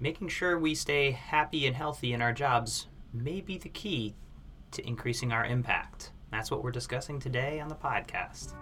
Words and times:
making 0.00 0.28
sure 0.28 0.58
we 0.58 0.74
stay 0.74 1.10
happy 1.10 1.66
and 1.66 1.74
healthy 1.74 2.12
in 2.12 2.22
our 2.22 2.32
jobs 2.32 2.86
may 3.12 3.40
be 3.40 3.58
the 3.58 3.68
key 3.68 4.14
to 4.70 4.86
increasing 4.86 5.32
our 5.32 5.44
impact. 5.44 6.12
That's 6.30 6.50
what 6.50 6.62
we're 6.62 6.70
discussing 6.70 7.18
today 7.18 7.58
on 7.58 7.68
the 7.68 7.74
podcast. 7.74 8.52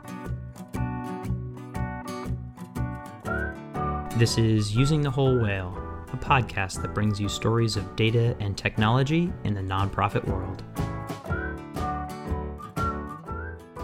This 4.19 4.39
is 4.39 4.75
Using 4.75 5.03
the 5.03 5.11
Whole 5.11 5.39
Whale, 5.39 5.77
a 6.13 6.17
podcast 6.17 6.81
that 6.81 6.95
brings 6.95 7.21
you 7.21 7.29
stories 7.29 7.77
of 7.77 7.97
data 7.97 8.35
and 8.41 8.57
technology 8.57 9.31
in 9.45 9.53
the 9.53 9.61
nonprofit 9.61 10.25
world. 10.25 10.63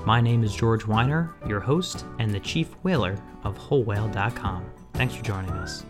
My 0.06 0.20
name 0.20 0.42
is 0.42 0.54
George 0.54 0.86
Weiner, 0.86 1.34
your 1.46 1.60
host 1.60 2.06
and 2.18 2.30
the 2.30 2.40
chief 2.40 2.72
whaler 2.82 3.16
of 3.44 3.58
WholeWhale.com. 3.58 4.64
Thanks 4.94 5.14
for 5.14 5.22
joining 5.22 5.50
us. 5.50 5.84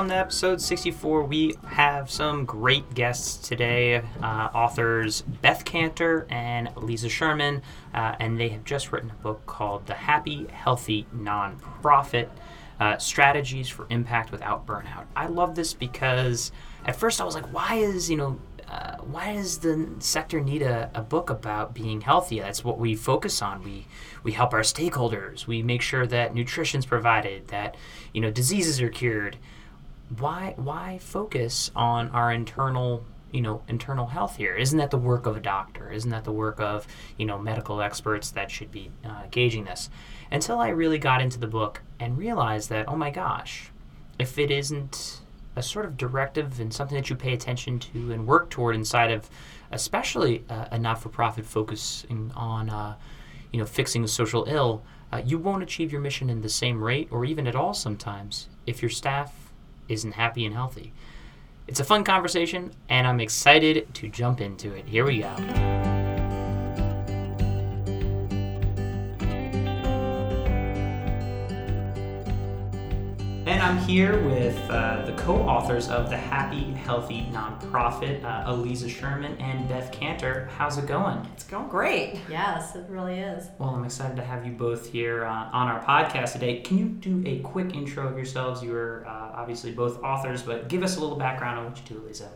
Welcome 0.00 0.12
to 0.12 0.16
episode 0.16 0.62
64. 0.62 1.24
We 1.24 1.56
have 1.66 2.10
some 2.10 2.46
great 2.46 2.94
guests 2.94 3.46
today 3.46 3.96
uh, 4.22 4.48
authors 4.54 5.20
Beth 5.20 5.66
Kanter 5.66 6.24
and 6.32 6.68
Aliza 6.68 7.10
Sherman, 7.10 7.60
uh, 7.92 8.14
and 8.18 8.40
they 8.40 8.48
have 8.48 8.64
just 8.64 8.92
written 8.92 9.10
a 9.10 9.22
book 9.22 9.44
called 9.44 9.84
The 9.86 9.92
Happy, 9.92 10.46
Healthy 10.50 11.06
Nonprofit 11.14 12.30
uh, 12.80 12.96
Strategies 12.96 13.68
for 13.68 13.86
Impact 13.90 14.32
Without 14.32 14.66
Burnout. 14.66 15.04
I 15.14 15.26
love 15.26 15.54
this 15.54 15.74
because 15.74 16.50
at 16.86 16.96
first 16.96 17.20
I 17.20 17.24
was 17.24 17.34
like, 17.34 17.52
why 17.52 17.74
is, 17.74 18.08
you 18.08 18.16
know, 18.16 18.40
uh, 18.70 18.96
why 19.02 19.34
does 19.34 19.58
the 19.58 19.86
sector 19.98 20.40
need 20.40 20.62
a, 20.62 20.90
a 20.94 21.02
book 21.02 21.28
about 21.28 21.74
being 21.74 22.00
healthy? 22.00 22.40
That's 22.40 22.64
what 22.64 22.78
we 22.78 22.94
focus 22.94 23.42
on. 23.42 23.62
We 23.62 23.86
we 24.22 24.32
help 24.32 24.54
our 24.54 24.60
stakeholders. 24.60 25.46
We 25.46 25.62
make 25.62 25.82
sure 25.82 26.06
that 26.06 26.34
nutrition's 26.34 26.86
provided, 26.86 27.48
that 27.48 27.76
you 28.14 28.22
know 28.22 28.30
diseases 28.30 28.80
are 28.80 28.88
cured 28.88 29.36
why 30.18 30.54
why 30.56 30.98
focus 30.98 31.70
on 31.76 32.08
our 32.10 32.32
internal 32.32 33.04
you 33.32 33.40
know 33.40 33.62
internal 33.68 34.06
health 34.06 34.36
here? 34.36 34.54
Isn't 34.54 34.78
that 34.78 34.90
the 34.90 34.98
work 34.98 35.26
of 35.26 35.36
a 35.36 35.40
doctor? 35.40 35.90
Isn't 35.90 36.10
that 36.10 36.24
the 36.24 36.32
work 36.32 36.60
of 36.60 36.86
you 37.16 37.26
know 37.26 37.38
medical 37.38 37.80
experts 37.80 38.30
that 38.32 38.50
should 38.50 38.70
be 38.70 38.90
uh, 39.04 39.24
gauging 39.30 39.64
this? 39.64 39.88
Until 40.30 40.58
i 40.58 40.68
really 40.68 40.98
got 40.98 41.20
into 41.20 41.38
the 41.38 41.46
book 41.46 41.82
and 41.98 42.16
realized 42.16 42.70
that 42.70 42.88
oh 42.88 42.96
my 42.96 43.10
gosh 43.10 43.70
if 44.18 44.38
it 44.38 44.50
isn't 44.50 45.20
a 45.56 45.62
sort 45.62 45.84
of 45.84 45.96
directive 45.96 46.60
and 46.60 46.72
something 46.72 46.96
that 46.96 47.10
you 47.10 47.16
pay 47.16 47.32
attention 47.32 47.78
to 47.78 48.12
and 48.12 48.26
work 48.26 48.50
toward 48.50 48.76
inside 48.76 49.10
of 49.10 49.28
especially 49.72 50.44
uh, 50.48 50.66
a 50.70 50.78
not-for-profit 50.78 51.44
focusing 51.44 52.30
on 52.36 52.70
uh, 52.70 52.94
you 53.50 53.58
know 53.58 53.66
fixing 53.66 54.04
a 54.04 54.08
social 54.08 54.44
ill 54.46 54.82
uh, 55.12 55.20
you 55.24 55.38
won't 55.38 55.62
achieve 55.62 55.90
your 55.90 56.00
mission 56.00 56.30
in 56.30 56.42
the 56.42 56.48
same 56.48 56.82
rate 56.82 57.08
or 57.10 57.24
even 57.24 57.46
at 57.46 57.56
all 57.56 57.74
sometimes 57.74 58.48
if 58.66 58.82
your 58.82 58.90
staff 58.90 59.39
isn't 59.90 60.12
happy 60.12 60.44
and 60.46 60.54
healthy. 60.54 60.92
It's 61.66 61.80
a 61.80 61.84
fun 61.84 62.04
conversation, 62.04 62.72
and 62.88 63.06
I'm 63.06 63.20
excited 63.20 63.92
to 63.94 64.08
jump 64.08 64.40
into 64.40 64.72
it. 64.72 64.86
Here 64.86 65.04
we 65.04 65.20
go. 65.20 65.89
I'm 73.70 73.78
here 73.78 74.20
with 74.24 74.58
uh, 74.68 75.06
the 75.06 75.12
co 75.12 75.36
authors 75.42 75.88
of 75.90 76.10
The 76.10 76.16
Happy 76.16 76.72
Healthy 76.72 77.28
Nonprofit, 77.30 78.24
uh, 78.24 78.50
Aliza 78.50 78.90
Sherman 78.90 79.36
and 79.40 79.68
Beth 79.68 79.92
Kanter. 79.92 80.48
How's 80.48 80.76
it 80.76 80.88
going? 80.88 81.24
It's 81.34 81.44
going 81.44 81.68
great. 81.68 82.18
Yes, 82.28 82.74
it 82.74 82.84
really 82.88 83.20
is. 83.20 83.46
Well, 83.60 83.68
I'm 83.68 83.84
excited 83.84 84.16
to 84.16 84.24
have 84.24 84.44
you 84.44 84.50
both 84.50 84.90
here 84.90 85.24
uh, 85.24 85.50
on 85.52 85.68
our 85.68 85.80
podcast 85.84 86.32
today. 86.32 86.62
Can 86.62 86.78
you 86.78 86.86
do 86.86 87.22
a 87.24 87.38
quick 87.42 87.76
intro 87.76 88.08
of 88.08 88.16
yourselves? 88.16 88.60
You 88.60 88.74
are 88.74 89.06
uh, 89.06 89.38
obviously 89.38 89.70
both 89.70 90.02
authors, 90.02 90.42
but 90.42 90.66
give 90.66 90.82
us 90.82 90.96
a 90.96 91.00
little 91.00 91.16
background 91.16 91.60
on 91.60 91.66
what 91.66 91.78
you 91.78 91.94
do, 91.94 92.02
Aliza. 92.02 92.26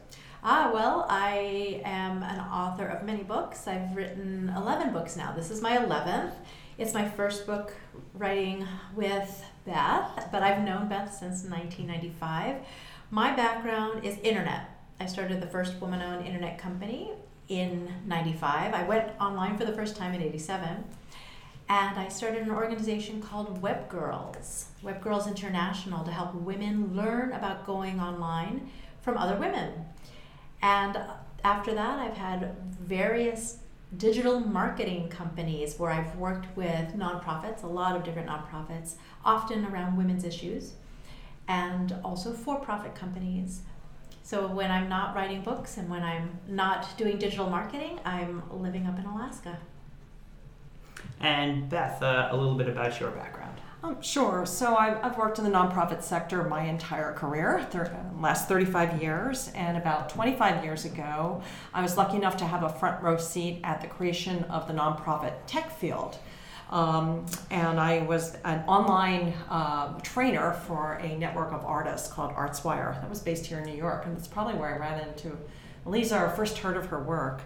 Ah, 0.45 0.71
well, 0.73 1.05
I 1.09 1.83
am 1.85 2.23
an 2.23 2.39
author 2.39 2.87
of 2.87 3.05
many 3.05 3.25
books. 3.25 3.67
I've 3.67 3.97
written 3.97 4.55
11 4.57 4.93
books 4.93 5.17
now. 5.17 5.33
This 5.33 5.51
is 5.51 5.61
my 5.61 5.79
11th. 5.79 6.35
It's 6.79 6.95
my 6.95 7.09
first 7.09 7.45
book 7.45 7.73
writing 8.15 8.69
with 8.95 9.45
Beth, 9.65 10.29
but 10.31 10.43
I've 10.43 10.63
known 10.63 10.89
Beth 10.89 11.13
since 11.13 11.45
1995. 11.45 12.57
My 13.11 13.35
background 13.35 14.05
is 14.05 14.19
internet. 14.19 14.71
I 15.01 15.07
started 15.07 15.41
the 15.41 15.47
first 15.47 15.81
woman 15.81 16.03
owned 16.03 16.27
internet 16.27 16.59
company 16.59 17.11
in 17.49 17.93
95. 18.07 18.75
I 18.75 18.83
went 18.85 19.13
online 19.21 19.57
for 19.59 19.65
the 19.65 19.73
first 19.73 19.97
time 19.97 20.15
in 20.15 20.23
87. 20.23 20.85
And 21.69 21.99
I 21.99 22.09
started 22.09 22.43
an 22.43 22.51
organization 22.51 23.23
called 23.23 23.63
Webgrrls, 23.63 24.67
Web 24.83 25.03
Girls 25.03 25.27
International, 25.27 26.05
to 26.05 26.11
help 26.11 26.35
women 26.35 26.95
learn 26.95 27.33
about 27.33 27.65
going 27.65 28.01
online 28.01 28.71
from 29.01 29.17
other 29.17 29.37
women. 29.37 29.73
And 30.61 30.99
after 31.43 31.75
that, 31.75 31.99
I've 31.99 32.17
had 32.17 32.55
various 32.81 33.59
digital 33.99 34.41
marketing 34.41 35.09
companies 35.09 35.79
where 35.79 35.91
I've 35.91 36.17
worked 36.17 36.57
with 36.57 36.95
nonprofits, 36.97 37.63
a 37.63 37.67
lot 37.67 37.97
of 37.97 38.05
different 38.05 38.29
nonprofits, 38.29 38.95
often 39.25 39.65
around 39.67 39.97
women's 39.97 40.25
issues, 40.25 40.73
and 41.49 41.95
also 42.05 42.33
for 42.33 42.59
profit 42.61 42.95
companies. 42.95 43.63
So 44.23 44.47
when 44.47 44.71
I'm 44.71 44.89
not 44.89 45.15
writing 45.15 45.43
books 45.43 45.77
and 45.77 45.91
when 45.91 46.03
I'm 46.03 46.39
not 46.49 46.97
doing 46.97 47.19
digital 47.19 47.51
marketing, 47.51 48.01
I'm 48.07 48.43
living 48.51 48.87
up 48.87 48.99
in 48.99 49.05
Alaska. 49.05 49.59
And 51.21 51.69
Beth, 51.69 52.03
uh, 52.03 52.29
a 52.31 52.37
little 52.37 52.55
bit 52.55 52.69
about 52.69 52.99
your 52.99 53.11
background. 53.11 53.44
Um, 53.85 54.01
sure. 54.01 54.47
So 54.47 54.77
I've, 54.77 54.97
I've 55.05 55.19
worked 55.19 55.39
in 55.39 55.45
the 55.45 55.51
nonprofit 55.51 56.03
sector 56.03 56.43
my 56.45 56.63
entire 56.63 57.13
career, 57.13 57.67
thir- 57.71 57.95
last 58.19 58.49
35 58.49 59.03
years, 59.03 59.53
and 59.55 59.77
about 59.77 60.09
25 60.09 60.65
years 60.65 60.87
ago, 60.87 61.43
I 61.75 61.83
was 61.83 61.99
lucky 61.99 62.17
enough 62.17 62.39
to 62.39 62.47
have 62.47 62.63
a 62.63 62.71
front 62.71 63.03
row 63.03 63.19
seat 63.19 63.61
at 63.63 63.83
the 63.83 63.87
creation 63.87 64.45
of 64.45 64.67
the 64.67 64.73
nonprofit 64.73 65.35
tech 65.47 65.71
field. 65.71 66.17
Um, 66.71 67.27
and 67.51 67.79
I 67.79 68.05
was 68.05 68.39
an 68.47 68.65
online 68.67 69.35
uh, 69.51 70.01
trainer 70.01 70.55
for 70.67 70.95
a 70.95 71.19
network 71.19 71.53
of 71.53 71.63
artists 71.67 72.11
called 72.11 72.33
ArtsWire 72.33 72.99
that 73.03 73.11
was 73.11 73.21
based 73.21 73.45
here 73.45 73.59
in 73.59 73.67
New 73.67 73.77
York, 73.77 74.07
and 74.07 74.17
that's 74.17 74.29
probably 74.29 74.55
where 74.55 74.75
I 74.75 74.79
ran 74.79 75.07
into 75.07 75.37
Aliza, 75.87 76.31
I 76.31 76.35
first 76.35 76.59
heard 76.59 76.77
of 76.77 76.87
her 76.87 77.03
work. 77.03 77.43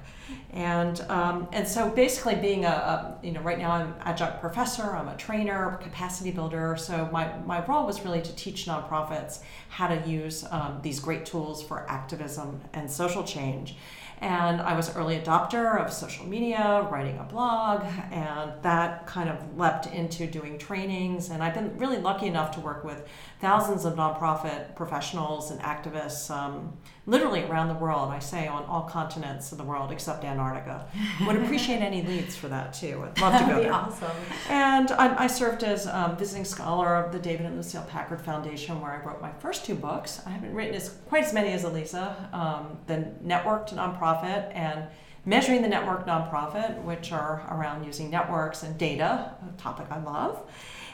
And, 0.50 1.00
um, 1.09 1.49
and 1.53 1.66
so 1.66 1.91
basically 1.91 2.37
being 2.37 2.65
a, 2.65 2.69
a, 2.69 3.19
you 3.22 3.32
know, 3.32 3.41
right 3.41 3.59
now 3.59 3.72
I'm 3.72 3.94
adjunct 4.00 4.41
professor, 4.41 4.82
I'm 4.82 5.09
a 5.09 5.16
trainer, 5.16 5.78
capacity 5.82 6.31
builder. 6.31 6.76
So 6.78 7.09
my, 7.12 7.37
my 7.38 7.65
role 7.66 7.87
was 7.87 8.04
really 8.04 8.22
to 8.22 8.34
teach 8.34 8.66
nonprofits 8.66 9.41
how 9.69 9.88
to 9.88 10.09
use 10.09 10.44
um, 10.50 10.81
these 10.82 11.00
great 11.00 11.26
tools 11.26 11.62
for 11.62 11.88
activism 11.91 12.60
and 12.72 12.91
social 12.91 13.25
change. 13.25 13.76
And 14.21 14.60
I 14.60 14.75
was 14.75 14.97
early 14.97 15.16
adopter 15.19 15.81
of 15.81 15.93
social 15.93 16.26
media, 16.26 16.88
writing 16.91 17.19
a 17.19 17.22
blog, 17.22 17.84
and 18.10 18.53
that 18.62 19.06
kind 19.06 19.28
of 19.28 19.56
leapt 19.56 19.87
into 19.87 20.26
doing 20.26 20.59
trainings. 20.59 21.31
And 21.31 21.41
I've 21.41 21.55
been 21.55 21.78
really 21.78 21.99
lucky 21.99 22.26
enough 22.26 22.50
to 22.53 22.60
work 22.60 22.82
with 22.82 23.06
thousands 23.41 23.84
of 23.84 23.94
nonprofit 23.94 24.75
professionals 24.75 25.53
and 25.53 25.60
activists 25.60 26.34
um, 26.34 26.76
literally 27.08 27.42
around 27.44 27.69
the 27.69 27.74
world. 27.74 28.10
I 28.10 28.19
say 28.19 28.46
on 28.46 28.64
all 28.64 28.82
continents 28.82 29.50
of 29.50 29.56
the 29.56 29.64
world 29.64 29.91
except 29.91 30.24
Antarctica. 30.24 30.86
Would 31.26 31.36
appreciate 31.42 31.78
any 31.78 32.02
leads 32.02 32.36
for 32.36 32.48
that 32.48 32.74
too. 32.74 33.02
I'd 33.02 33.19
love 33.19 33.41
to 33.41 33.46
go 33.46 33.62
there. 33.62 33.72
awesome. 33.72 34.10
And 34.50 34.91
I, 34.92 35.24
I 35.24 35.26
served 35.26 35.64
as 35.64 35.86
um, 35.86 36.19
visiting 36.19 36.44
scholar 36.44 36.96
of 36.96 37.10
the 37.10 37.19
David 37.19 37.46
and 37.46 37.56
Lucille 37.56 37.86
Packard 37.88 38.20
Foundation, 38.20 38.80
where 38.82 38.92
I 38.92 39.04
wrote 39.04 39.22
my 39.22 39.32
first 39.32 39.64
two 39.64 39.74
books. 39.74 40.20
I 40.26 40.30
haven't 40.30 40.54
written 40.54 40.74
as 40.74 40.91
quite 41.08 41.24
as 41.24 41.32
many 41.32 41.50
as 41.52 41.64
Aliza. 41.64 42.32
Um, 42.34 42.78
the 42.86 43.10
networked 43.25 43.75
nonprofit 43.75 44.54
and 44.54 44.84
measuring 45.25 45.62
the 45.62 45.69
network 45.69 46.06
nonprofit, 46.06 46.82
which 46.84 47.10
are 47.10 47.46
around 47.50 47.84
using 47.84 48.10
networks 48.10 48.62
and 48.62 48.76
data, 48.76 49.32
a 49.48 49.60
topic 49.60 49.86
I 49.90 49.98
love 49.98 50.43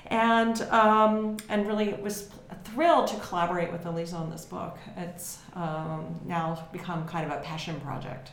and 0.09 0.63
um, 0.63 1.37
and 1.49 1.67
really 1.67 1.95
was 1.95 2.29
thrilled 2.65 3.07
to 3.09 3.17
collaborate 3.17 3.71
with 3.71 3.85
Aliza 3.85 4.15
on 4.15 4.31
this 4.31 4.45
book. 4.45 4.79
It's 4.97 5.39
um, 5.55 6.21
now 6.25 6.67
become 6.73 7.07
kind 7.07 7.31
of 7.31 7.39
a 7.39 7.41
passion 7.43 7.81
project. 7.81 8.31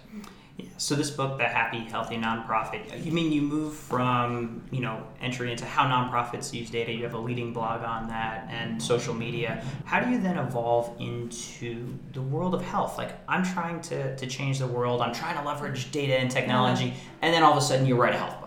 Yeah, 0.57 0.65
so 0.77 0.95
this 0.95 1.09
book, 1.09 1.38
The 1.38 1.45
Happy 1.45 1.79
Healthy 1.79 2.18
Nonprofit, 2.18 3.03
you 3.06 3.12
mean 3.12 3.31
you 3.31 3.41
move 3.41 3.73
from, 3.73 4.62
you 4.69 4.81
know, 4.81 5.01
entry 5.21 5.50
into 5.51 5.65
how 5.65 5.85
nonprofits 5.85 6.53
use 6.53 6.69
data, 6.69 6.91
you 6.91 7.03
have 7.03 7.13
a 7.13 7.18
leading 7.18 7.53
blog 7.53 7.83
on 7.83 8.09
that 8.09 8.47
and 8.50 8.81
social 8.81 9.13
media. 9.13 9.63
How 9.85 10.01
do 10.01 10.12
you 10.12 10.19
then 10.19 10.38
evolve 10.38 10.94
into 11.00 11.97
the 12.13 12.21
world 12.21 12.53
of 12.53 12.62
health? 12.62 12.97
Like 12.97 13.13
I'm 13.29 13.44
trying 13.44 13.81
to, 13.83 14.15
to 14.15 14.27
change 14.27 14.59
the 14.59 14.68
world, 14.68 15.01
I'm 15.01 15.13
trying 15.13 15.38
to 15.38 15.44
leverage 15.44 15.89
data 15.91 16.15
and 16.15 16.29
technology, 16.29 16.94
and 17.21 17.33
then 17.33 17.44
all 17.44 17.51
of 17.51 17.57
a 17.57 17.62
sudden 17.62 17.85
you 17.85 17.95
write 17.95 18.13
a 18.13 18.18
health. 18.18 18.41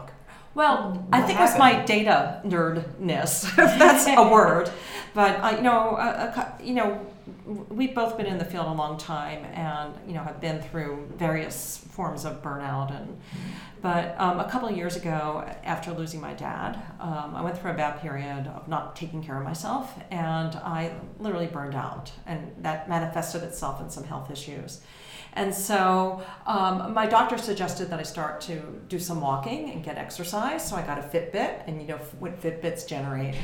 Well, 0.54 0.92
what 0.92 1.04
I 1.12 1.22
think 1.22 1.38
happened? 1.38 1.38
it 1.38 1.52
was 1.52 1.58
my 1.58 1.84
data 1.84 2.40
nerdness, 2.44 3.44
if 3.58 3.78
that's 3.78 4.06
a 4.06 4.28
word. 4.32 4.70
But 5.14 5.40
uh, 5.40 5.56
you 5.56 5.62
know, 5.62 5.90
uh, 5.90 6.52
you 6.62 6.74
know, 6.74 7.06
we've 7.46 7.94
both 7.94 8.16
been 8.16 8.26
in 8.26 8.38
the 8.38 8.44
field 8.44 8.66
a 8.66 8.72
long 8.72 8.98
time, 8.98 9.44
and 9.46 9.94
you 10.06 10.14
know 10.14 10.22
have 10.22 10.40
been 10.40 10.60
through 10.62 11.08
various 11.16 11.78
forms 11.78 12.24
of 12.24 12.42
burnout. 12.42 12.96
And 12.96 13.20
but 13.80 14.14
um, 14.18 14.40
a 14.40 14.48
couple 14.48 14.68
of 14.68 14.76
years 14.76 14.96
ago, 14.96 15.44
after 15.62 15.92
losing 15.92 16.20
my 16.20 16.34
dad, 16.34 16.80
um, 17.00 17.34
I 17.34 17.42
went 17.42 17.58
through 17.58 17.72
a 17.72 17.74
bad 17.74 18.00
period 18.00 18.46
of 18.46 18.66
not 18.66 18.96
taking 18.96 19.22
care 19.22 19.38
of 19.38 19.44
myself, 19.44 19.92
and 20.10 20.54
I 20.56 20.94
literally 21.18 21.46
burned 21.46 21.74
out, 21.74 22.10
and 22.26 22.52
that 22.58 22.88
manifested 22.88 23.42
itself 23.42 23.80
in 23.80 23.90
some 23.90 24.04
health 24.04 24.30
issues. 24.30 24.80
And 25.34 25.52
so 25.52 26.25
um, 26.46 26.94
my 26.94 27.06
doctor 27.06 27.36
suggested 27.36 27.90
that 27.90 27.98
I 27.98 28.04
start 28.04 28.40
to 28.42 28.60
do 28.88 28.98
some 28.98 29.20
walking 29.20 29.70
and 29.70 29.84
get 29.84 29.98
exercise. 29.98 30.69
So 30.69 30.76
I 30.76 30.82
got 30.82 30.98
a 30.98 31.02
Fitbit, 31.02 31.66
and 31.66 31.81
you 31.81 31.88
know 31.88 31.96
what 32.19 32.40
Fitbits 32.40 32.86
generate 32.86 33.34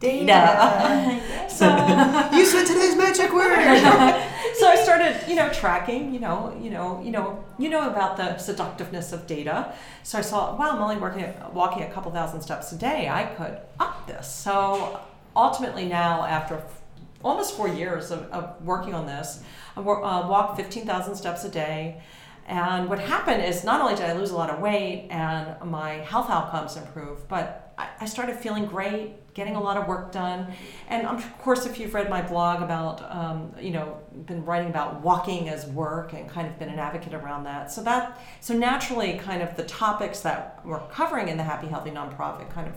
data. 0.00 1.20
so 1.48 1.66
you 2.36 2.44
said 2.44 2.66
today's 2.66 2.96
magic 2.96 3.32
word. 3.32 3.54
so 4.54 4.68
I 4.68 4.76
started, 4.82 5.22
you 5.28 5.36
know, 5.36 5.48
tracking. 5.52 6.12
You 6.12 6.18
know, 6.18 6.58
you 6.60 6.70
know, 6.70 7.00
you 7.02 7.12
know, 7.12 7.44
you 7.58 7.68
know 7.68 7.88
about 7.88 8.16
the 8.16 8.36
seductiveness 8.38 9.12
of 9.12 9.28
data. 9.28 9.72
So 10.02 10.18
I 10.18 10.22
saw, 10.22 10.56
wow, 10.56 10.72
I'm 10.72 10.82
only 10.82 10.96
working, 10.96 11.32
walking 11.52 11.84
a 11.84 11.90
couple 11.92 12.10
thousand 12.10 12.42
steps 12.42 12.72
a 12.72 12.76
day. 12.76 13.08
I 13.08 13.24
could 13.24 13.58
up 13.78 14.06
this. 14.08 14.28
So 14.28 15.00
ultimately, 15.36 15.86
now 15.86 16.24
after 16.24 16.60
almost 17.22 17.56
four 17.56 17.68
years 17.68 18.10
of, 18.10 18.30
of 18.30 18.62
working 18.64 18.94
on 18.94 19.06
this, 19.06 19.42
I 19.76 19.80
uh, 19.80 20.28
walk 20.28 20.56
15,000 20.56 21.16
steps 21.16 21.44
a 21.44 21.48
day. 21.48 22.02
And 22.46 22.88
what 22.90 22.98
happened 22.98 23.42
is 23.42 23.64
not 23.64 23.80
only 23.80 23.94
did 23.94 24.04
I 24.04 24.12
lose 24.12 24.30
a 24.30 24.36
lot 24.36 24.50
of 24.50 24.60
weight 24.60 25.08
and 25.10 25.56
my 25.70 25.94
health 25.94 26.28
outcomes 26.28 26.76
improved, 26.76 27.26
but 27.26 27.72
I, 27.78 27.88
I 28.00 28.06
started 28.06 28.36
feeling 28.36 28.66
great, 28.66 29.32
getting 29.32 29.56
a 29.56 29.60
lot 29.60 29.78
of 29.78 29.88
work 29.88 30.12
done. 30.12 30.52
And 30.88 31.06
of 31.06 31.38
course, 31.38 31.64
if 31.64 31.78
you've 31.78 31.94
read 31.94 32.10
my 32.10 32.20
blog 32.20 32.62
about, 32.62 33.02
um, 33.10 33.54
you 33.58 33.70
know, 33.70 33.98
been 34.26 34.44
writing 34.44 34.68
about 34.68 35.00
walking 35.00 35.48
as 35.48 35.66
work 35.66 36.12
and 36.12 36.28
kind 36.28 36.46
of 36.46 36.58
been 36.58 36.68
an 36.68 36.78
advocate 36.78 37.14
around 37.14 37.44
that. 37.44 37.72
So 37.72 37.82
that, 37.84 38.20
so 38.40 38.52
naturally, 38.52 39.18
kind 39.18 39.42
of 39.42 39.56
the 39.56 39.64
topics 39.64 40.20
that 40.20 40.60
we're 40.66 40.86
covering 40.88 41.28
in 41.28 41.38
the 41.38 41.44
Happy 41.44 41.66
Healthy 41.66 41.90
Nonprofit 41.90 42.50
kind 42.50 42.68
of 42.68 42.74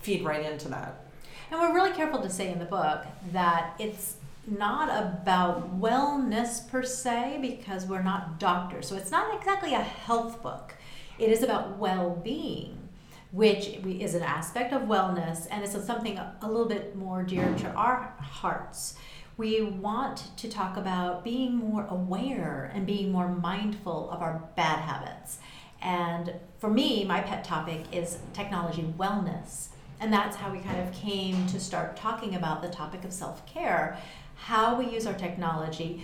feed 0.00 0.24
right 0.24 0.44
into 0.44 0.68
that. 0.68 1.04
And 1.50 1.60
we're 1.60 1.74
really 1.74 1.92
careful 1.92 2.22
to 2.22 2.30
say 2.30 2.50
in 2.50 2.58
the 2.58 2.64
book 2.64 3.04
that 3.32 3.74
it's 3.78 4.16
not 4.46 4.88
about 4.88 5.80
wellness 5.80 6.68
per 6.68 6.82
se 6.82 7.38
because 7.40 7.86
we're 7.86 8.02
not 8.02 8.40
doctors. 8.40 8.88
So 8.88 8.96
it's 8.96 9.10
not 9.10 9.34
exactly 9.38 9.74
a 9.74 9.80
health 9.80 10.42
book. 10.42 10.74
It 11.18 11.30
is 11.30 11.42
about 11.42 11.78
well-being, 11.78 12.88
which 13.30 13.68
is 13.84 14.14
an 14.14 14.22
aspect 14.22 14.72
of 14.72 14.82
wellness 14.82 15.46
and 15.50 15.62
it's 15.62 15.72
something 15.84 16.18
a 16.18 16.36
little 16.42 16.66
bit 16.66 16.96
more 16.96 17.22
dear 17.22 17.54
to 17.58 17.70
our 17.72 18.14
hearts. 18.18 18.96
We 19.36 19.62
want 19.62 20.36
to 20.36 20.48
talk 20.48 20.76
about 20.76 21.24
being 21.24 21.56
more 21.56 21.86
aware 21.86 22.70
and 22.74 22.86
being 22.86 23.10
more 23.12 23.28
mindful 23.28 24.10
of 24.10 24.20
our 24.20 24.42
bad 24.56 24.80
habits. 24.80 25.38
And 25.80 26.34
for 26.58 26.68
me, 26.68 27.04
my 27.04 27.20
pet 27.20 27.44
topic 27.44 27.84
is 27.92 28.18
technology 28.34 28.92
wellness. 28.98 29.68
And 30.00 30.12
that's 30.12 30.36
how 30.36 30.50
we 30.50 30.58
kind 30.58 30.80
of 30.80 30.92
came 30.92 31.46
to 31.46 31.60
start 31.60 31.96
talking 31.96 32.34
about 32.34 32.60
the 32.60 32.68
topic 32.68 33.04
of 33.04 33.12
self 33.12 33.46
care 33.46 33.98
how 34.42 34.76
we 34.76 34.88
use 34.90 35.06
our 35.06 35.14
technology, 35.14 36.02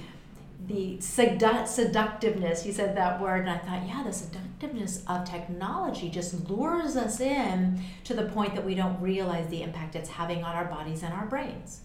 the 0.69 0.97
sedu- 0.99 1.67
seductiveness, 1.67 2.65
you 2.65 2.73
said 2.73 2.97
that 2.97 3.21
word, 3.21 3.41
and 3.41 3.51
I 3.51 3.59
thought, 3.59 3.85
yeah, 3.85 4.05
the 4.05 4.13
seductiveness 4.13 5.03
of 5.09 5.29
technology 5.29 6.09
just 6.09 6.49
lures 6.49 6.95
us 6.97 7.19
in 7.19 7.83
to 8.05 8.15
the 8.15 8.27
point 8.27 8.55
that 8.55 8.65
we 8.65 8.77
don't 8.77 9.01
realize 9.01 9.49
the 9.49 9.63
impact 9.63 9.97
it's 9.97 10.09
having 10.09 10.45
on 10.45 10.55
our 10.55 10.67
bodies 10.67 11.03
and 11.03 11.13
our 11.13 11.27
brains. 11.27 11.81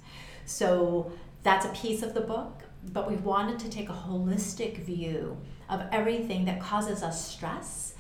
So 0.46 1.12
that's 1.42 1.66
a 1.66 1.70
piece 1.70 2.04
of 2.04 2.14
the 2.14 2.22
book, 2.22 2.62
but 2.92 3.10
we 3.10 3.16
wanted 3.16 3.58
to 3.60 3.70
take 3.70 3.90
a 3.90 3.94
holistic 3.94 4.78
view 4.78 5.38
of 5.70 5.82
everything 5.92 6.46
that 6.46 6.62
causes 6.62 7.02
us 7.02 7.32
stress, 7.32 7.96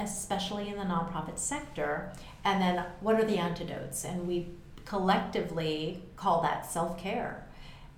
especially 0.00 0.68
in 0.68 0.76
the 0.76 0.84
nonprofit 0.84 1.38
sector, 1.38 2.12
and 2.44 2.60
then 2.60 2.84
what 3.00 3.14
are 3.14 3.24
the 3.24 3.38
antidotes? 3.38 4.04
And 4.04 4.26
we 4.26 4.48
collectively 4.84 6.02
call 6.16 6.42
that 6.42 6.66
self 6.66 6.98
care 6.98 7.46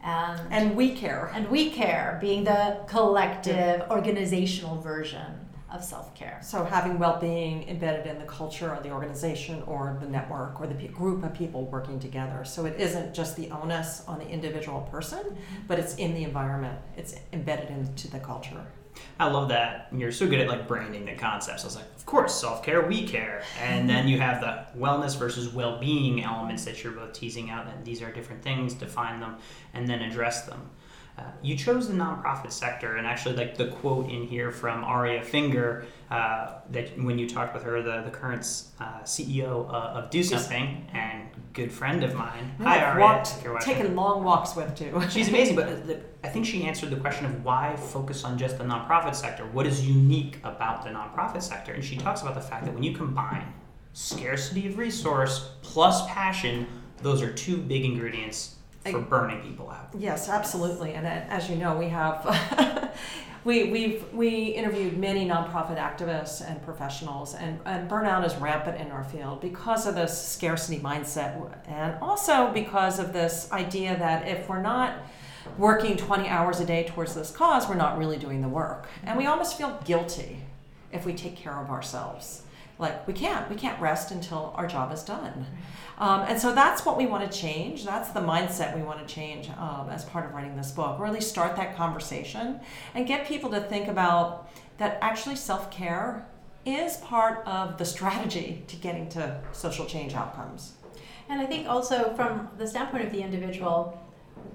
and 0.04 0.40
and 0.52 0.76
we 0.76 0.94
care. 0.94 1.30
And 1.34 1.48
we 1.50 1.70
care 1.70 2.18
being 2.20 2.44
the 2.44 2.78
collective 2.86 3.82
organizational 3.90 4.80
version 4.80 5.40
of 5.72 5.82
self-care. 5.82 6.38
So 6.40 6.64
having 6.64 7.00
well-being 7.00 7.68
embedded 7.68 8.06
in 8.06 8.20
the 8.20 8.26
culture 8.26 8.72
of 8.72 8.84
the 8.84 8.92
organization 8.92 9.60
or 9.66 9.98
the 10.00 10.06
network 10.06 10.60
or 10.60 10.68
the 10.68 10.74
group 10.88 11.24
of 11.24 11.34
people 11.34 11.64
working 11.66 11.98
together. 11.98 12.44
So 12.44 12.64
it 12.66 12.78
isn't 12.78 13.12
just 13.12 13.34
the 13.34 13.50
onus 13.50 14.04
on 14.06 14.20
the 14.20 14.28
individual 14.28 14.82
person 14.82 15.18
mm-hmm. 15.18 15.66
but 15.66 15.80
it's 15.80 15.96
in 15.96 16.14
the 16.14 16.22
environment. 16.22 16.78
It's 16.96 17.16
embedded 17.32 17.70
into 17.70 18.08
the 18.08 18.20
culture 18.20 18.64
I 19.18 19.28
love 19.28 19.48
that 19.48 19.88
you're 19.92 20.12
so 20.12 20.26
good 20.26 20.40
at 20.40 20.48
like 20.48 20.66
branding 20.66 21.04
the 21.04 21.14
concepts. 21.14 21.62
I 21.62 21.66
was 21.66 21.76
like, 21.76 21.86
of 21.96 22.04
course, 22.06 22.34
self 22.34 22.62
care, 22.62 22.82
we 22.82 23.06
care, 23.06 23.42
and 23.60 23.88
then 23.88 24.08
you 24.08 24.18
have 24.18 24.40
the 24.40 24.78
wellness 24.78 25.16
versus 25.16 25.48
well 25.52 25.78
being 25.78 26.22
elements 26.22 26.64
that 26.64 26.82
you're 26.82 26.92
both 26.92 27.12
teasing 27.12 27.50
out, 27.50 27.66
and 27.66 27.84
these 27.84 28.02
are 28.02 28.12
different 28.12 28.42
things. 28.42 28.74
Define 28.74 29.20
them, 29.20 29.36
and 29.72 29.88
then 29.88 30.02
address 30.02 30.46
them. 30.46 30.70
Uh, 31.16 31.22
you 31.42 31.56
chose 31.56 31.86
the 31.86 31.94
nonprofit 31.94 32.50
sector, 32.50 32.96
and 32.96 33.06
actually, 33.06 33.36
like 33.36 33.56
the 33.56 33.68
quote 33.68 34.10
in 34.10 34.26
here 34.26 34.50
from 34.50 34.82
Aria 34.82 35.22
Finger, 35.22 35.86
uh, 36.10 36.54
that 36.70 37.00
when 37.00 37.20
you 37.20 37.28
talked 37.28 37.54
with 37.54 37.62
her, 37.62 37.82
the 37.82 38.02
the 38.02 38.10
current 38.10 38.42
uh, 38.80 39.00
CEO 39.04 39.68
uh, 39.68 39.98
of 39.98 40.10
Do 40.10 40.24
Something 40.24 40.88
and 40.92 41.28
good 41.52 41.70
friend 41.70 42.02
of 42.02 42.16
mine. 42.16 42.52
Hi, 42.60 42.84
Aria. 42.84 43.00
Walked, 43.00 43.62
taken 43.62 43.94
long 43.94 44.24
walks 44.24 44.56
with 44.56 44.76
too. 44.76 45.00
She's 45.08 45.28
amazing, 45.28 45.54
but 45.54 45.86
the, 45.86 46.00
I 46.24 46.28
think 46.28 46.46
she 46.46 46.64
answered 46.64 46.90
the 46.90 46.96
question 46.96 47.26
of 47.26 47.44
why 47.44 47.76
focus 47.76 48.24
on 48.24 48.36
just 48.36 48.58
the 48.58 48.64
nonprofit 48.64 49.14
sector. 49.14 49.46
What 49.46 49.66
is 49.66 49.86
unique 49.86 50.40
about 50.42 50.82
the 50.82 50.90
nonprofit 50.90 51.42
sector? 51.42 51.74
And 51.74 51.84
she 51.84 51.96
talks 51.96 52.22
about 52.22 52.34
the 52.34 52.40
fact 52.40 52.64
that 52.64 52.74
when 52.74 52.82
you 52.82 52.92
combine 52.92 53.52
scarcity 53.92 54.66
of 54.66 54.78
resource 54.78 55.50
plus 55.62 56.04
passion, 56.08 56.66
those 57.02 57.22
are 57.22 57.32
two 57.32 57.56
big 57.56 57.84
ingredients 57.84 58.56
for 58.92 59.00
burning 59.00 59.40
people 59.40 59.70
out. 59.70 59.90
Yes, 59.98 60.28
absolutely. 60.28 60.94
And 60.94 61.06
as 61.06 61.48
you 61.48 61.56
know, 61.56 61.76
we 61.76 61.88
have 61.88 62.92
we 63.44 63.70
we've 63.70 64.12
we 64.12 64.46
interviewed 64.46 64.98
many 64.98 65.26
nonprofit 65.26 65.78
activists 65.78 66.48
and 66.48 66.62
professionals, 66.62 67.34
and, 67.34 67.60
and 67.64 67.88
burnout 67.88 68.26
is 68.26 68.34
rampant 68.36 68.80
in 68.80 68.90
our 68.90 69.04
field 69.04 69.40
because 69.40 69.86
of 69.86 69.94
this 69.94 70.26
scarcity 70.26 70.80
mindset, 70.80 71.52
and 71.66 71.96
also 72.02 72.52
because 72.52 72.98
of 72.98 73.12
this 73.12 73.50
idea 73.52 73.96
that 73.98 74.26
if 74.28 74.48
we're 74.48 74.62
not 74.62 74.96
working 75.58 75.96
20 75.96 76.26
hours 76.28 76.60
a 76.60 76.64
day 76.64 76.84
towards 76.88 77.14
this 77.14 77.30
cause, 77.30 77.68
we're 77.68 77.74
not 77.74 77.98
really 77.98 78.16
doing 78.16 78.40
the 78.40 78.48
work, 78.48 78.88
and 79.02 79.16
we 79.16 79.24
mm-hmm. 79.24 79.32
almost 79.32 79.58
feel 79.58 79.80
guilty 79.84 80.38
if 80.92 81.04
we 81.04 81.12
take 81.12 81.36
care 81.36 81.58
of 81.58 81.70
ourselves 81.70 82.43
like 82.78 83.06
we 83.06 83.14
can't 83.14 83.48
we 83.48 83.56
can't 83.56 83.80
rest 83.80 84.10
until 84.10 84.52
our 84.56 84.66
job 84.66 84.92
is 84.92 85.02
done. 85.02 85.46
Um, 85.98 86.22
and 86.22 86.40
so 86.40 86.52
that's 86.54 86.84
what 86.84 86.98
we 86.98 87.06
want 87.06 87.30
to 87.30 87.38
change. 87.38 87.84
That's 87.84 88.10
the 88.10 88.20
mindset 88.20 88.76
we 88.76 88.82
want 88.82 89.06
to 89.06 89.14
change 89.14 89.48
um, 89.50 89.88
as 89.90 90.04
part 90.04 90.26
of 90.26 90.34
writing 90.34 90.56
this 90.56 90.72
book 90.72 90.98
really 90.98 91.20
start 91.20 91.56
that 91.56 91.76
conversation 91.76 92.60
and 92.94 93.06
get 93.06 93.26
people 93.26 93.50
to 93.50 93.60
think 93.60 93.88
about 93.88 94.50
that 94.78 94.98
actually 95.00 95.36
self-care 95.36 96.26
is 96.66 96.96
part 96.98 97.46
of 97.46 97.78
the 97.78 97.84
strategy 97.84 98.64
to 98.66 98.76
getting 98.76 99.08
to 99.10 99.40
social 99.52 99.86
change 99.86 100.14
outcomes. 100.14 100.74
And 101.28 101.40
i 101.40 101.46
think 101.46 101.68
also 101.68 102.14
from 102.14 102.48
the 102.58 102.66
standpoint 102.66 103.04
of 103.04 103.12
the 103.12 103.22
individual 103.22 104.00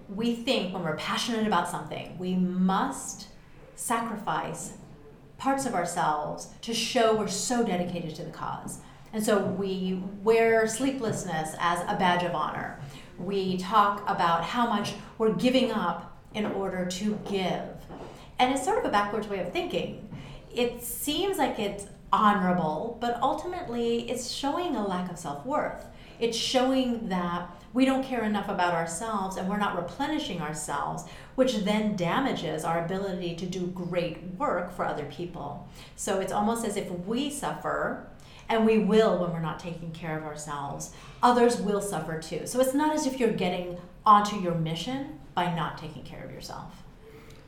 we 0.07 0.35
think 0.35 0.73
when 0.73 0.83
we're 0.83 0.97
passionate 0.97 1.47
about 1.47 1.69
something 1.69 2.17
we 2.17 2.35
must 2.35 3.27
sacrifice 3.75 4.73
parts 5.39 5.65
of 5.65 5.73
ourselves 5.73 6.49
to 6.61 6.73
show 6.73 7.15
we're 7.15 7.27
so 7.27 7.63
dedicated 7.63 8.13
to 8.13 8.23
the 8.23 8.29
cause. 8.29 8.79
And 9.13 9.23
so 9.23 9.39
we 9.39 10.03
wear 10.21 10.67
sleeplessness 10.67 11.55
as 11.59 11.79
a 11.87 11.97
badge 11.97 12.23
of 12.23 12.35
honor. 12.35 12.79
We 13.17 13.57
talk 13.57 14.03
about 14.07 14.43
how 14.43 14.67
much 14.67 14.93
we're 15.17 15.33
giving 15.33 15.71
up 15.71 16.17
in 16.35 16.45
order 16.45 16.85
to 16.85 17.19
give. 17.29 17.63
And 18.37 18.53
it's 18.53 18.63
sort 18.63 18.77
of 18.77 18.85
a 18.85 18.89
backwards 18.89 19.27
way 19.27 19.39
of 19.39 19.51
thinking. 19.51 20.07
It 20.53 20.83
seems 20.83 21.37
like 21.37 21.57
it's 21.57 21.87
honorable, 22.11 22.97
but 23.01 23.19
ultimately 23.21 24.09
it's 24.09 24.29
showing 24.29 24.75
a 24.75 24.85
lack 24.85 25.09
of 25.09 25.17
self 25.17 25.45
worth. 25.45 25.85
It's 26.19 26.37
showing 26.37 27.09
that 27.09 27.49
we 27.73 27.85
don't 27.85 28.03
care 28.03 28.23
enough 28.23 28.49
about 28.49 28.73
ourselves 28.73 29.37
and 29.37 29.47
we're 29.47 29.57
not 29.57 29.75
replenishing 29.75 30.41
ourselves, 30.41 31.05
which 31.39 31.59
then 31.59 31.95
damages 31.95 32.65
our 32.65 32.83
ability 32.83 33.33
to 33.33 33.45
do 33.45 33.67
great 33.67 34.17
work 34.37 34.75
for 34.75 34.83
other 34.83 35.05
people. 35.05 35.65
So 35.95 36.19
it's 36.19 36.33
almost 36.33 36.65
as 36.65 36.75
if 36.75 36.91
we 37.07 37.29
suffer, 37.29 38.05
and 38.49 38.65
we 38.65 38.79
will 38.79 39.17
when 39.19 39.31
we're 39.31 39.39
not 39.39 39.57
taking 39.57 39.91
care 39.91 40.17
of 40.17 40.25
ourselves, 40.25 40.91
others 41.23 41.55
will 41.61 41.79
suffer 41.79 42.19
too. 42.19 42.45
So 42.45 42.59
it's 42.59 42.73
not 42.73 42.93
as 42.93 43.07
if 43.07 43.21
you're 43.21 43.31
getting 43.31 43.77
onto 44.05 44.35
your 44.35 44.55
mission 44.55 45.17
by 45.33 45.55
not 45.55 45.77
taking 45.77 46.03
care 46.03 46.25
of 46.25 46.29
yourself. 46.29 46.73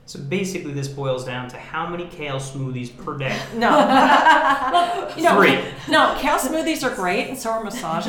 So 0.05 0.19
basically, 0.19 0.71
this 0.71 0.87
boils 0.87 1.25
down 1.25 1.49
to 1.49 1.57
how 1.57 1.85
many 1.85 2.05
kale 2.07 2.37
smoothies 2.37 2.95
per 2.95 3.17
day? 3.17 3.37
No. 3.55 3.71
well, 3.71 5.11
you 5.17 5.23
know, 5.23 5.35
Three. 5.35 5.59
No, 5.89 6.17
kale 6.17 6.37
smoothies 6.37 6.81
are 6.89 6.95
great, 6.95 7.27
and 7.27 7.37
so 7.37 7.49
are 7.49 7.61
massages. 7.61 8.07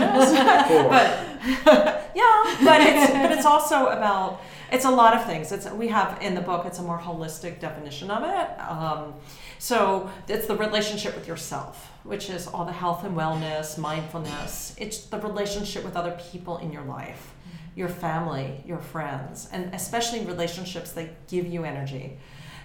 Four. 0.69 0.89
But 1.65 2.11
yeah, 2.15 2.57
but 2.65 2.81
it's 2.81 3.13
but 3.13 3.33
it's 3.33 3.45
also 3.45 3.87
about 3.87 4.41
It's 4.73 4.87
a 4.87 4.91
lot 4.91 5.15
of 5.15 5.27
things. 5.27 5.53
It's 5.53 5.71
we 5.71 5.89
have 5.89 6.23
in 6.23 6.35
the 6.35 6.41
book. 6.41 6.65
It's 6.65 6.79
a 6.79 6.83
more 6.83 6.99
holistic 6.99 7.61
definition 7.61 8.11
of 8.11 8.23
it. 8.23 8.61
Um, 8.61 9.13
so 9.59 10.11
it's 10.27 10.47
the 10.47 10.57
relationship 10.57 11.15
with 11.15 11.29
yourself, 11.29 11.93
which 12.05 12.31
is 12.31 12.47
all 12.47 12.65
the 12.65 12.73
health 12.73 13.05
and 13.05 13.15
wellness, 13.15 13.77
mindfulness. 13.77 14.75
It's 14.79 15.05
the 15.05 15.21
relationship 15.21 15.85
with 15.85 15.95
other 15.95 16.19
people 16.33 16.57
in 16.57 16.73
your 16.73 16.85
life, 16.85 17.35
your 17.75 17.91
family, 17.91 18.63
your 18.67 18.79
friends, 18.79 19.47
and 19.53 19.75
especially 19.75 20.25
relationships 20.25 20.93
that 20.93 21.29
give 21.29 21.47
you 21.47 21.65
energy. 21.65 22.17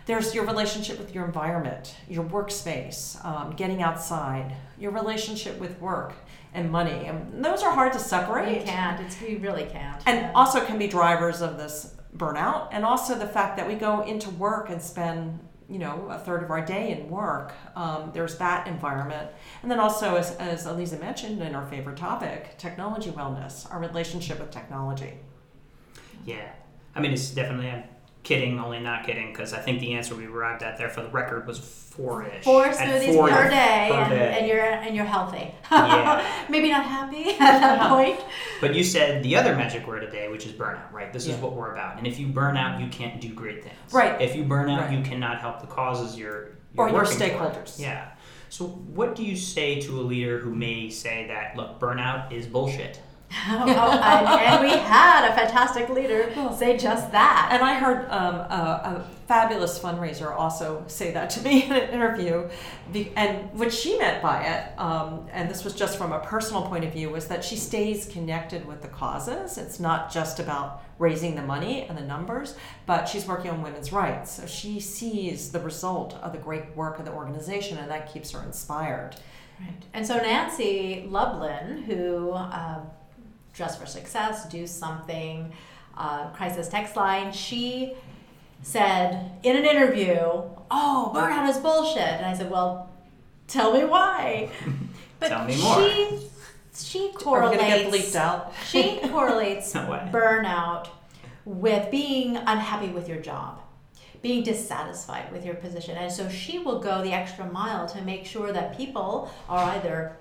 There's 0.06 0.34
your 0.34 0.46
relationship 0.46 1.00
with 1.00 1.14
your 1.14 1.26
environment, 1.26 1.94
your 2.08 2.24
workspace, 2.24 3.24
um, 3.26 3.52
getting 3.58 3.82
outside, 3.82 4.56
your 4.80 4.92
relationship 4.92 5.60
with 5.60 5.78
work 5.82 6.14
and 6.58 6.72
money. 6.72 7.06
And 7.06 7.46
those 7.46 7.62
are 7.64 7.72
hard 7.72 7.94
to 7.94 8.00
separate. 8.00 8.58
You 8.60 8.64
can't. 8.66 9.00
It's 9.02 9.22
you 9.22 9.38
really 9.38 9.66
can't. 9.66 10.02
And 10.06 10.18
Yeah. 10.22 10.32
also 10.34 10.66
can 10.66 10.78
be 10.78 10.88
drivers 10.88 11.42
of 11.42 11.58
this 11.58 11.96
burnout, 12.16 12.70
and 12.72 12.84
also 12.84 13.14
the 13.16 13.28
fact 13.28 13.58
that 13.58 13.68
we 13.68 13.76
go 13.76 14.02
into 14.02 14.30
work 14.32 14.70
and 14.70 14.82
spend 14.82 15.40
you 15.70 15.78
know 15.80 16.08
a 16.10 16.18
third 16.18 16.42
of 16.44 16.50
our 16.50 16.62
day 16.66 16.92
in 16.92 17.10
work. 17.10 17.54
Um, 17.76 18.12
there's 18.14 18.38
that 18.40 18.68
environment, 18.68 19.30
and 19.62 19.70
then 19.70 19.80
also 19.80 20.16
as, 20.16 20.36
as 20.38 20.66
Aliza 20.66 21.00
mentioned 21.00 21.42
in 21.42 21.54
our 21.54 21.66
favorite 21.68 21.98
topic, 21.98 22.58
technology 22.58 23.12
wellness, 23.12 23.70
our 23.72 23.80
relationship 23.80 24.40
with 24.40 24.50
technology. 24.50 25.14
Yeah. 26.26 26.50
I 26.96 27.00
mean, 27.02 27.12
it's 27.12 27.30
definitely, 27.30 27.70
I'm 27.70 27.84
kidding, 28.24 28.60
only 28.60 28.80
not 28.80 29.06
kidding, 29.06 29.32
because 29.32 29.54
I 29.54 29.60
think 29.60 29.80
the 29.80 29.94
answer 29.94 30.16
we 30.16 30.26
arrived 30.26 30.64
at 30.64 30.78
there 30.78 30.90
for 30.90 31.02
the 31.02 31.10
record 31.10 31.48
was 31.48 31.60
four 31.60 32.26
ish. 32.26 32.44
Four 32.44 32.66
smoothies 32.66 33.30
per 33.30 33.50
day, 33.50 33.88
per 33.92 33.98
and, 33.98 34.10
day. 34.10 34.38
and 34.38 34.48
you're 34.48 34.60
and 34.60 34.96
you're 34.96 35.06
healthy. 35.06 35.54
Yeah. 35.72 36.46
Maybe 36.50 36.70
not 36.70 36.86
happy 36.86 37.30
at 37.32 37.40
that 37.40 37.80
uh-huh. 37.80 37.96
point. 37.96 38.20
But 38.62 38.76
you 38.76 38.84
said 38.84 39.24
the 39.24 39.36
other 39.36 39.56
magic 39.56 39.88
word 39.88 40.02
today, 40.02 40.28
which 40.28 40.46
is 40.46 40.52
burnout, 40.52 40.92
right? 40.92 41.12
This 41.12 41.28
is 41.28 41.36
what 41.38 41.54
we're 41.54 41.74
about. 41.74 41.98
And 41.98 42.06
if 42.06 42.20
you 42.20 42.28
burn 42.28 42.58
out, 42.58 42.80
you 42.80 42.88
can't 42.88 43.20
do 43.20 43.34
great 43.34 43.64
things. 43.64 43.76
Right. 43.92 44.22
If 44.22 44.36
you 44.36 44.44
burn 44.44 44.70
out, 44.70 44.82
Right. 44.88 44.98
you 44.98 45.04
cannot 45.04 45.40
help 45.40 45.62
the 45.62 45.68
causes 45.68 46.18
you're, 46.18 46.50
Or 46.76 46.88
you're 46.88 46.90
your 46.90 47.04
working 47.04 47.18
for. 47.18 47.24
stakeholders. 47.24 47.80
Yeah. 47.80 48.10
So, 48.50 48.66
what 48.68 49.16
do 49.16 49.24
you 49.24 49.36
say 49.36 49.82
to 49.82 50.00
a 50.00 50.04
leader 50.04 50.40
who 50.40 50.56
may 50.56 50.90
say 50.90 51.28
that, 51.28 51.58
look, 51.58 51.80
burnout 51.80 52.32
is 52.32 52.46
bullshit? 52.46 53.02
Oh, 53.50 53.64
and, 53.64 54.28
and 54.28 54.62
we 54.62 54.72
had 54.72 55.30
a 55.30 55.36
fantastic 55.36 55.90
leader 55.90 56.34
say 56.58 56.78
just 56.78 57.12
that. 57.12 57.50
And 57.52 57.64
I 57.64 57.76
heard 57.76 58.10
um, 58.10 58.36
a, 58.36 58.98
a 58.98 59.08
fabulous 59.28 59.78
fundraiser 59.80 60.34
also 60.34 60.84
say 60.88 61.12
that 61.12 61.30
to 61.32 61.42
me 61.42 61.64
in 61.66 61.72
an 61.72 61.90
interview. 61.90 62.48
And 63.16 63.52
what 63.54 63.74
she 63.74 63.98
meant 63.98 64.22
by 64.22 64.44
it, 64.44 64.80
um, 64.80 65.28
and 65.32 65.50
this 65.50 65.64
was 65.64 65.74
just 65.74 65.98
from 65.98 66.12
a 66.14 66.20
personal 66.20 66.64
point 66.64 66.86
of 66.86 66.94
view, 66.94 67.10
was 67.10 67.28
that 67.28 67.44
she 67.44 67.56
stays 67.58 68.06
connected 68.06 68.66
with 68.66 68.82
the 68.82 68.88
causes. 68.88 69.58
It's 69.58 69.80
not 69.80 70.12
just 70.12 70.40
about 70.40 70.84
raising 71.00 71.36
the 71.36 71.42
money 71.42 71.84
and 71.84 71.98
the 71.98 72.04
numbers, 72.04 72.56
but 72.86 73.08
she's 73.08 73.26
working 73.28 73.52
on 73.52 73.62
women's 73.62 73.92
rights. 73.92 74.32
So 74.32 74.46
she 74.46 74.80
sees 74.80 75.52
the 75.52 75.60
result 75.60 76.16
of 76.16 76.32
the 76.32 76.40
great 76.40 76.76
work 76.76 77.00
of 77.00 77.06
the 77.06 77.12
organization, 77.12 77.78
and 77.78 77.92
that 77.92 78.12
keeps 78.12 78.32
her 78.32 78.44
inspired. 78.44 79.16
Right. 79.60 79.84
And 79.94 80.06
so 80.06 80.18
Nancy 80.18 81.06
Lublin, 81.10 81.84
who 81.84 82.32
uh, 82.32 82.82
Dress 83.58 83.76
for 83.76 83.88
Success, 83.88 84.48
Do 84.48 84.68
Something, 84.68 85.52
uh, 85.98 86.30
Crisis 86.30 86.70
Text 86.70 86.96
Line, 86.96 87.34
she 87.34 87.96
said 88.62 89.32
in 89.42 89.56
an 89.56 89.66
interview, 89.66 90.16
"Oh, 90.70 91.12
burnout 91.14 91.50
is 91.50 91.58
bullshit." 91.58 91.98
And 91.98 92.26
I 92.26 92.34
said, 92.36 92.52
"Well, 92.52 92.90
tell 93.48 93.74
me 93.74 93.84
why." 93.84 94.50
But 95.20 95.30
Tell 95.30 95.46
me 95.46 95.60
more. 95.60 95.82
she 95.82 96.30
she 96.76 97.12
correlates 97.14 97.60
get 97.64 97.92
bleeped 97.92 98.16
out? 98.16 98.54
she 98.68 99.00
correlates 99.10 99.74
No 99.74 99.82
burnout 100.12 100.90
with 101.44 101.90
being 101.90 102.38
unhappy 102.38 102.90
with 102.90 103.10
your 103.10 103.18
job, 103.20 103.60
being 104.22 104.44
dissatisfied 104.44 105.32
with 105.32 105.44
your 105.44 105.56
position. 105.56 105.98
And 105.98 106.12
so 106.12 106.30
she 106.30 106.60
will 106.60 106.78
go 106.78 107.02
the 107.02 107.14
extra 107.14 107.52
mile 107.52 107.88
to 107.88 108.02
make 108.04 108.28
sure 108.28 108.52
that 108.52 108.78
people 108.78 109.32
are 109.50 109.64
either 109.72 110.16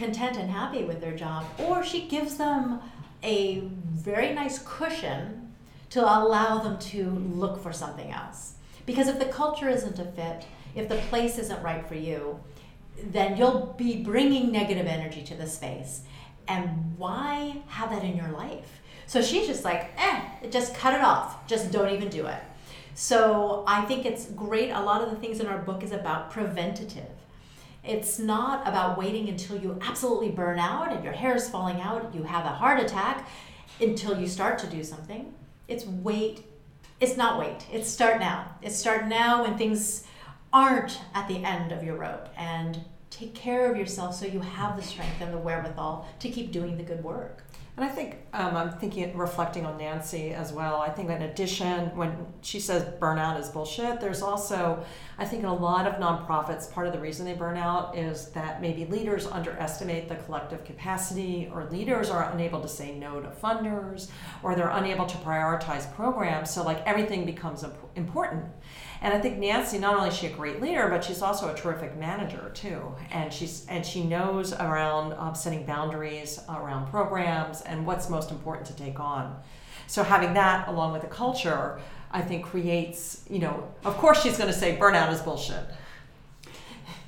content 0.00 0.36
and 0.36 0.50
happy 0.50 0.82
with 0.82 1.00
their 1.00 1.14
job 1.14 1.44
or 1.58 1.84
she 1.84 2.08
gives 2.08 2.36
them 2.36 2.80
a 3.22 3.60
very 3.92 4.32
nice 4.32 4.58
cushion 4.64 5.52
to 5.90 6.00
allow 6.00 6.58
them 6.58 6.78
to 6.78 7.10
look 7.10 7.62
for 7.62 7.72
something 7.72 8.10
else. 8.10 8.54
Because 8.86 9.08
if 9.08 9.18
the 9.18 9.26
culture 9.26 9.68
isn't 9.68 9.98
a 9.98 10.04
fit, 10.04 10.46
if 10.74 10.88
the 10.88 10.96
place 11.10 11.38
isn't 11.38 11.62
right 11.62 11.86
for 11.86 11.94
you, 11.94 12.40
then 13.12 13.36
you'll 13.36 13.74
be 13.76 14.02
bringing 14.02 14.50
negative 14.50 14.86
energy 14.86 15.22
to 15.22 15.34
the 15.34 15.46
space. 15.46 16.02
And 16.48 16.96
why 16.96 17.62
have 17.68 17.90
that 17.90 18.02
in 18.02 18.16
your 18.16 18.30
life? 18.30 18.80
So 19.06 19.20
she's 19.20 19.46
just 19.46 19.64
like, 19.64 19.90
eh, 19.98 20.22
just 20.50 20.74
cut 20.74 20.94
it 20.94 21.00
off. 21.00 21.46
Just 21.46 21.70
don't 21.70 21.92
even 21.92 22.08
do 22.08 22.26
it. 22.26 22.42
So 22.94 23.64
I 23.66 23.82
think 23.82 24.06
it's 24.06 24.26
great. 24.26 24.70
A 24.70 24.80
lot 24.80 25.02
of 25.02 25.10
the 25.10 25.16
things 25.16 25.40
in 25.40 25.46
our 25.46 25.58
book 25.58 25.82
is 25.82 25.92
about 25.92 26.30
preventative. 26.30 27.10
It's 27.82 28.18
not 28.18 28.66
about 28.68 28.98
waiting 28.98 29.28
until 29.28 29.56
you 29.56 29.78
absolutely 29.80 30.30
burn 30.30 30.58
out 30.58 30.92
and 30.92 31.02
your 31.02 31.12
hair 31.12 31.34
is 31.34 31.48
falling 31.48 31.80
out, 31.80 32.14
you 32.14 32.22
have 32.22 32.44
a 32.44 32.48
heart 32.48 32.80
attack 32.80 33.28
until 33.80 34.20
you 34.20 34.26
start 34.26 34.58
to 34.58 34.66
do 34.66 34.84
something. 34.84 35.32
It's 35.66 35.86
wait. 35.86 36.44
It's 37.00 37.16
not 37.16 37.38
wait. 37.38 37.66
It's 37.72 37.88
start 37.88 38.20
now. 38.20 38.54
It's 38.60 38.76
start 38.76 39.06
now 39.06 39.42
when 39.42 39.56
things 39.56 40.04
aren't 40.52 41.00
at 41.14 41.28
the 41.28 41.42
end 41.44 41.72
of 41.72 41.82
your 41.82 41.96
rope 41.96 42.28
and 42.36 42.80
take 43.08 43.34
care 43.34 43.70
of 43.70 43.78
yourself 43.78 44.14
so 44.14 44.26
you 44.26 44.40
have 44.40 44.76
the 44.76 44.82
strength 44.82 45.20
and 45.20 45.32
the 45.32 45.38
wherewithal 45.38 46.06
to 46.18 46.28
keep 46.28 46.52
doing 46.52 46.76
the 46.76 46.82
good 46.82 47.02
work. 47.02 47.44
And 47.76 47.84
I 47.84 47.88
think 47.88 48.18
um, 48.34 48.56
I'm 48.56 48.72
thinking, 48.72 49.16
reflecting 49.16 49.64
on 49.64 49.78
Nancy 49.78 50.34
as 50.34 50.52
well. 50.52 50.76
I 50.76 50.90
think 50.90 51.08
in 51.08 51.22
addition, 51.22 51.96
when 51.96 52.26
she 52.42 52.60
says 52.60 52.84
burnout 53.00 53.40
is 53.40 53.48
bullshit, 53.48 54.00
there's 54.00 54.22
also, 54.22 54.84
I 55.18 55.24
think, 55.24 55.42
in 55.44 55.48
a 55.48 55.54
lot 55.54 55.86
of 55.86 55.94
nonprofits, 55.94 56.70
part 56.70 56.86
of 56.86 56.92
the 56.92 57.00
reason 57.00 57.24
they 57.24 57.32
burn 57.32 57.56
out 57.56 57.96
is 57.96 58.30
that 58.32 58.60
maybe 58.60 58.84
leaders 58.84 59.26
underestimate 59.26 60.08
the 60.08 60.16
collective 60.16 60.64
capacity, 60.64 61.50
or 61.52 61.64
leaders 61.70 62.10
are 62.10 62.30
unable 62.32 62.60
to 62.60 62.68
say 62.68 62.94
no 62.94 63.20
to 63.20 63.28
funders, 63.28 64.10
or 64.42 64.54
they're 64.54 64.68
unable 64.68 65.06
to 65.06 65.16
prioritize 65.18 65.92
programs. 65.94 66.50
So, 66.50 66.62
like, 66.62 66.84
everything 66.86 67.24
becomes 67.24 67.64
important. 67.96 68.44
And 69.02 69.14
I 69.14 69.18
think 69.18 69.38
Nancy, 69.38 69.78
not 69.78 69.96
only 69.96 70.10
is 70.10 70.16
she 70.16 70.26
a 70.26 70.30
great 70.30 70.60
leader, 70.60 70.88
but 70.88 71.02
she's 71.02 71.22
also 71.22 71.52
a 71.52 71.56
terrific 71.56 71.96
manager 71.96 72.50
too. 72.52 72.94
And 73.10 73.32
she's 73.32 73.66
and 73.68 73.84
she 73.84 74.04
knows 74.04 74.52
around 74.52 75.14
um, 75.14 75.34
setting 75.34 75.64
boundaries 75.64 76.38
around 76.48 76.90
programs 76.90 77.62
and 77.62 77.86
what's 77.86 78.10
most 78.10 78.30
important 78.30 78.66
to 78.66 78.76
take 78.76 79.00
on. 79.00 79.40
So 79.86 80.02
having 80.02 80.34
that 80.34 80.68
along 80.68 80.92
with 80.92 81.02
the 81.02 81.08
culture, 81.08 81.80
I 82.12 82.20
think 82.20 82.44
creates, 82.44 83.24
you 83.30 83.38
know, 83.38 83.72
of 83.84 83.96
course 83.96 84.22
she's 84.22 84.36
going 84.36 84.52
to 84.52 84.58
say 84.58 84.76
burnout 84.76 85.12
is 85.12 85.20
bullshit. 85.20 85.64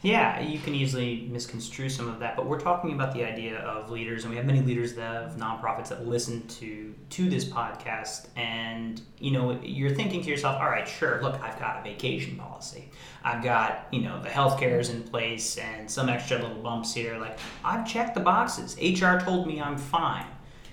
Yeah, 0.02 0.40
you 0.40 0.58
can 0.58 0.74
easily 0.74 1.28
misconstrue 1.30 1.88
some 1.88 2.08
of 2.08 2.18
that, 2.18 2.34
but 2.34 2.46
we're 2.46 2.58
talking 2.58 2.92
about 2.92 3.14
the 3.14 3.24
idea 3.24 3.58
of 3.58 3.88
leaders, 3.88 4.24
and 4.24 4.30
we 4.30 4.36
have 4.36 4.46
many 4.46 4.60
leaders 4.60 4.94
that 4.94 5.14
of 5.14 5.36
nonprofits 5.36 5.88
that 5.90 6.06
listen 6.06 6.44
to 6.48 6.92
to 7.10 7.30
this 7.30 7.44
podcast, 7.44 8.26
and 8.34 9.00
you 9.20 9.30
know, 9.30 9.60
you're 9.62 9.94
thinking 9.94 10.20
to 10.22 10.28
yourself, 10.28 10.60
all 10.60 10.68
right, 10.68 10.88
sure, 10.88 11.22
look, 11.22 11.40
I've 11.40 11.58
got 11.60 11.78
a 11.78 11.82
vacation 11.84 12.36
policy, 12.36 12.90
I've 13.22 13.44
got 13.44 13.86
you 13.92 14.00
know 14.02 14.20
the 14.20 14.28
health 14.28 14.58
care 14.58 14.80
is 14.80 14.90
in 14.90 15.04
place, 15.04 15.56
and 15.56 15.88
some 15.88 16.08
extra 16.08 16.38
little 16.38 16.60
bumps 16.60 16.92
here. 16.92 17.16
Like 17.18 17.38
I've 17.64 17.86
checked 17.86 18.14
the 18.14 18.20
boxes. 18.20 18.76
HR 18.82 19.18
told 19.18 19.46
me 19.46 19.60
I'm 19.60 19.78
fine. 19.78 20.26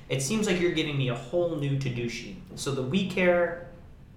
It 0.10 0.24
seems 0.24 0.48
like 0.48 0.60
you're 0.60 0.72
giving 0.72 0.98
me 0.98 1.10
a 1.10 1.16
whole 1.16 1.56
new 1.56 1.78
to-do 1.78 2.10
sheet. 2.10 2.42
So 2.56 2.72
the 2.72 2.82
we 2.82 3.08
care 3.08 3.70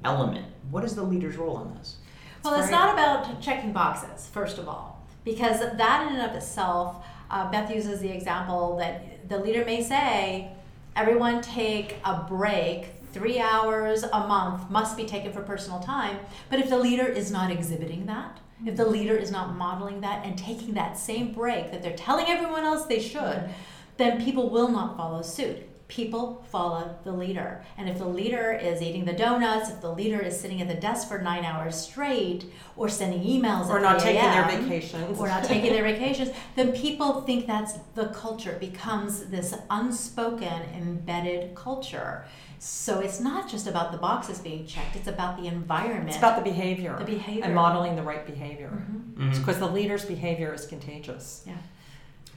element. 0.05 0.47
What 0.71 0.85
is 0.85 0.95
the 0.95 1.03
leader's 1.03 1.37
role 1.37 1.61
in 1.61 1.75
this? 1.75 1.97
Well, 2.43 2.55
it's 2.55 2.71
very- 2.71 2.81
not 2.81 2.95
about 2.95 3.41
checking 3.43 3.73
boxes, 3.73 4.27
first 4.33 4.57
of 4.59 4.69
all, 4.69 4.92
because 5.25 5.61
that 5.61 6.07
in 6.07 6.17
and 6.17 6.31
of 6.31 6.37
itself, 6.37 7.05
uh, 7.31 7.51
Beth 7.51 7.71
uses 7.75 8.01
the 8.01 8.11
example 8.11 8.77
that 8.77 9.29
the 9.29 9.39
leader 9.39 9.65
may 9.65 9.83
say, 9.83 10.51
everyone 10.95 11.41
take 11.41 11.97
a 12.05 12.25
break, 12.29 12.91
three 13.13 13.39
hours 13.39 14.03
a 14.03 14.27
month 14.27 14.71
must 14.71 14.97
be 14.97 15.05
taken 15.05 15.33
for 15.33 15.43
personal 15.43 15.81
time. 15.81 16.19
But 16.51 16.59
if 16.59 16.69
the 16.69 16.79
leader 16.79 17.07
is 17.07 17.31
not 17.31 17.51
exhibiting 17.51 18.07
that, 18.07 18.39
if 18.65 18.77
the 18.77 18.87
leader 18.87 19.17
is 19.17 19.31
not 19.31 19.57
modeling 19.57 20.01
that 20.03 20.25
and 20.25 20.39
taking 20.39 20.75
that 20.75 20.97
same 20.97 21.33
break 21.33 21.73
that 21.73 21.83
they're 21.83 21.97
telling 21.97 22.27
everyone 22.29 22.65
else 22.65 22.87
they 22.87 23.01
should, 23.01 23.49
then 23.97 24.23
people 24.23 24.51
will 24.51 24.69
not 24.69 24.97
follow 24.97 25.23
suit. 25.23 25.69
People 25.93 26.43
follow 26.51 26.97
the 27.05 27.13
leader. 27.13 27.63
And 27.77 27.87
if 27.87 27.99
the 27.99 28.09
leader 28.09 28.51
is 28.51 28.81
eating 28.81 29.05
the 29.05 29.13
donuts, 29.13 29.69
if 29.69 29.83
the 29.83 29.93
leader 29.93 30.19
is 30.21 30.41
sitting 30.41 30.63
at 30.63 30.69
the 30.69 30.75
desk 30.75 31.07
for 31.07 31.19
nine 31.19 31.45
hours 31.45 31.75
straight, 31.75 32.47
or 32.77 32.89
sending 32.89 33.23
emails 33.23 33.69
Or 33.69 33.77
at 33.77 33.83
not 33.83 34.01
3 34.01 34.13
taking 34.13 34.31
their 34.31 34.45
vacations. 34.45 35.19
or 35.19 35.29
not 35.29 35.45
taking 35.45 35.71
their 35.71 35.83
vacations, 35.83 36.31
then 36.57 36.73
people 36.73 37.21
think 37.21 37.47
that's 37.47 37.75
the 37.95 38.07
culture. 38.07 38.53
It 38.53 38.61
becomes 38.61 39.27
this 39.27 39.55
unspoken, 39.69 40.63
embedded 40.75 41.55
culture. 41.55 42.25
So 42.59 43.01
it's 43.01 43.21
not 43.21 43.51
just 43.51 43.67
about 43.67 43.93
the 43.93 43.99
boxes 43.99 44.39
being 44.39 44.65
checked, 44.65 44.97
it's 44.97 45.09
about 45.09 45.37
the 45.37 45.47
environment. 45.47 46.09
It's 46.09 46.17
about 46.17 46.43
the 46.43 46.51
behavior. 46.51 46.97
The 46.99 47.05
behavior. 47.05 47.45
And 47.45 47.55
modeling 47.55 47.97
the 47.97 48.03
right 48.03 48.25
behavior. 48.25 48.71
Mm-hmm. 48.71 49.29
Mm-hmm. 49.29 49.39
Because 49.41 49.59
the 49.59 49.69
leader's 49.69 50.07
behavior 50.07 50.55
is 50.55 50.65
contagious. 50.65 51.45
Yeah. 51.47 51.59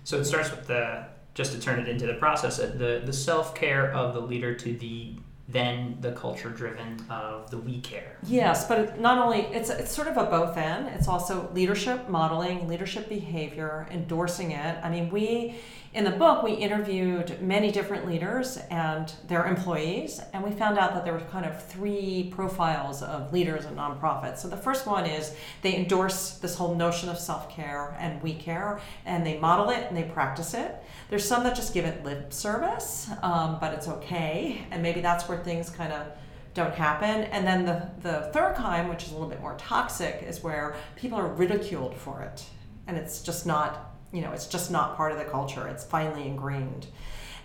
So 0.04 0.18
it 0.18 0.26
starts 0.26 0.52
with 0.52 0.68
the 0.68 1.06
just 1.36 1.52
to 1.52 1.60
turn 1.60 1.80
it 1.80 1.88
into 1.88 2.08
the 2.08 2.16
process, 2.16 2.60
uh, 2.60 2.74
the 2.76 3.04
the 3.06 3.14
self 3.14 3.54
care 3.54 3.94
of 3.94 4.16
the 4.16 4.22
leader 4.22 4.56
to 4.56 4.74
the 4.74 5.16
then 5.48 5.98
the 6.02 6.12
culture 6.14 6.50
driven 6.50 6.98
of 7.08 7.52
the 7.52 7.58
we 7.58 7.80
care. 7.82 8.18
Yes, 8.24 8.68
but 8.68 9.00
not 9.00 9.20
only 9.20 9.42
it's 9.42 9.70
it's 9.70 9.92
sort 9.92 10.08
of 10.08 10.18
a 10.18 10.24
both 10.24 10.58
end. 10.58 10.88
It's 10.88 11.08
also 11.08 11.52
leadership 11.54 12.10
modeling, 12.10 12.68
leadership 12.68 13.08
behavior, 13.08 13.88
endorsing 13.92 14.52
it. 14.52 14.78
I 14.82 14.90
mean, 14.90 15.12
we 15.12 15.56
in 15.96 16.04
the 16.04 16.12
book 16.12 16.44
we 16.44 16.52
interviewed 16.52 17.42
many 17.42 17.72
different 17.72 18.06
leaders 18.06 18.58
and 18.70 19.14
their 19.30 19.46
employees, 19.46 20.20
and 20.34 20.44
we 20.44 20.52
found 20.52 20.78
out 20.78 20.94
that 20.94 21.06
there 21.06 21.14
were 21.14 21.22
kind 21.22 21.46
of 21.46 21.66
three 21.66 22.30
profiles 22.36 23.02
of 23.02 23.32
leaders 23.32 23.64
in 23.64 23.76
nonprofits. 23.76 24.40
So 24.40 24.50
the 24.50 24.58
first 24.58 24.86
one 24.86 25.06
is 25.06 25.34
they 25.62 25.78
endorse 25.78 26.32
this 26.40 26.54
whole 26.56 26.76
notion 26.76 27.08
of 27.08 27.18
self 27.18 27.50
care 27.50 27.96
and 27.98 28.22
we 28.22 28.34
care, 28.34 28.82
and 29.06 29.26
they 29.26 29.40
model 29.40 29.70
it 29.70 29.86
and 29.88 29.96
they 29.96 30.04
practice 30.04 30.54
it. 30.54 30.76
There's 31.10 31.26
some 31.26 31.44
that 31.46 31.56
just 31.56 31.74
give 31.74 31.86
it 31.86 32.04
lip 32.04 32.34
service, 32.34 33.10
um, 33.22 33.58
but 33.62 33.74
it's 33.74 33.88
okay, 33.88 34.68
and 34.72 34.84
maybe 34.84 35.00
that's 35.00 35.30
where 35.30 35.38
things 35.38 35.70
kind 35.70 35.94
of 35.94 36.08
don't 36.54 36.76
happen. 36.76 37.24
And 37.24 37.48
then 37.48 37.66
the, 37.66 37.90
the 38.02 38.30
third 38.34 38.56
kind, 38.56 38.90
which 38.90 39.04
is 39.04 39.12
a 39.12 39.14
little 39.14 39.30
bit 39.30 39.40
more 39.40 39.56
toxic, 39.58 40.26
is 40.28 40.44
where 40.44 40.76
people 40.98 41.18
are 41.18 41.28
ridiculed 41.28 41.96
for 41.96 42.22
it. 42.22 42.44
And 42.88 42.98
it's 42.98 43.22
just 43.22 43.46
not, 43.46 43.95
you 44.12 44.22
know, 44.22 44.32
it's 44.32 44.48
just 44.48 44.72
not 44.72 44.96
part 44.96 45.12
of 45.12 45.18
the 45.18 45.26
culture. 45.26 45.68
It's 45.68 45.84
finally 45.84 46.28
ingrained. 46.28 46.88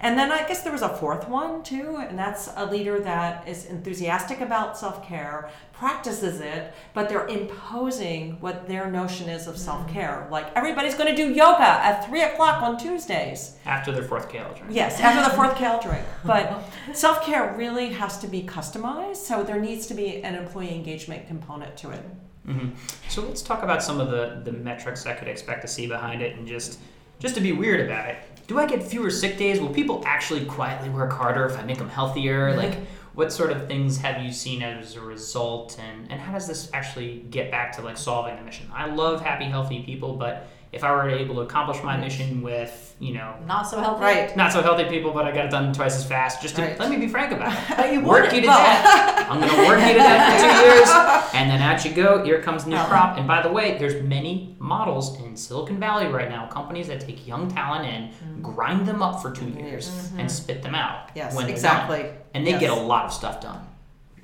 And 0.03 0.19
then 0.19 0.33
I 0.33 0.49
guess 0.49 0.63
there 0.63 0.73
was 0.73 0.81
a 0.81 0.89
fourth 0.89 1.29
one 1.29 1.63
too, 1.63 1.97
and 1.97 2.19
that's 2.19 2.49
a 2.57 2.65
leader 2.65 3.01
that 3.01 3.47
is 3.47 3.67
enthusiastic 3.67 4.41
about 4.41 4.79
self 4.79 5.07
care, 5.07 5.51
practices 5.73 6.41
it, 6.41 6.73
but 6.95 7.11
they're 7.11 7.27
imposing 7.27 8.41
what 8.41 8.67
their 8.67 8.91
notion 8.91 9.29
is 9.29 9.47
of 9.47 9.59
self 9.59 9.87
care. 9.89 10.27
Mm. 10.27 10.31
Like 10.31 10.57
everybody's 10.57 10.95
going 10.95 11.15
to 11.15 11.17
do 11.17 11.35
yoga 11.35 11.63
at 11.63 12.07
three 12.09 12.23
o'clock 12.23 12.63
on 12.63 12.79
Tuesdays. 12.79 13.57
After 13.67 13.93
their 13.93 14.03
fourth 14.03 14.31
kale 14.31 14.55
drink. 14.55 14.69
Yes, 14.71 14.99
after 15.01 15.29
the 15.29 15.37
fourth 15.37 15.55
kale 15.59 15.79
drink. 15.83 16.05
But 16.25 16.63
self 16.95 17.23
care 17.23 17.55
really 17.59 17.91
has 17.91 18.17
to 18.21 18.27
be 18.27 18.43
customized, 18.43 19.17
so 19.17 19.45
there 19.45 19.61
needs 19.61 19.87
to 19.89 19.95
be 19.95 20.23
an 20.23 20.35
employee 20.35 20.75
engagement 20.75 21.27
component 21.27 21.77
to 21.77 21.91
it. 21.91 22.03
Hmm 22.47 22.71
So 23.09 23.23
let's 23.23 23.43
talk 23.43 23.63
about 23.63 23.83
some 23.83 24.01
of 24.01 24.11
the, 24.11 24.41
the 24.45 24.53
metrics 24.53 25.07
I 25.07 25.15
could 25.15 25.29
expect 25.29 25.63
to 25.63 25.69
see 25.69 25.87
behind 25.87 26.23
it 26.23 26.37
and 26.37 26.47
just 26.47 26.79
just 27.19 27.35
to 27.35 27.41
be 27.41 27.53
weird 27.53 27.81
about 27.81 28.09
it. 28.09 28.17
Do 28.47 28.59
I 28.59 28.67
get 28.67 28.83
fewer 28.83 29.11
sick 29.11 29.37
days? 29.37 29.61
Will 29.61 29.69
people 29.69 30.03
actually 30.07 30.47
quietly 30.47 30.89
work 30.89 31.13
harder 31.13 31.45
if 31.45 31.59
I 31.59 31.63
make 31.63 31.79
them 31.79 31.91
healthier? 31.91 32.57
Like 32.57 32.79
what 33.15 33.33
sort 33.33 33.51
of 33.51 33.67
things 33.67 33.99
have 33.99 34.23
you 34.23 34.33
seen 34.33 34.63
as 34.63 34.97
a 34.97 35.01
result 35.01 35.79
and, 35.79 36.11
and 36.11 36.21
how 36.21 36.33
does 36.33 36.47
this 36.47 36.71
actually 36.73 37.25
get 37.31 37.51
back 37.51 37.73
to 37.77 37.83
like 37.83 37.97
solving 37.97 38.37
the 38.37 38.43
mission? 38.43 38.71
I 38.73 38.87
love 38.87 39.21
happy, 39.21 39.45
healthy 39.45 39.83
people, 39.83 40.17
but 40.17 40.49
if 40.73 40.85
I 40.85 40.93
were 40.93 41.09
able 41.11 41.35
to 41.37 41.41
accomplish 41.41 41.83
my 41.83 41.97
mission 41.97 42.43
with, 42.43 42.95
you 43.01 43.13
know, 43.15 43.35
Not 43.47 43.63
so 43.69 43.81
healthy. 43.81 44.03
Right. 44.05 44.37
not 44.37 44.53
so 44.53 44.63
healthy 44.63 44.85
people, 44.85 45.11
but 45.13 45.25
I 45.25 45.33
got 45.33 45.47
it 45.47 45.51
done 45.51 45.73
twice 45.73 45.97
as 45.97 46.05
fast. 46.07 46.41
Just 46.43 46.55
to 46.57 46.63
Right. 46.63 46.79
let 46.79 46.91
me 46.91 46.97
be 46.97 47.09
frank 47.09 47.33
about 47.33 47.53
it. 47.53 47.59
But 47.77 47.93
you 47.93 48.01
work 48.03 48.25
would. 48.27 48.33
you 48.35 48.41
to 48.43 48.47
Well- 48.47 48.59
death. 48.59 49.27
I'm 49.31 49.41
gonna 49.41 49.67
work 49.69 49.81
you 49.81 49.95
to 49.95 49.99
death 49.99 50.33
for 50.33 50.41
two 50.47 50.67
years, 50.69 50.89
and 51.35 51.51
then 51.51 51.61
out 51.61 51.85
you 51.85 51.91
go. 51.93 52.23
Here 52.25 52.41
comes 52.41 52.67
new 52.67 52.77
Uh-huh. 52.77 52.89
crop. 52.89 53.19
And 53.19 53.27
by 53.27 53.43
the 53.43 53.51
way, 53.51 53.79
there's 53.79 54.01
many 54.03 54.55
models 54.61 55.19
in 55.21 55.37
Silicon 55.37 55.81
Valley 55.81 56.07
right 56.07 56.29
now, 56.29 56.47
companies 56.47 56.87
that 56.89 57.01
take 57.01 57.27
young 57.27 57.51
talent 57.51 57.87
in, 57.87 58.41
grind 58.43 58.87
them 58.87 59.03
up 59.03 59.21
for 59.23 59.33
two 59.33 59.49
years, 59.49 60.11
and 60.19 60.31
spit 60.31 60.63
them 60.63 60.75
out. 60.77 61.09
Mm-hmm. 61.09 61.19
Yes, 61.19 61.35
when 61.35 61.49
exactly. 61.49 62.03
done. 62.03 62.13
And 62.35 62.47
they 62.47 62.53
Yes. 62.53 62.61
get 62.61 62.71
a 62.71 62.75
lot 62.77 63.07
of 63.07 63.13
stuff 63.13 63.41
done. 63.41 63.67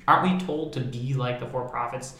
Aren't 0.07 0.23
we 0.39 0.45
told 0.45 0.71
to 0.73 0.79
be 0.79 1.13
like 1.13 1.41
the 1.41 1.45
for-profits? 1.47 2.15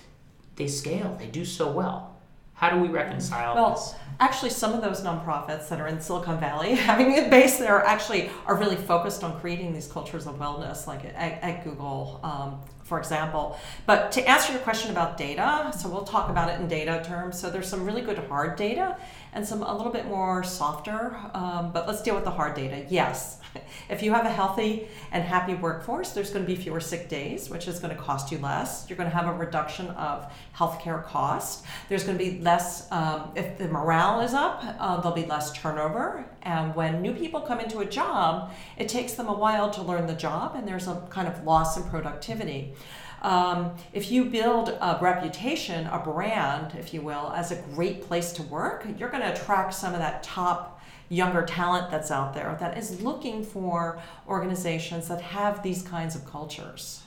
They 0.57 0.67
scale. 0.67 1.15
They 1.17 1.27
do 1.27 1.45
so 1.45 1.71
well. 1.71 2.16
How 2.57 2.71
do 2.71 2.79
we 2.79 2.87
reconcile 2.87 3.53
Well, 3.53 3.75
this? 3.75 3.93
actually, 4.19 4.49
some 4.49 4.73
of 4.73 4.81
those 4.81 5.01
nonprofits 5.01 5.69
that 5.69 5.79
are 5.79 5.87
in 5.87 6.01
Silicon 6.01 6.39
Valley, 6.39 6.73
having 6.91 7.17
a 7.19 7.29
base 7.29 7.59
there, 7.59 7.83
actually 7.85 8.31
are 8.47 8.55
really 8.55 8.75
focused 8.75 9.23
on 9.23 9.39
creating 9.39 9.73
these 9.73 9.87
cultures 9.87 10.25
of 10.25 10.39
wellness, 10.39 10.87
like 10.87 11.05
at, 11.05 11.15
at 11.15 11.63
Google, 11.63 12.19
um, 12.23 12.59
for 12.83 12.97
example. 12.97 13.59
But 13.85 14.11
to 14.13 14.27
answer 14.27 14.53
your 14.53 14.61
question 14.61 14.89
about 14.89 15.17
data, 15.17 15.71
so 15.77 15.87
we'll 15.87 16.03
talk 16.03 16.29
about 16.31 16.49
it 16.49 16.59
in 16.59 16.67
data 16.67 17.03
terms. 17.05 17.39
So 17.39 17.51
there's 17.51 17.67
some 17.67 17.85
really 17.85 18.01
good 18.01 18.17
hard 18.17 18.55
data 18.55 18.97
and 19.37 19.45
some 19.45 19.61
a 19.61 19.77
little 19.77 19.91
bit 19.91 20.07
more 20.07 20.43
softer. 20.43 21.15
Um, 21.35 21.71
but 21.71 21.87
let's 21.87 22.01
deal 22.01 22.15
with 22.15 22.23
the 22.23 22.31
hard 22.31 22.55
data. 22.55 22.83
Yes, 22.89 23.39
if 23.89 24.01
you 24.01 24.11
have 24.11 24.25
a 24.25 24.31
healthy 24.31 24.87
and 25.11 25.23
happy 25.23 25.53
workforce, 25.53 26.09
there's 26.09 26.31
going 26.31 26.43
to 26.43 26.47
be 26.47 26.59
fewer 26.59 26.79
sick 26.79 27.07
days, 27.07 27.47
which 27.47 27.67
is 27.67 27.77
going 27.77 27.95
to 27.95 28.01
cost 28.01 28.31
you 28.31 28.39
less. 28.39 28.87
You're 28.89 28.97
going 28.97 29.09
to 29.09 29.15
have 29.15 29.27
a 29.27 29.37
reduction 29.37 29.89
of 29.91 30.33
healthcare 30.55 31.03
costs. 31.03 31.63
There's 31.87 32.03
going 32.03 32.17
to 32.17 32.23
be 32.23 32.39
less, 32.39 32.91
um, 32.91 33.31
if 33.35 33.59
the 33.59 33.67
morale 33.67 34.21
is 34.21 34.33
up, 34.33 34.63
uh, 34.79 34.99
there'll 35.01 35.15
be 35.15 35.27
less 35.27 35.53
turnover. 35.53 36.25
And 36.41 36.73
when 36.73 37.03
new 37.03 37.13
people 37.13 37.41
come 37.41 37.59
into 37.59 37.79
a 37.79 37.85
job, 37.85 38.51
it 38.75 38.89
takes 38.89 39.13
them 39.13 39.27
a 39.27 39.33
while 39.33 39.69
to 39.69 39.83
learn 39.83 40.07
the 40.07 40.15
job, 40.15 40.55
and 40.55 40.67
there's 40.67 40.87
a 40.87 40.95
kind 41.11 41.27
of 41.27 41.43
loss 41.43 41.77
in 41.77 41.83
productivity. 41.83 42.73
Um, 43.21 43.75
if 43.93 44.11
you 44.11 44.25
build 44.25 44.69
a 44.69 44.97
reputation, 45.01 45.87
a 45.87 45.99
brand, 45.99 46.75
if 46.77 46.93
you 46.93 47.01
will, 47.01 47.31
as 47.35 47.51
a 47.51 47.55
great 47.73 48.03
place 48.03 48.31
to 48.33 48.43
work, 48.43 48.85
you're 48.97 49.09
going 49.09 49.23
to 49.23 49.33
attract 49.33 49.73
some 49.73 49.93
of 49.93 49.99
that 49.99 50.23
top 50.23 50.79
younger 51.09 51.45
talent 51.45 51.89
that's 51.89 52.11
out 52.11 52.33
there 52.33 52.57
that 52.59 52.77
is 52.77 53.01
looking 53.01 53.43
for 53.43 53.99
organizations 54.27 55.07
that 55.07 55.21
have 55.21 55.63
these 55.63 55.81
kinds 55.81 56.15
of 56.15 56.25
cultures 56.25 57.03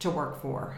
to 0.00 0.10
work 0.10 0.42
for. 0.42 0.76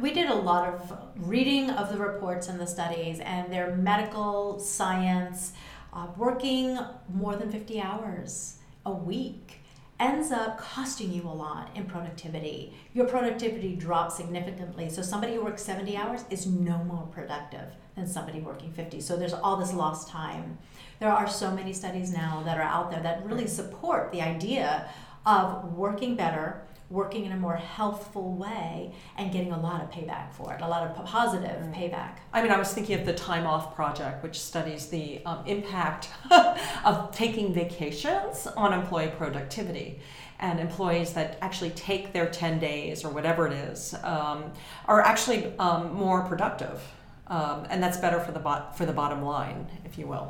We 0.00 0.12
did 0.12 0.30
a 0.30 0.34
lot 0.34 0.72
of 0.72 0.98
reading 1.16 1.68
of 1.70 1.92
the 1.92 1.98
reports 1.98 2.48
and 2.48 2.58
the 2.58 2.66
studies, 2.66 3.20
and 3.20 3.52
their 3.52 3.76
medical 3.76 4.58
science, 4.58 5.52
uh, 5.92 6.06
working 6.16 6.78
more 7.12 7.36
than 7.36 7.52
50 7.52 7.80
hours 7.80 8.58
a 8.86 8.92
week 8.92 9.61
ends 10.02 10.32
up 10.32 10.58
costing 10.58 11.12
you 11.12 11.22
a 11.22 11.30
lot 11.30 11.70
in 11.76 11.84
productivity. 11.84 12.74
Your 12.92 13.06
productivity 13.06 13.76
drops 13.76 14.16
significantly. 14.16 14.90
So, 14.90 15.00
somebody 15.00 15.34
who 15.34 15.44
works 15.44 15.62
70 15.62 15.96
hours 15.96 16.24
is 16.28 16.46
no 16.46 16.78
more 16.84 17.06
productive 17.12 17.68
than 17.94 18.06
somebody 18.06 18.40
working 18.40 18.72
50. 18.72 19.00
So, 19.00 19.16
there's 19.16 19.32
all 19.32 19.56
this 19.56 19.72
lost 19.72 20.08
time. 20.08 20.58
There 20.98 21.10
are 21.10 21.28
so 21.28 21.52
many 21.52 21.72
studies 21.72 22.12
now 22.12 22.42
that 22.44 22.58
are 22.58 22.62
out 22.62 22.90
there 22.90 23.02
that 23.02 23.24
really 23.24 23.46
support 23.46 24.10
the 24.10 24.22
idea 24.22 24.88
of 25.24 25.72
working 25.74 26.16
better 26.16 26.62
working 26.92 27.24
in 27.24 27.32
a 27.32 27.36
more 27.36 27.56
healthful 27.56 28.34
way 28.34 28.92
and 29.16 29.32
getting 29.32 29.50
a 29.50 29.58
lot 29.58 29.82
of 29.82 29.90
payback 29.90 30.32
for 30.32 30.52
it, 30.52 30.60
a 30.60 30.68
lot 30.68 30.86
of 30.86 31.04
positive 31.06 31.66
payback. 31.72 32.18
I 32.32 32.42
mean, 32.42 32.52
I 32.52 32.58
was 32.58 32.72
thinking 32.72 33.00
of 33.00 33.06
the 33.06 33.14
Time 33.14 33.46
Off 33.46 33.74
Project, 33.74 34.22
which 34.22 34.38
studies 34.38 34.86
the 34.86 35.24
um, 35.24 35.42
impact 35.46 36.10
of 36.84 37.10
taking 37.12 37.54
vacations 37.54 38.46
on 38.46 38.72
employee 38.72 39.12
productivity. 39.16 40.00
And 40.38 40.58
employees 40.58 41.12
that 41.12 41.38
actually 41.40 41.70
take 41.70 42.12
their 42.12 42.28
10 42.28 42.58
days 42.58 43.04
or 43.04 43.10
whatever 43.10 43.46
it 43.46 43.52
is 43.52 43.94
um, 44.02 44.52
are 44.86 45.00
actually 45.00 45.56
um, 45.58 45.94
more 45.94 46.22
productive. 46.22 46.82
Um, 47.32 47.66
and 47.70 47.82
that's 47.82 47.96
better 47.96 48.20
for 48.20 48.32
the, 48.32 48.38
bot- 48.40 48.76
for 48.76 48.84
the 48.84 48.92
bottom 48.92 49.22
line, 49.22 49.66
if 49.86 49.96
you 49.98 50.06
will. 50.06 50.26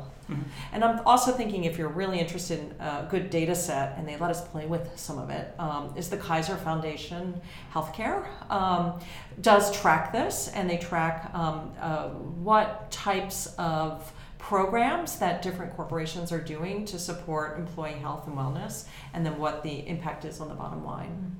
And 0.71 0.85
I'm 0.85 0.99
also 1.05 1.31
thinking 1.39 1.65
if 1.65 1.77
you're 1.77 1.95
really 2.01 2.17
interested 2.17 2.59
in 2.59 2.67
a 2.79 3.05
good 3.13 3.29
data 3.29 3.55
set, 3.55 3.97
and 3.97 4.07
they 4.07 4.15
let 4.15 4.31
us 4.31 4.41
play 4.47 4.65
with 4.73 4.85
some 4.95 5.17
of 5.19 5.29
it, 5.29 5.53
um, 5.59 5.93
is 5.97 6.07
the 6.09 6.17
Kaiser 6.17 6.55
Foundation 6.55 7.41
Healthcare 7.73 8.25
um, 8.49 9.01
does 9.41 9.65
track 9.81 10.13
this, 10.13 10.47
and 10.55 10.69
they 10.69 10.77
track 10.77 11.29
um, 11.33 11.73
uh, 11.81 12.07
what 12.49 12.89
types 12.89 13.53
of 13.57 14.13
programs 14.37 15.19
that 15.19 15.41
different 15.41 15.75
corporations 15.75 16.31
are 16.31 16.41
doing 16.55 16.85
to 16.85 16.97
support 16.97 17.57
employee 17.57 17.99
health 18.05 18.27
and 18.27 18.37
wellness, 18.37 18.85
and 19.13 19.25
then 19.25 19.37
what 19.37 19.61
the 19.61 19.75
impact 19.87 20.23
is 20.23 20.39
on 20.39 20.47
the 20.47 20.55
bottom 20.55 20.85
line. 20.85 21.35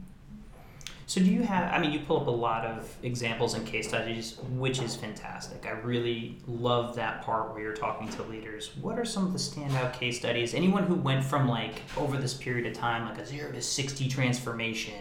So 1.06 1.22
do 1.22 1.28
you 1.28 1.44
have? 1.44 1.72
I 1.74 1.80
mean, 1.80 1.92
you 1.92 2.00
pull 2.00 2.22
up 2.22 2.28
a 2.28 2.32
lot 2.32 2.66
of 2.66 2.96
examples 3.04 3.54
and 3.54 3.66
case 3.68 3.88
studies, 3.88 4.38
which 4.52 4.82
is 4.82 4.96
fantastic. 4.96 5.66
I 5.66 5.72
really 5.72 6.38
love 6.48 6.96
that 6.96 7.22
part 7.24 7.52
where 7.52 7.62
you're 7.62 7.76
talking 7.76 8.08
to 8.10 8.24
leaders. 8.24 8.72
What 8.82 8.98
are 8.98 9.06
some 9.06 9.26
of 9.26 9.34
the 9.34 9.40
standout 9.40 9.94
case 9.94 10.18
studies? 10.18 10.54
Anyone 10.54 10.84
who 10.84 10.96
went 10.96 11.24
from 11.24 11.48
like 11.48 11.82
over 11.98 12.18
this 12.18 12.34
period 12.34 12.66
of 12.66 12.74
time, 12.74 13.08
like 13.08 13.18
a 13.18 13.26
zero 13.26 13.52
to 13.52 13.62
sixty 13.62 14.08
transformation. 14.08 14.94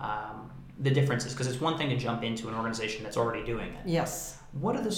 Um, 0.00 0.50
the 0.78 0.90
differences, 0.90 1.34
because 1.34 1.46
it's 1.46 1.60
one 1.60 1.76
thing 1.76 1.90
to 1.90 1.96
jump 1.96 2.22
into 2.22 2.48
an 2.48 2.54
organization 2.54 3.04
that's 3.04 3.18
already 3.18 3.44
doing 3.44 3.68
it. 3.68 3.80
Yes. 3.84 4.38
What 4.52 4.76
are 4.76 4.82
the 4.82 4.94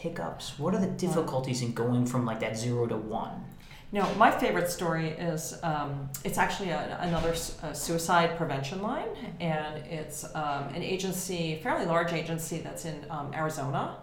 hiccups? 0.00 0.58
What 0.58 0.74
are 0.74 0.80
the 0.80 0.88
difficulties 0.88 1.62
in 1.62 1.72
going 1.74 2.06
from 2.06 2.26
like 2.26 2.40
that 2.40 2.58
zero 2.58 2.88
to 2.88 2.96
one? 2.96 3.44
No, 3.94 4.10
my 4.14 4.30
favorite 4.30 4.70
story 4.70 5.10
is 5.10 5.58
um, 5.62 6.08
it's 6.24 6.38
actually 6.38 6.70
a, 6.70 6.96
another 7.02 7.34
a 7.62 7.74
suicide 7.74 8.38
prevention 8.38 8.80
line, 8.80 9.08
and 9.38 9.84
it's 9.84 10.24
um, 10.34 10.64
an 10.74 10.82
agency, 10.82 11.60
fairly 11.62 11.84
large 11.84 12.14
agency 12.14 12.56
that's 12.56 12.86
in 12.86 13.04
um, 13.10 13.34
Arizona, 13.34 13.98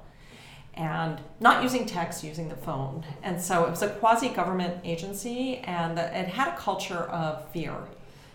and 0.75 1.19
not 1.39 1.63
using 1.63 1.87
text, 1.87 2.23
using 2.23 2.49
the 2.49 2.55
phone. 2.55 3.03
And 3.23 3.41
so 3.41 3.65
it 3.65 3.71
was 3.71 3.81
a 3.81 3.89
quasi 3.89 4.29
government 4.29 4.75
agency, 4.83 5.57
and 5.63 5.97
it 5.97 6.27
had 6.27 6.49
a 6.49 6.55
culture 6.55 7.09
of 7.09 7.49
fear. 7.49 7.75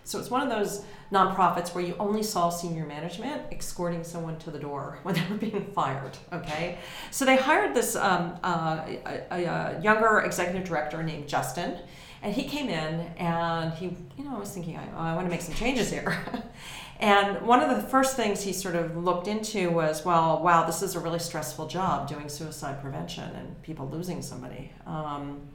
So 0.04 0.18
it's 0.18 0.30
one 0.30 0.42
of 0.42 0.50
those 0.50 0.84
nonprofits 1.10 1.74
where 1.74 1.84
you 1.84 1.94
only 1.98 2.22
saw 2.22 2.50
senior 2.50 2.84
management 2.84 3.42
escorting 3.52 4.04
someone 4.04 4.38
to 4.38 4.50
the 4.50 4.58
door 4.58 4.98
when 5.02 5.14
they 5.14 5.24
were 5.30 5.36
being 5.36 5.64
fired. 5.74 6.16
Okay, 6.32 6.78
so 7.10 7.24
they 7.24 7.36
hired 7.36 7.74
this 7.74 7.96
um, 7.96 8.38
uh, 8.42 8.84
a, 9.30 9.44
a, 9.44 9.80
younger 9.80 10.20
executive 10.20 10.64
director 10.64 11.02
named 11.02 11.28
Justin, 11.28 11.78
And 12.22 12.34
he 12.34 12.44
came 12.44 12.68
in 12.68 13.00
and 13.16 13.72
he, 13.74 13.96
you 14.16 14.24
know, 14.24 14.36
I 14.36 14.38
was 14.38 14.50
thinking, 14.50 14.76
I, 14.76 15.12
I 15.12 15.14
want 15.14 15.26
to 15.26 15.30
make 15.30 15.42
some 15.42 15.54
changes 15.54 15.90
here. 15.90 16.18
and 17.00 17.40
one 17.46 17.60
of 17.60 17.74
the 17.74 17.88
first 17.88 18.16
things 18.16 18.42
he 18.42 18.52
sort 18.52 18.76
of 18.76 18.96
looked 18.96 19.28
into 19.28 19.70
was, 19.70 20.04
well, 20.04 20.42
wow, 20.42 20.64
this 20.64 20.82
is 20.82 20.94
a 20.94 21.00
really 21.00 21.18
stressful 21.18 21.66
job 21.66 22.08
doing 22.08 22.28
suicide 22.28 22.80
prevention 22.80 23.30
and 23.36 23.62
people 23.62 23.88
losing 23.88 24.20
somebody. 24.20 24.72
Um, 24.86 25.48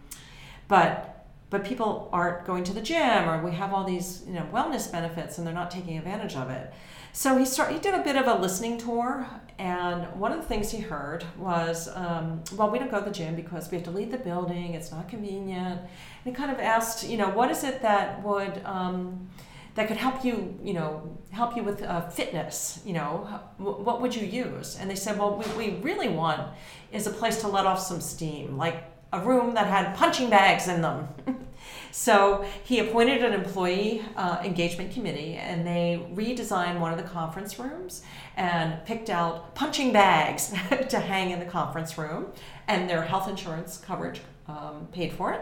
but 0.68 1.19
but 1.50 1.64
people 1.66 2.10
aren't 2.14 2.46
going 2.46 2.64
to 2.64 2.74
the 2.74 2.82
gym 2.82 3.28
or 3.30 3.44
we 3.44 3.52
have 3.52 3.74
all 3.74 3.84
these 3.84 4.24
you 4.28 4.34
know 4.34 4.48
wellness 4.54 4.92
benefits 4.92 5.38
and 5.38 5.48
they're 5.48 5.54
not 5.54 5.72
taking 5.72 5.98
advantage 5.98 6.36
of 6.36 6.50
it. 6.50 6.72
So 7.12 7.38
he 7.38 7.46
started 7.46 7.74
he 7.74 7.80
did 7.80 7.96
a 7.96 8.04
bit 8.04 8.16
of 8.16 8.28
a 8.28 8.36
listening 8.36 8.78
tour 8.78 9.28
and 9.58 10.06
one 10.20 10.32
of 10.32 10.40
the 10.40 10.48
things 10.48 10.70
he 10.72 10.80
heard 10.80 11.26
was 11.38 11.90
um, 11.96 12.44
well 12.56 12.70
we 12.70 12.78
don't 12.78 12.92
go 12.92 13.00
to 13.00 13.06
the 13.06 13.12
gym 13.12 13.36
because 13.36 13.70
we 13.72 13.78
have 13.78 13.86
to 13.86 13.92
leave 13.92 14.12
the 14.12 14.18
building. 14.18 14.74
It's 14.76 14.92
not 14.92 15.10
convenient. 15.10 15.82
And 15.82 15.88
he 16.26 16.32
kind 16.32 16.52
of 16.52 16.60
asked 16.60 17.08
you 17.08 17.18
know 17.18 17.30
what 17.30 17.50
is 17.50 17.64
it 17.64 17.82
that 17.82 18.24
would 18.24 18.64
um, 18.64 19.28
that 19.74 19.88
could 19.88 19.98
help 19.98 20.24
you 20.24 20.60
you 20.64 20.74
know 20.74 21.18
help 21.32 21.56
you 21.56 21.64
with 21.64 21.82
uh, 21.82 22.08
fitness 22.10 22.82
you 22.86 22.94
know? 22.94 23.42
What 23.58 24.02
would 24.02 24.16
you 24.16 24.26
use? 24.26 24.78
And 24.80 24.90
they 24.90 24.96
said 24.96 25.18
well 25.18 25.36
what 25.36 25.58
we 25.58 25.80
really 25.82 26.10
want 26.10 26.42
is 26.92 27.08
a 27.08 27.12
place 27.12 27.42
to 27.42 27.48
let 27.48 27.66
off 27.66 27.80
some 27.80 28.02
steam 28.02 28.56
like 28.56 28.84
a 29.12 29.20
room 29.20 29.54
that 29.56 29.68
had 29.68 29.96
punching 29.96 30.30
bags 30.30 30.68
in 30.68 30.82
them. 30.82 31.08
so 31.92 32.46
he 32.64 32.80
appointed 32.80 33.24
an 33.24 33.34
employee 33.34 34.04
uh, 34.16 34.40
engagement 34.44 34.92
committee 34.92 35.34
and 35.34 35.66
they 35.66 36.06
redesigned 36.14 36.80
one 36.80 36.92
of 36.92 36.98
the 36.98 37.10
conference 37.10 37.58
rooms 37.58 38.04
and 38.38 38.84
picked 38.86 39.10
out 39.10 39.56
punching 39.56 39.92
bags 39.92 40.54
to 40.90 41.00
hang 41.00 41.32
in 41.32 41.40
the 41.40 41.46
conference 41.46 41.98
room 41.98 42.28
and 42.68 42.90
their 42.90 43.02
health 43.02 43.28
insurance 43.28 43.78
coverage 43.78 44.22
um, 44.48 44.88
paid 44.92 45.12
for 45.12 45.34
it. 45.34 45.42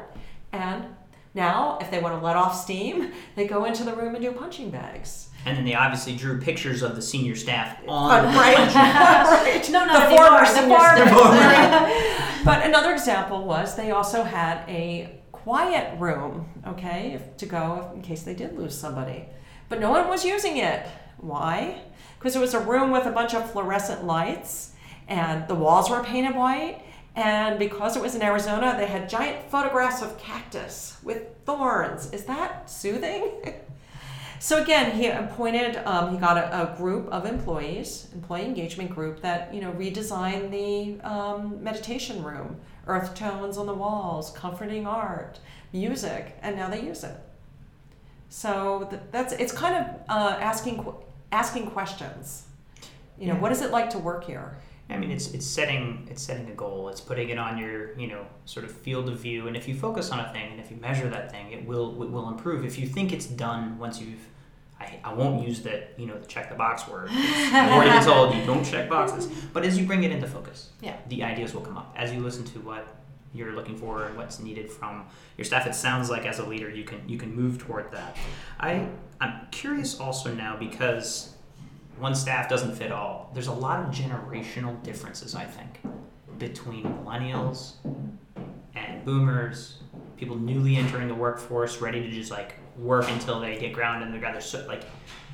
And 0.52 0.86
now, 1.34 1.78
if 1.80 1.92
they 1.92 2.00
want 2.00 2.20
to 2.20 2.26
let 2.26 2.36
off 2.36 2.60
steam, 2.60 3.12
they 3.36 3.48
go 3.48 3.66
into 3.66 3.84
the 3.84 3.96
room 3.96 4.16
and 4.16 4.24
do 4.24 4.32
punching 4.32 4.72
bags. 4.72 5.27
And 5.48 5.56
then 5.56 5.64
they 5.64 5.76
obviously 5.76 6.14
drew 6.14 6.42
pictures 6.42 6.82
of 6.82 6.98
the 6.98 7.02
senior 7.02 7.34
staff 7.34 7.80
on 7.88 8.26
uh, 8.26 8.38
right. 8.38 8.58
right. 8.76 9.70
No, 9.72 9.86
not 9.86 10.10
the 10.10 10.18
former 10.18 10.46
senior 10.46 10.78
staff. 10.78 12.42
but 12.46 12.66
another 12.66 12.92
example 12.92 13.46
was 13.46 13.78
they 13.78 13.92
also 13.92 14.24
had 14.24 14.68
a 14.68 15.22
quiet 15.32 15.98
room, 16.02 16.50
okay, 16.68 17.14
if, 17.14 17.38
to 17.38 17.46
go 17.46 17.90
in 17.96 18.02
case 18.02 18.24
they 18.24 18.34
did 18.34 18.58
lose 18.58 18.78
somebody. 18.78 19.24
But 19.70 19.80
no 19.80 19.90
one 19.90 20.10
was 20.10 20.26
using 20.26 20.58
it. 20.58 20.86
Why? 21.16 21.82
Because 22.20 22.36
it 22.36 22.40
was 22.40 22.54
a 22.54 22.60
room 22.60 22.92
with 22.92 23.06
a 23.06 23.12
bunch 23.12 23.34
of 23.34 23.50
fluorescent 23.50 24.04
lights 24.04 24.74
and 25.08 25.48
the 25.48 25.56
walls 25.56 25.90
were 25.90 26.04
painted 26.04 26.36
white. 26.36 26.82
And 27.16 27.58
because 27.58 27.96
it 27.96 28.02
was 28.02 28.16
in 28.16 28.22
Arizona, 28.22 28.76
they 28.78 28.86
had 28.86 29.08
giant 29.08 29.50
photographs 29.50 30.02
of 30.02 30.18
cactus 30.20 30.98
with 31.04 31.24
thorns. 31.46 32.12
Is 32.12 32.26
that 32.26 32.70
soothing? 32.70 33.32
So 34.40 34.62
again, 34.62 34.92
he 34.92 35.08
appointed, 35.08 35.78
um, 35.88 36.12
he 36.12 36.18
got 36.18 36.38
a, 36.38 36.74
a, 36.74 36.78
group 36.78 37.08
of 37.10 37.26
employees, 37.26 38.08
employee 38.14 38.46
engagement 38.46 38.92
group 38.92 39.22
that 39.22 39.54
you 39.54 39.62
know 39.62 39.72
redesigned 39.72 40.52
the 40.52 41.02
um, 41.08 41.64
meditation 41.64 42.24
room, 42.24 42.58
earth 42.86 43.16
tones 43.16 43.58
on 43.58 43.66
the 43.66 43.74
walls, 43.74 44.32
comforting 44.32 44.86
art, 44.86 45.40
music, 45.74 46.38
and 46.42 46.56
now 46.56 46.70
they 46.70 46.82
use 46.82 47.04
it. 47.04 47.18
So 48.30 48.90
that's 49.12 49.34
it's 49.34 49.52
kind 49.52 49.76
of 49.76 49.96
uh, 50.10 50.38
asking 50.40 50.86
asking 51.32 51.72
questions. 51.72 52.46
You 53.20 53.28
know, 53.28 53.34
yeah. 53.34 53.40
what 53.40 53.52
is 53.52 53.62
it 53.62 53.72
like 53.72 53.90
to 53.92 53.98
work 53.98 54.24
here? 54.24 54.58
I 54.90 54.98
mean, 54.98 55.12
it's 55.12 55.34
it's 55.34 55.46
setting 55.46 56.08
it's 56.10 56.22
setting 56.22 56.50
a 56.50 56.54
goal. 56.54 56.90
It's 56.90 57.02
putting 57.02 57.30
it 57.30 57.38
on 57.38 57.58
your 57.58 57.98
you 58.00 58.08
know 58.08 58.26
sort 58.46 58.66
of 58.66 58.72
field 58.72 59.10
of 59.10 59.20
view. 59.20 59.48
And 59.48 59.58
if 59.58 59.68
you 59.68 59.76
focus 59.76 60.12
on 60.12 60.20
a 60.20 60.32
thing 60.32 60.52
and 60.52 60.60
if 60.60 60.72
you 60.72 60.78
measure 60.78 61.10
that 61.10 61.32
thing, 61.32 61.52
it 61.52 61.66
will 61.66 62.02
it 62.02 62.10
will 62.10 62.30
improve. 62.30 62.66
If 62.66 62.80
you 62.80 62.88
think 62.88 63.12
it's 63.12 63.26
done 63.26 63.78
once 63.78 64.00
you've 64.00 64.28
I, 64.80 65.00
I 65.04 65.14
won't 65.14 65.46
use 65.46 65.62
that 65.64 65.94
you 65.98 66.06
know 66.06 66.18
the 66.18 66.28
check 66.28 66.50
the 66.50 66.56
box 66.56 66.88
word. 66.88 67.10
I've 67.12 68.06
told 68.06 68.36
you 68.36 68.46
don't 68.46 68.64
check 68.64 68.90
boxes. 68.90 69.28
But 69.54 69.66
as 69.66 69.78
you 69.78 69.86
bring 69.86 70.04
it 70.04 70.12
into 70.12 70.28
focus, 70.28 70.70
yeah, 70.82 70.98
the 71.10 71.24
ideas 71.24 71.54
will 71.54 71.62
come 71.62 71.78
up 71.78 71.94
as 71.98 72.14
you 72.14 72.20
listen 72.22 72.44
to 72.46 72.60
what 72.60 72.88
you're 73.34 73.54
looking 73.54 73.78
for 73.78 74.06
and 74.06 74.18
what's 74.18 74.40
needed 74.40 74.70
from 74.70 75.06
your 75.38 75.46
staff. 75.46 75.68
It 75.68 75.76
sounds 75.76 76.10
like 76.10 76.26
as 76.26 76.40
a 76.40 76.46
leader 76.46 76.70
you 76.70 76.84
can 76.84 77.08
you 77.10 77.18
can 77.18 77.36
move 77.36 77.58
toward 77.58 77.92
that. 77.92 78.16
I 78.60 78.88
I'm 79.20 79.48
curious 79.52 80.00
also 80.00 80.34
now 80.34 80.56
because 80.58 81.34
one 82.00 82.16
staff 82.16 82.50
doesn't 82.50 82.76
fit 82.76 82.92
all. 82.92 83.32
There's 83.34 83.48
a 83.48 83.54
lot 83.54 83.80
of 83.80 83.94
generational 83.94 84.82
differences, 84.84 85.36
I 85.36 85.46
think, 85.46 85.80
between 86.38 86.84
millennials 86.84 87.74
and 88.76 89.04
boomers, 89.04 89.80
people 90.18 90.38
newly 90.38 90.76
entering 90.76 91.08
the 91.08 91.16
workforce, 91.16 91.82
ready 91.82 92.02
to 92.02 92.10
just 92.10 92.32
like 92.32 92.56
work 92.78 93.10
until 93.10 93.40
they 93.40 93.58
get 93.58 93.74
grounded 93.74 94.14
together. 94.14 94.42
So, 94.42 94.66
like, 94.68 94.84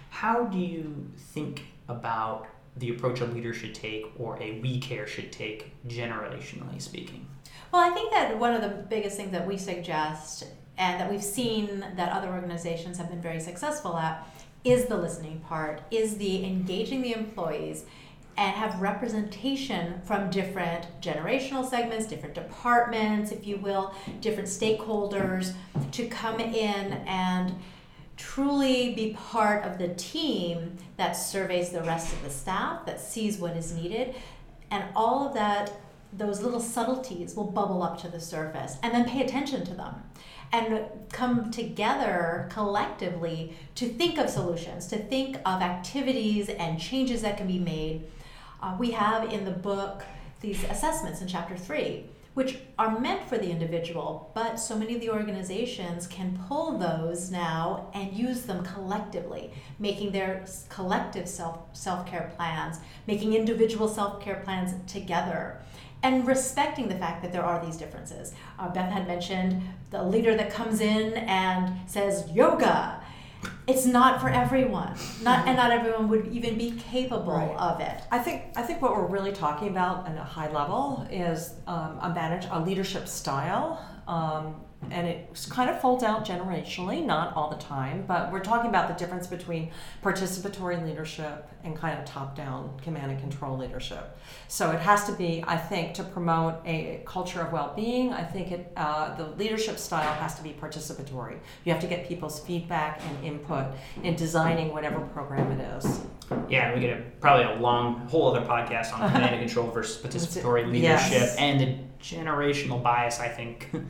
how 0.09 0.45
do 0.45 0.57
you 0.57 1.11
think 1.17 1.65
about 1.89 2.47
the 2.77 2.89
approach 2.89 3.21
a 3.21 3.25
leader 3.25 3.53
should 3.53 3.75
take 3.75 4.05
or 4.17 4.41
a 4.41 4.59
we 4.61 4.79
care 4.79 5.05
should 5.05 5.31
take, 5.31 5.73
generationally 5.87 6.81
speaking? 6.81 7.27
Well, 7.71 7.81
I 7.81 7.93
think 7.93 8.11
that 8.11 8.37
one 8.37 8.53
of 8.53 8.61
the 8.61 8.69
biggest 8.69 9.17
things 9.17 9.31
that 9.31 9.47
we 9.47 9.57
suggest 9.57 10.45
and 10.77 10.99
that 10.99 11.09
we've 11.09 11.23
seen 11.23 11.85
that 11.95 12.11
other 12.11 12.29
organizations 12.29 12.97
have 12.97 13.09
been 13.09 13.21
very 13.21 13.39
successful 13.39 13.97
at 13.97 14.27
is 14.63 14.85
the 14.85 14.97
listening 14.97 15.39
part, 15.39 15.81
is 15.91 16.17
the 16.17 16.45
engaging 16.45 17.01
the 17.01 17.13
employees 17.13 17.85
and 18.37 18.55
have 18.55 18.81
representation 18.81 20.01
from 20.05 20.29
different 20.29 20.87
generational 21.01 21.67
segments, 21.67 22.07
different 22.07 22.33
departments, 22.33 23.31
if 23.31 23.45
you 23.45 23.57
will, 23.57 23.93
different 24.21 24.49
stakeholders 24.49 25.53
to 25.91 26.07
come 26.07 26.39
in 26.39 26.93
and 27.05 27.53
truly 28.17 28.93
be 28.95 29.13
part 29.13 29.63
of 29.63 29.77
the 29.77 29.89
team 29.95 30.75
that 30.97 31.13
surveys 31.13 31.69
the 31.69 31.81
rest 31.83 32.13
of 32.13 32.23
the 32.23 32.29
staff, 32.29 32.85
that 32.85 32.99
sees 32.99 33.37
what 33.37 33.55
is 33.55 33.73
needed, 33.73 34.15
and 34.71 34.83
all 34.95 35.27
of 35.27 35.33
that, 35.33 35.71
those 36.13 36.41
little 36.41 36.59
subtleties 36.59 37.35
will 37.35 37.43
bubble 37.43 37.83
up 37.83 37.99
to 37.99 38.07
the 38.07 38.19
surface, 38.19 38.77
and 38.81 38.93
then 38.93 39.05
pay 39.05 39.23
attention 39.23 39.63
to 39.65 39.73
them 39.73 39.95
and 40.53 40.87
come 41.11 41.49
together 41.49 42.47
collectively 42.51 43.57
to 43.73 43.87
think 43.89 44.19
of 44.19 44.29
solutions, 44.29 44.85
to 44.85 44.97
think 44.97 45.35
of 45.45 45.61
activities 45.63 46.47
and 46.47 46.79
changes 46.79 47.23
that 47.23 47.37
can 47.37 47.47
be 47.47 47.57
made. 47.57 48.03
Uh, 48.61 48.75
we 48.79 48.91
have 48.91 49.33
in 49.33 49.45
the 49.45 49.51
book 49.51 50.03
these 50.41 50.63
assessments 50.65 51.21
in 51.21 51.27
chapter 51.27 51.57
three, 51.57 52.05
which 52.35 52.57
are 52.77 52.99
meant 52.99 53.27
for 53.27 53.37
the 53.37 53.49
individual, 53.49 54.31
but 54.35 54.57
so 54.57 54.77
many 54.77 54.93
of 54.93 55.01
the 55.01 55.09
organizations 55.09 56.05
can 56.05 56.39
pull 56.47 56.77
those 56.77 57.31
now 57.31 57.89
and 57.95 58.13
use 58.13 58.43
them 58.43 58.63
collectively, 58.63 59.51
making 59.79 60.11
their 60.11 60.45
collective 60.69 61.27
self 61.27 61.59
self 61.73 62.05
care 62.05 62.31
plans, 62.35 62.77
making 63.07 63.33
individual 63.33 63.87
self 63.87 64.21
care 64.21 64.41
plans 64.45 64.73
together 64.91 65.57
and 66.03 66.27
respecting 66.27 66.89
the 66.89 66.95
fact 66.95 67.23
that 67.23 67.31
there 67.31 67.43
are 67.43 67.65
these 67.65 67.77
differences. 67.77 68.33
Uh, 68.59 68.69
Beth 68.69 68.91
had 68.91 69.07
mentioned 69.07 69.61
the 69.89 70.03
leader 70.03 70.35
that 70.35 70.51
comes 70.51 70.81
in 70.81 71.13
and 71.13 71.89
says 71.89 72.29
yoga. 72.31 73.01
It's 73.67 73.85
not 73.85 74.21
for 74.21 74.29
everyone. 74.29 74.95
Not 75.21 75.47
and 75.47 75.57
not 75.57 75.71
everyone 75.71 76.07
would 76.09 76.27
even 76.27 76.57
be 76.57 76.71
capable 76.71 77.33
right. 77.33 77.55
of 77.57 77.79
it. 77.81 78.01
I 78.11 78.19
think 78.19 78.43
I 78.55 78.61
think 78.61 78.81
what 78.81 78.95
we're 78.95 79.07
really 79.07 79.31
talking 79.31 79.69
about 79.69 80.07
at 80.07 80.17
a 80.17 80.23
high 80.23 80.51
level 80.51 81.07
is 81.09 81.53
um, 81.67 81.97
a 82.01 82.13
manage 82.13 82.45
a 82.51 82.59
leadership 82.59 83.07
style. 83.07 83.83
Um, 84.07 84.61
and 84.91 85.07
it 85.07 85.47
kind 85.49 85.69
of 85.69 85.79
folds 85.79 86.03
out 86.03 86.25
generationally, 86.25 87.05
not 87.05 87.35
all 87.37 87.49
the 87.49 87.57
time, 87.57 88.03
but 88.05 88.31
we're 88.33 88.41
talking 88.41 88.69
about 88.69 88.89
the 88.89 88.93
difference 88.95 89.27
between 89.27 89.71
participatory 90.03 90.83
leadership 90.85 91.49
and 91.63 91.75
kind 91.75 91.97
of 91.97 92.05
top 92.05 92.35
down 92.35 92.77
command 92.81 93.11
and 93.11 93.19
control 93.19 93.57
leadership. 93.57 94.17
So 94.47 94.71
it 94.71 94.79
has 94.79 95.05
to 95.05 95.13
be, 95.13 95.43
I 95.47 95.57
think, 95.57 95.93
to 95.95 96.03
promote 96.03 96.55
a 96.65 97.01
culture 97.05 97.41
of 97.41 97.51
well 97.51 97.73
being, 97.75 98.11
I 98.11 98.23
think 98.23 98.51
it, 98.51 98.71
uh, 98.75 99.15
the 99.15 99.27
leadership 99.35 99.77
style 99.77 100.13
has 100.15 100.35
to 100.35 100.43
be 100.43 100.51
participatory. 100.51 101.37
You 101.63 101.71
have 101.71 101.81
to 101.81 101.87
get 101.87 102.07
people's 102.07 102.39
feedback 102.39 103.01
and 103.07 103.25
input 103.25 103.67
in 104.03 104.15
designing 104.15 104.73
whatever 104.73 104.99
program 104.99 105.51
it 105.59 105.77
is. 105.77 106.01
Yeah, 106.49 106.73
we 106.73 106.81
get 106.81 106.97
a, 106.97 107.01
probably 107.19 107.45
a 107.45 107.59
long 107.59 108.07
whole 108.07 108.35
other 108.35 108.45
podcast 108.45 108.93
on 108.93 109.11
command 109.11 109.35
and 109.35 109.39
control 109.39 109.69
versus 109.71 110.01
participatory 110.03 110.69
leadership 110.69 111.11
yes. 111.11 111.35
and 111.37 111.59
the 111.59 111.77
generational 112.01 112.81
bias, 112.81 113.19
I 113.19 113.29
think. 113.29 113.69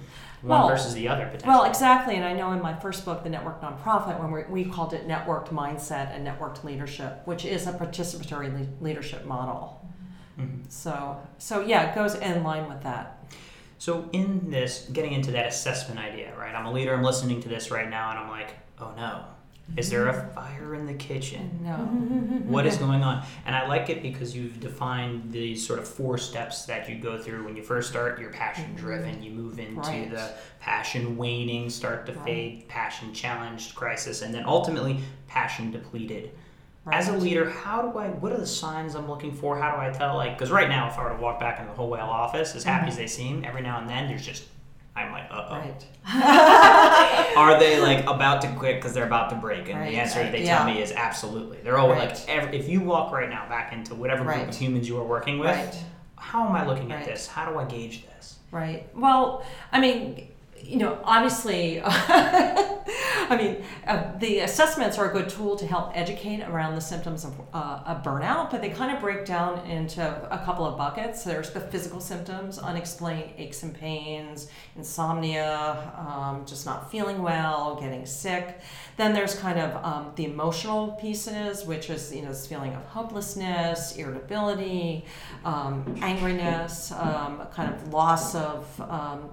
one 0.44 0.60
well, 0.60 0.68
versus 0.68 0.94
the 0.94 1.08
other 1.08 1.26
potentially. 1.26 1.50
Well, 1.50 1.64
exactly. 1.64 2.16
And 2.16 2.26
I 2.26 2.34
know 2.34 2.52
in 2.52 2.62
my 2.62 2.74
first 2.74 3.06
book, 3.06 3.24
The 3.24 3.30
Network 3.30 3.62
Nonprofit, 3.62 4.20
when 4.20 4.32
we, 4.32 4.44
we 4.44 4.70
called 4.70 4.94
it 4.94 5.08
networked 5.08 5.50
mindset 5.50 6.14
and 6.14 6.28
networked 6.28 6.66
leadership, 6.66 7.22
which 7.26 7.46
is 7.64 7.74
a 7.74 7.78
participatory 7.78 8.52
le- 8.54 8.84
leadership 8.84 9.26
model. 9.26 9.80
Mm-hmm. 10.40 10.64
So, 10.70 11.20
so 11.38 11.62
yeah, 11.62 11.90
it 11.92 11.96
goes 11.96 12.16
in 12.16 12.44
line 12.44 12.68
with 12.68 12.82
that. 12.84 13.26
So, 13.78 14.10
in 14.14 14.50
this, 14.50 14.88
getting 14.94 15.12
into 15.12 15.32
that 15.32 15.48
assessment 15.48 16.00
idea, 16.00 16.34
right? 16.38 16.56
I'm 16.56 16.66
a 16.66 16.72
leader, 16.72 16.94
I'm 16.94 17.04
listening 17.04 17.42
to 17.42 17.50
this 17.50 17.70
right 17.70 17.90
now, 17.90 18.12
and 18.12 18.20
I'm 18.20 18.30
like, 18.30 18.52
oh 18.80 18.94
no, 18.96 19.26
Is 19.78 19.90
there 19.90 20.08
a 20.08 20.30
fire 20.34 20.74
in 20.76 20.86
the 20.86 20.94
kitchen? 20.94 21.60
No. 21.64 21.76
What 22.54 22.66
is 22.66 22.78
going 22.78 23.04
on? 23.04 23.26
And 23.46 23.56
I 23.56 23.68
like 23.68 23.90
it 23.90 24.02
because 24.02 24.36
you've 24.36 24.60
defined 24.60 25.32
the 25.32 25.56
sort 25.56 25.80
of 25.80 25.88
four 25.88 26.18
steps 26.18 26.66
that 26.66 26.90
you 26.90 26.96
go 27.00 27.18
through 27.18 27.46
when 27.46 27.56
you 27.56 27.64
first 27.64 27.90
start. 27.90 28.20
You're 28.20 28.32
passion 28.32 28.74
driven. 28.76 29.24
You 29.24 29.32
move 29.32 29.60
into 29.60 29.80
Right. 29.80 30.12
the 30.12 30.32
passion 30.60 31.18
waning, 31.18 31.70
start 31.70 32.06
to 32.08 32.14
Right. 32.14 32.26
fade, 32.26 32.68
passion 32.68 33.14
challenged, 33.14 33.76
crisis, 33.76 34.22
and 34.22 34.34
then 34.34 34.44
ultimately 34.46 35.00
passion 35.28 35.72
depleted. 35.72 36.32
As 36.92 37.08
a 37.08 37.14
leader, 37.18 37.50
how 37.50 37.82
do 37.82 37.98
I? 37.98 38.10
What 38.10 38.34
are 38.34 38.38
the 38.38 38.46
signs 38.48 38.94
I'm 38.96 39.08
looking 39.10 39.32
for? 39.34 39.58
How 39.58 39.72
do 39.74 39.78
I 39.82 39.90
tell? 39.90 40.16
Like, 40.18 40.38
because 40.38 40.52
right 40.52 40.68
now, 40.68 40.90
if 40.90 40.98
I 40.98 41.04
were 41.06 41.16
to 41.16 41.22
walk 41.22 41.40
back 41.40 41.60
into 41.60 41.72
the 41.72 41.78
whole 41.78 41.90
whale 41.90 42.06
office, 42.08 42.56
as 42.56 42.64
happy 42.66 42.90
as 42.90 42.98
they 42.98 43.08
seem, 43.08 43.46
every 43.46 43.62
now 43.62 43.80
and 43.80 43.90
then 43.90 44.10
there's 44.10 44.26
just, 44.26 44.44
I'm 44.96 45.12
like, 45.14 45.24
uh 45.32 45.46
oh. 45.50 45.56
Right. 45.60 45.86
Are 47.38 47.58
they 47.58 47.80
like 47.80 48.06
about 48.06 48.42
to 48.42 48.50
quit 48.58 48.76
because 48.76 48.94
they're 48.94 49.06
about 49.06 49.30
to 49.30 49.36
break? 49.38 49.70
And 49.70 49.80
Right. 49.80 49.92
the 49.92 49.98
answer 49.98 50.30
they 50.30 50.44
Yeah. 50.44 50.58
tell 50.58 50.66
me 50.66 50.82
is 50.82 50.92
absolutely. 50.92 51.60
They're 51.64 51.78
all 51.78 51.90
Right. 51.90 52.10
like, 52.10 52.30
every, 52.30 52.58
if 52.58 52.68
you 52.68 52.82
walk 52.82 53.14
right 53.14 53.30
now 53.30 53.48
back 53.48 53.72
into 53.72 53.96
whatever 53.96 54.24
group 54.26 54.36
Right. 54.36 54.50
of 54.50 54.56
humans 54.56 54.88
you 54.88 55.00
are 55.00 55.06
working 55.06 55.40
with, 55.40 55.56
Right. 55.56 55.76
how 56.18 56.46
am 56.48 56.54
I 56.56 56.66
looking 56.66 56.92
at 56.92 57.06
this? 57.06 57.28
How 57.28 57.50
do 57.50 57.58
I 57.58 57.64
gauge 57.64 58.06
this? 58.16 58.40
Right. 58.52 58.88
Well, 58.94 59.44
I 59.72 59.80
mean, 59.80 60.28
you 60.64 60.78
know, 60.78 61.00
obviously, 61.04 61.82
I 63.34 63.38
mean, 63.38 63.64
uh, 63.88 64.18
the 64.18 64.40
assessments 64.40 64.98
are 64.98 65.10
a 65.10 65.14
good 65.14 65.30
tool 65.30 65.56
to 65.58 65.68
help 65.68 65.92
educate 65.96 66.42
around 66.42 66.76
the 66.76 66.82
symptoms 66.82 67.26
of, 67.26 67.34
uh, 67.54 67.82
of 67.86 68.04
burnout, 68.04 68.52
but 68.52 68.62
they 68.62 68.70
kind 68.70 68.96
of 68.96 69.02
break 69.02 69.26
down 69.26 69.66
into 69.66 70.02
a 70.02 70.38
couple 70.46 70.66
of 70.66 70.78
buckets. 70.78 71.24
There's 71.24 71.52
the 71.52 71.60
physical 71.60 72.00
symptoms, 72.00 72.60
unexplained 72.60 73.32
aches 73.38 73.64
and 73.64 73.74
pains, 73.74 74.48
insomnia, 74.76 75.94
um, 75.98 76.46
just 76.46 76.66
not 76.66 76.92
feeling 76.92 77.22
well, 77.22 77.76
getting 77.76 78.06
sick. 78.06 78.60
Then 78.98 79.14
there's 79.14 79.36
kind 79.36 79.60
of 79.60 79.84
um, 79.84 80.12
the 80.16 80.26
emotional 80.26 80.92
pieces, 80.94 81.66
which 81.66 81.90
is 81.90 82.14
you 82.14 82.22
know 82.22 82.30
this 82.30 82.48
feeling 82.48 82.74
of 82.74 82.86
hopelessness, 82.86 83.96
irritability, 83.98 85.06
um, 85.44 85.84
angriness, 86.00 86.92
um, 87.00 87.48
kind 87.54 87.74
of 87.74 87.92
loss 87.92 88.36
of 88.36 88.82
um, 88.82 89.30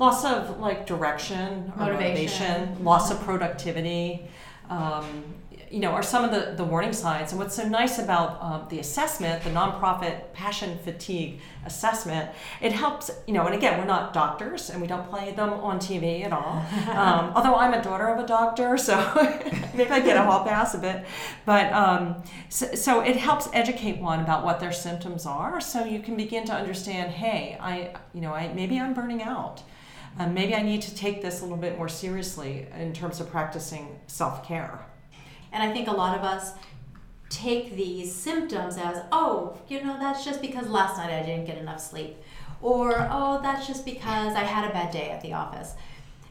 loss 0.00 0.24
of 0.24 0.58
like 0.58 0.86
direction 0.86 1.72
or 1.76 1.84
Motivation. 1.86 2.60
motivation, 2.60 2.84
loss 2.84 3.10
of 3.10 3.20
productivity. 3.20 4.26
Um, 4.68 5.24
you 5.70 5.78
know, 5.78 5.92
are 5.92 6.02
some 6.02 6.24
of 6.24 6.32
the, 6.32 6.54
the 6.56 6.64
warning 6.64 6.92
signs. 6.92 7.30
And 7.30 7.38
what's 7.38 7.54
so 7.54 7.68
nice 7.68 8.00
about 8.00 8.42
um, 8.42 8.66
the 8.70 8.80
assessment, 8.80 9.44
the 9.44 9.50
nonprofit 9.50 10.32
passion 10.32 10.76
fatigue 10.82 11.38
assessment, 11.64 12.28
it 12.60 12.72
helps, 12.72 13.08
you 13.28 13.34
know, 13.34 13.46
and 13.46 13.54
again, 13.54 13.78
we're 13.78 13.84
not 13.84 14.12
doctors 14.12 14.68
and 14.70 14.80
we 14.82 14.88
don't 14.88 15.08
play 15.08 15.30
them 15.30 15.50
on 15.50 15.78
TV 15.78 16.24
at 16.24 16.32
all. 16.32 16.64
Um, 16.90 17.32
although 17.36 17.54
I'm 17.54 17.72
a 17.72 17.82
daughter 17.82 18.08
of 18.08 18.22
a 18.22 18.26
doctor, 18.26 18.76
so 18.76 18.96
maybe 19.74 19.90
I 19.90 20.00
get 20.00 20.16
a 20.16 20.22
hall 20.22 20.44
pass 20.44 20.74
a 20.74 20.78
bit. 20.78 21.04
But 21.46 21.72
um, 21.72 22.22
so, 22.48 22.74
so 22.74 23.00
it 23.00 23.16
helps 23.16 23.48
educate 23.52 23.98
one 23.98 24.20
about 24.20 24.44
what 24.44 24.58
their 24.58 24.72
symptoms 24.72 25.24
are 25.24 25.60
so 25.60 25.84
you 25.84 26.00
can 26.00 26.16
begin 26.16 26.44
to 26.46 26.52
understand 26.52 27.12
hey, 27.12 27.56
I, 27.60 27.94
you 28.12 28.20
know, 28.20 28.34
I, 28.34 28.52
maybe 28.52 28.80
I'm 28.80 28.92
burning 28.92 29.22
out. 29.22 29.62
Um, 30.18 30.34
maybe 30.34 30.54
I 30.54 30.62
need 30.62 30.82
to 30.82 30.94
take 30.94 31.22
this 31.22 31.40
a 31.40 31.44
little 31.44 31.58
bit 31.58 31.78
more 31.78 31.88
seriously 31.88 32.66
in 32.78 32.92
terms 32.92 33.20
of 33.20 33.30
practicing 33.30 34.00
self 34.06 34.46
care. 34.46 34.80
And 35.52 35.62
I 35.62 35.72
think 35.72 35.88
a 35.88 35.92
lot 35.92 36.16
of 36.16 36.24
us 36.24 36.52
take 37.28 37.76
these 37.76 38.14
symptoms 38.14 38.76
as, 38.76 39.02
oh, 39.12 39.58
you 39.68 39.82
know, 39.82 39.96
that's 39.98 40.24
just 40.24 40.40
because 40.42 40.68
last 40.68 40.96
night 40.96 41.10
I 41.10 41.24
didn't 41.24 41.46
get 41.46 41.58
enough 41.58 41.80
sleep. 41.80 42.16
Or, 42.60 43.08
oh, 43.10 43.40
that's 43.42 43.66
just 43.66 43.84
because 43.84 44.34
I 44.34 44.40
had 44.42 44.68
a 44.68 44.72
bad 44.72 44.92
day 44.92 45.10
at 45.10 45.22
the 45.22 45.32
office. 45.32 45.74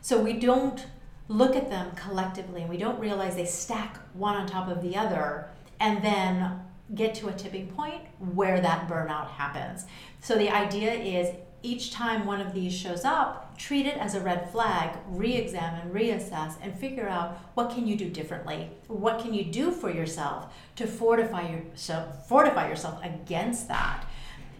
So 0.01 0.21
we 0.21 0.33
don't 0.33 0.85
look 1.27 1.55
at 1.55 1.69
them 1.69 1.91
collectively 1.95 2.61
and 2.61 2.69
we 2.69 2.77
don't 2.77 2.99
realize 2.99 3.35
they 3.35 3.45
stack 3.45 3.97
one 4.13 4.35
on 4.35 4.47
top 4.47 4.67
of 4.67 4.81
the 4.81 4.95
other 4.95 5.47
and 5.79 6.03
then 6.03 6.59
get 6.95 7.13
to 7.15 7.29
a 7.29 7.33
tipping 7.33 7.67
point 7.67 8.01
where 8.33 8.59
that 8.59 8.87
burnout 8.87 9.29
happens. 9.29 9.85
So 10.21 10.35
the 10.35 10.49
idea 10.49 10.91
is 10.91 11.35
each 11.61 11.91
time 11.91 12.25
one 12.25 12.41
of 12.41 12.53
these 12.53 12.73
shows 12.73 13.05
up, 13.05 13.48
treat 13.59 13.85
it 13.85 13.97
as 13.97 14.15
a 14.15 14.21
red 14.21 14.49
flag, 14.51 14.97
re-examine, 15.09 15.91
reassess, 15.91 16.55
and 16.61 16.73
figure 16.73 17.07
out 17.07 17.37
what 17.53 17.69
can 17.69 17.85
you 17.85 17.95
do 17.95 18.09
differently? 18.09 18.71
What 18.87 19.19
can 19.19 19.33
you 19.33 19.43
do 19.43 19.71
for 19.71 19.91
yourself 19.91 20.51
to 20.77 20.87
fortify 20.87 21.49
yourself 21.49 22.27
fortify 22.27 22.69
yourself 22.69 23.03
against 23.03 23.67
that? 23.67 24.05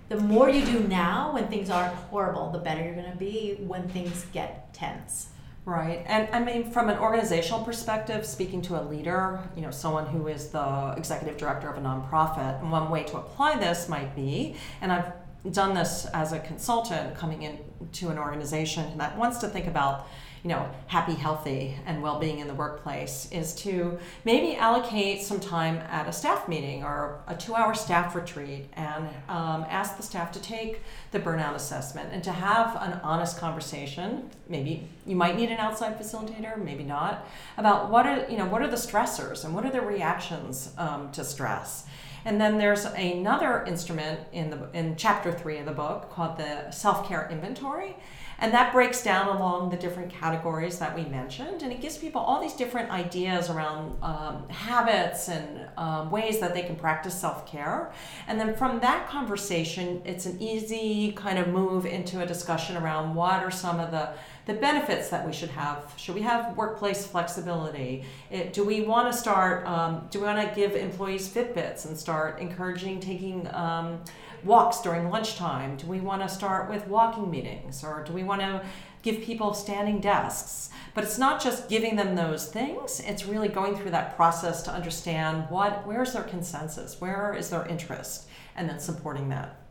The 0.10 0.18
more 0.18 0.50
you 0.50 0.66
do 0.66 0.80
now 0.82 1.34
when 1.34 1.48
things 1.48 1.70
aren't 1.70 1.94
horrible, 1.94 2.52
the 2.52 2.60
better 2.60 2.84
you're 2.84 2.96
gonna 2.96 3.16
be 3.16 3.56
when 3.60 3.88
things 3.88 4.26
get 4.34 4.74
tense. 4.74 5.30
Right. 5.66 6.04
And 6.08 6.28
I 6.34 6.40
mean, 6.40 6.72
from 6.72 6.90
an 6.90 6.98
organizational 6.98 7.64
perspective, 7.64 8.26
speaking 8.26 8.62
to 8.64 8.82
a 8.82 8.84
leader, 8.84 9.40
you 9.56 9.62
know, 9.62 9.72
someone 9.72 10.08
who 10.08 10.28
is 10.28 10.50
the 10.50 10.96
executive 10.98 11.38
director 11.38 11.70
of 11.70 11.78
a 11.78 11.82
nonprofit, 11.82 12.62
one 12.68 12.90
way 12.90 13.04
to 13.04 13.18
apply 13.18 13.58
this 13.58 13.88
might 13.88 14.16
be, 14.16 14.56
and 14.82 14.92
I've 14.92 15.12
done 15.52 15.74
this 15.74 16.06
as 16.14 16.34
a 16.34 16.40
consultant 16.40 17.16
coming 17.16 17.44
into 17.44 18.10
an 18.10 18.18
organization 18.18 18.98
that 18.98 19.18
wants 19.18 19.38
to 19.40 19.48
think 19.48 19.68
about 19.68 20.08
you 20.44 20.50
know 20.50 20.70
happy 20.88 21.14
healthy 21.14 21.76
and 21.86 22.02
well-being 22.02 22.40
in 22.40 22.48
the 22.48 22.54
workplace 22.54 23.30
is 23.32 23.54
to 23.54 23.98
maybe 24.24 24.56
allocate 24.56 25.22
some 25.22 25.40
time 25.40 25.78
at 25.90 26.08
a 26.08 26.14
staff 26.14 26.48
meeting 26.48 26.84
or 26.84 27.20
a 27.28 27.36
two-hour 27.36 27.74
staff 27.74 28.16
retreat 28.16 28.70
and 28.74 29.08
um, 29.28 29.66
ask 29.70 29.98
the 29.98 30.04
staff 30.04 30.32
to 30.32 30.42
take 30.42 30.82
the 31.12 31.20
burnout 31.20 31.56
assessment 31.56 32.10
and 32.14 32.24
to 32.24 32.32
have 32.32 32.76
an 32.82 33.00
honest 33.04 33.38
conversation. 33.38 34.30
Maybe 34.48 34.88
you 35.06 35.16
might 35.16 35.36
need 35.36 35.50
an 35.50 35.58
outside 35.58 36.00
facilitator 36.00 36.58
maybe 36.58 36.84
not 36.84 37.28
about 37.58 37.90
what 37.90 38.06
are 38.06 38.26
you 38.30 38.38
know 38.38 38.46
what 38.46 38.62
are 38.62 38.70
the 38.70 38.78
stressors 38.78 39.44
and 39.44 39.54
what 39.54 39.66
are 39.66 39.72
the 39.72 39.82
reactions 39.82 40.74
um, 40.78 41.12
to 41.12 41.24
stress 41.24 41.86
and 42.26 42.40
then 42.40 42.58
there's 42.58 42.86
another 42.86 43.64
instrument 43.66 44.20
in 44.32 44.50
the 44.50 44.70
in 44.74 44.96
chapter 44.96 45.32
three 45.32 45.58
of 45.58 45.66
the 45.66 45.72
book 45.72 46.12
called 46.12 46.38
the 46.38 46.72
self-care 46.72 47.30
inventory. 47.32 47.96
And 48.42 48.54
that 48.54 48.72
breaks 48.72 49.04
down 49.04 49.36
along 49.36 49.70
the 49.70 49.76
different 49.76 50.10
categories 50.10 50.80
that 50.80 50.96
we 50.96 51.04
mentioned. 51.04 51.62
And 51.62 51.74
it 51.74 51.82
gives 51.82 51.98
people 51.98 52.22
all 52.22 52.42
these 52.42 52.54
different 52.54 52.90
ideas 52.90 53.50
around 53.50 54.02
um, 54.02 54.48
habits 54.48 55.28
and 55.28 55.68
um, 55.78 56.10
ways 56.10 56.40
that 56.40 56.54
they 56.54 56.62
can 56.62 56.78
practice 56.78 57.20
self 57.20 57.46
care. 57.46 57.92
And 58.28 58.40
then 58.40 58.56
from 58.56 58.80
that 58.80 59.10
conversation, 59.10 60.02
it's 60.06 60.26
an 60.26 60.42
easy 60.42 61.12
kind 61.12 61.38
of 61.38 61.50
move 61.50 61.86
into 61.86 62.22
a 62.22 62.26
discussion 62.26 62.78
around 62.78 63.14
what 63.14 63.44
are 63.44 63.52
some 63.52 63.80
of 63.80 63.92
the 63.92 64.12
the 64.50 64.56
benefits 64.56 65.10
that 65.10 65.24
we 65.28 65.32
should 65.32 65.50
have. 65.50 65.94
Should 65.96 66.16
we 66.16 66.24
have 66.24 66.58
workplace 66.58 67.06
flexibility? 67.06 68.04
It, 68.32 68.52
do 68.52 68.64
we 68.64 68.82
want 68.82 69.12
to 69.12 69.16
start, 69.16 69.64
um, 69.68 70.08
do 70.10 70.20
we 70.20 70.26
want 70.26 70.42
to 70.42 70.56
give 70.56 70.76
employees 70.76 71.30
Fitbits 71.30 71.86
and 71.86 71.96
start 71.96 72.40
encouraging 72.40 73.00
taking 73.00 73.48
um, 73.54 74.02
walks 74.44 74.82
during 74.82 75.12
lunchtime? 75.12 75.78
Do 75.78 75.86
we 75.86 76.00
want 76.00 76.24
to 76.24 76.28
start 76.28 76.68
with 76.68 76.88
walking 76.88 77.30
meetings 77.30 77.84
or 77.84 78.04
do 78.04 78.12
we 78.12 78.24
want 78.24 78.42
to 78.42 78.64
give 79.04 79.22
people 79.22 79.54
standing 79.54 80.02
desks? 80.02 80.72
But 80.96 81.04
it's 81.04 81.20
not 81.20 81.40
just 81.40 81.70
giving 81.70 81.96
them 81.96 82.16
those 82.16 82.52
things, 82.52 83.02
it's 83.02 83.28
really 83.28 83.50
going 83.50 83.76
through 83.76 83.92
that 83.92 84.16
process 84.16 84.64
to 84.64 84.72
understand 84.72 85.46
what, 85.50 85.86
where's 85.86 86.14
their 86.14 86.24
consensus, 86.24 87.00
where 87.00 87.36
is 87.36 87.52
their 87.52 87.68
interest, 87.68 88.28
and 88.56 88.68
then 88.68 88.80
supporting 88.80 89.30
that. 89.30 89.69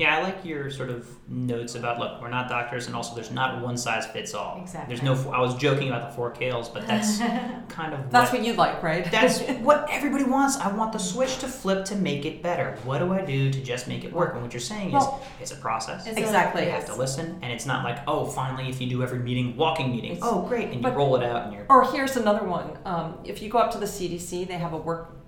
Yeah, 0.00 0.16
I 0.16 0.22
like 0.22 0.46
your 0.46 0.70
sort 0.70 0.88
of 0.88 1.06
notes 1.28 1.74
about 1.74 1.98
look, 1.98 2.22
we're 2.22 2.30
not 2.30 2.48
doctors, 2.48 2.86
and 2.86 2.96
also 2.96 3.14
there's 3.14 3.30
not 3.30 3.62
one 3.62 3.76
size 3.76 4.06
fits 4.06 4.32
all. 4.32 4.58
Exactly. 4.62 4.96
There's 4.96 5.04
no. 5.04 5.30
I 5.30 5.40
was 5.40 5.54
joking 5.56 5.88
about 5.88 6.08
the 6.08 6.16
four 6.16 6.32
kales, 6.32 6.72
but 6.72 6.86
that's 6.86 7.18
kind 7.68 7.92
of 7.92 8.10
That's 8.10 8.32
what, 8.32 8.38
what 8.40 8.46
you 8.46 8.54
like, 8.54 8.82
right? 8.82 9.04
that's 9.10 9.40
what 9.60 9.86
everybody 9.90 10.24
wants. 10.24 10.56
I 10.56 10.72
want 10.72 10.94
the 10.94 10.98
switch 10.98 11.36
to 11.40 11.48
flip 11.48 11.84
to 11.86 11.96
make 11.96 12.24
it 12.24 12.42
better. 12.42 12.78
What 12.84 13.00
do 13.00 13.12
I 13.12 13.22
do 13.22 13.50
to 13.52 13.62
just 13.62 13.88
make 13.88 14.04
it 14.04 14.10
work? 14.10 14.32
And 14.32 14.42
what 14.42 14.54
you're 14.54 14.60
saying 14.60 14.92
Well, 14.92 15.20
is, 15.38 15.50
it's 15.50 15.58
a 15.58 15.60
process. 15.60 16.06
It's 16.06 16.16
a- 16.16 16.20
Exactly. 16.22 16.64
you 16.64 16.70
have 16.70 16.86
to 16.86 16.94
listen, 16.94 17.38
and 17.42 17.52
it's 17.52 17.66
not 17.66 17.84
like, 17.84 17.98
oh, 18.06 18.24
finally, 18.24 18.70
if 18.70 18.80
you 18.80 18.88
do 18.88 19.02
every 19.02 19.18
meeting, 19.18 19.54
walking 19.54 19.90
meeting, 19.90 20.12
It's- 20.12 20.26
oh, 20.26 20.46
great, 20.48 20.70
and 20.70 20.82
you 20.82 20.88
roll 20.88 21.14
it 21.16 21.22
out, 21.22 21.44
and 21.44 21.52
you're 21.52 21.66
Or 21.68 21.84
here's 21.92 22.16
another 22.16 22.44
one. 22.46 22.78
Um, 22.86 23.18
if 23.24 23.42
you 23.42 23.50
go 23.50 23.58
up 23.58 23.70
to 23.72 23.78
the 23.78 23.86
CDC, 23.86 24.46
they 24.48 24.56
have 24.56 24.72
a 24.72 24.78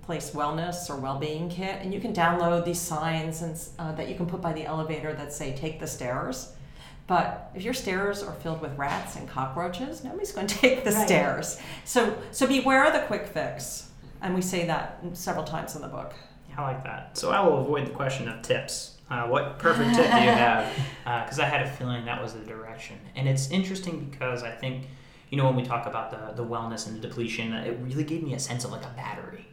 workplace 0.03 0.31
wellness 0.31 0.89
or 0.89 0.97
well-being 0.97 1.49
kit, 1.49 1.77
and 1.81 1.93
you 1.93 1.99
can 2.01 2.13
download 2.13 2.65
these 2.65 2.79
signs 2.79 3.41
and 3.41 3.57
uh, 3.79 3.93
that 3.95 4.09
you 4.09 4.15
can 4.15 4.25
put 4.25 4.41
by 4.41 4.51
the 4.51 4.65
elevator 4.65 5.13
that 5.13 5.31
say 5.31 5.55
"Take 5.55 5.79
the 5.79 5.87
stairs." 5.87 6.51
But 7.07 7.51
if 7.55 7.63
your 7.63 7.73
stairs 7.73 8.21
are 8.23 8.33
filled 8.33 8.61
with 8.61 8.77
rats 8.77 9.15
and 9.17 9.27
cockroaches, 9.29 10.03
nobody's 10.03 10.31
going 10.33 10.47
to 10.53 10.55
take 10.57 10.83
the 10.83 10.91
Right. 10.91 11.05
stairs. 11.05 11.59
So, 11.85 12.17
so 12.31 12.47
beware 12.47 12.85
of 12.85 12.93
the 12.93 13.01
quick 13.01 13.27
fix, 13.27 13.89
and 14.21 14.35
we 14.35 14.41
say 14.41 14.65
that 14.67 14.99
several 15.13 15.43
times 15.45 15.75
in 15.75 15.81
the 15.81 15.87
book. 15.87 16.13
I 16.57 16.61
like 16.63 16.83
that. 16.83 17.17
So 17.17 17.31
I 17.31 17.39
will 17.41 17.59
avoid 17.61 17.87
the 17.87 17.91
question 17.91 18.27
of 18.27 18.41
tips. 18.41 18.97
Uh, 19.09 19.23
what 19.27 19.57
perfect 19.59 19.95
tip 19.95 20.05
do 20.11 20.17
you 20.17 20.29
have? 20.45 20.71
Because 21.25 21.39
I 21.39 21.45
had 21.45 21.61
a 21.65 21.69
feeling 21.69 22.03
that 22.05 22.21
was 22.21 22.33
the 22.33 22.39
direction. 22.41 22.97
And 23.15 23.27
it's 23.27 23.49
interesting 23.51 24.05
because 24.11 24.43
I 24.43 24.51
think, 24.51 24.85
you 25.29 25.37
know, 25.37 25.45
when 25.45 25.55
we 25.55 25.63
talk 25.63 25.87
about 25.87 26.11
the, 26.11 26.41
the 26.43 26.47
wellness 26.47 26.87
and 26.87 26.95
the 26.95 27.07
depletion, 27.07 27.53
it 27.53 27.77
really 27.81 28.03
gave 28.03 28.21
me 28.23 28.33
a 28.33 28.39
sense 28.39 28.63
of 28.65 28.71
like 28.71 28.83
a 28.83 28.93
battery. 28.95 29.45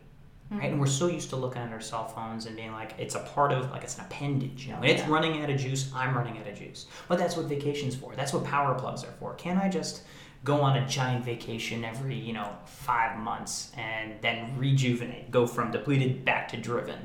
Right? 0.51 0.71
And 0.71 0.81
we're 0.81 0.87
so 0.87 1.07
used 1.07 1.31
to 1.31 1.37
looking 1.37 1.63
at 1.63 1.73
our 1.73 1.81
cell 1.81 2.09
phones 2.09 2.47
and 2.47 2.57
being 2.57 2.73
like, 2.73 2.95
it's 2.99 3.15
a 3.15 3.21
part 3.21 3.53
of, 3.53 3.71
like, 3.71 3.85
it's 3.85 3.97
an 3.99 4.05
appendage. 4.05 4.67
You 4.67 4.73
know, 4.73 4.81
when 4.81 4.91
it's 4.91 5.03
Yeah. 5.03 5.11
running 5.11 5.43
out 5.43 5.49
of 5.51 5.59
juice, 5.59 5.91
I'm 5.95 6.17
running 6.17 6.39
out 6.39 6.47
of 6.49 6.59
juice. 6.59 6.87
But 7.09 7.19
that's 7.19 7.37
what 7.37 7.47
vacation's 7.47 7.95
for. 7.95 8.15
That's 8.17 8.33
what 8.33 8.43
power 8.45 8.75
plugs 8.75 9.05
are 9.05 9.13
for. 9.21 9.35
Can 9.35 9.59
I 9.59 9.69
just 9.69 10.03
go 10.43 10.61
on 10.63 10.77
a 10.77 10.87
giant 10.89 11.23
vacation 11.25 11.85
every 11.85 12.15
you 12.17 12.33
know 12.33 12.49
five 12.65 13.19
months 13.19 13.71
and 13.77 14.15
then 14.23 14.51
rejuvenate, 14.57 15.31
go 15.31 15.47
from 15.47 15.71
depleted 15.71 16.25
back 16.25 16.49
to 16.49 16.57
driven. 16.57 16.99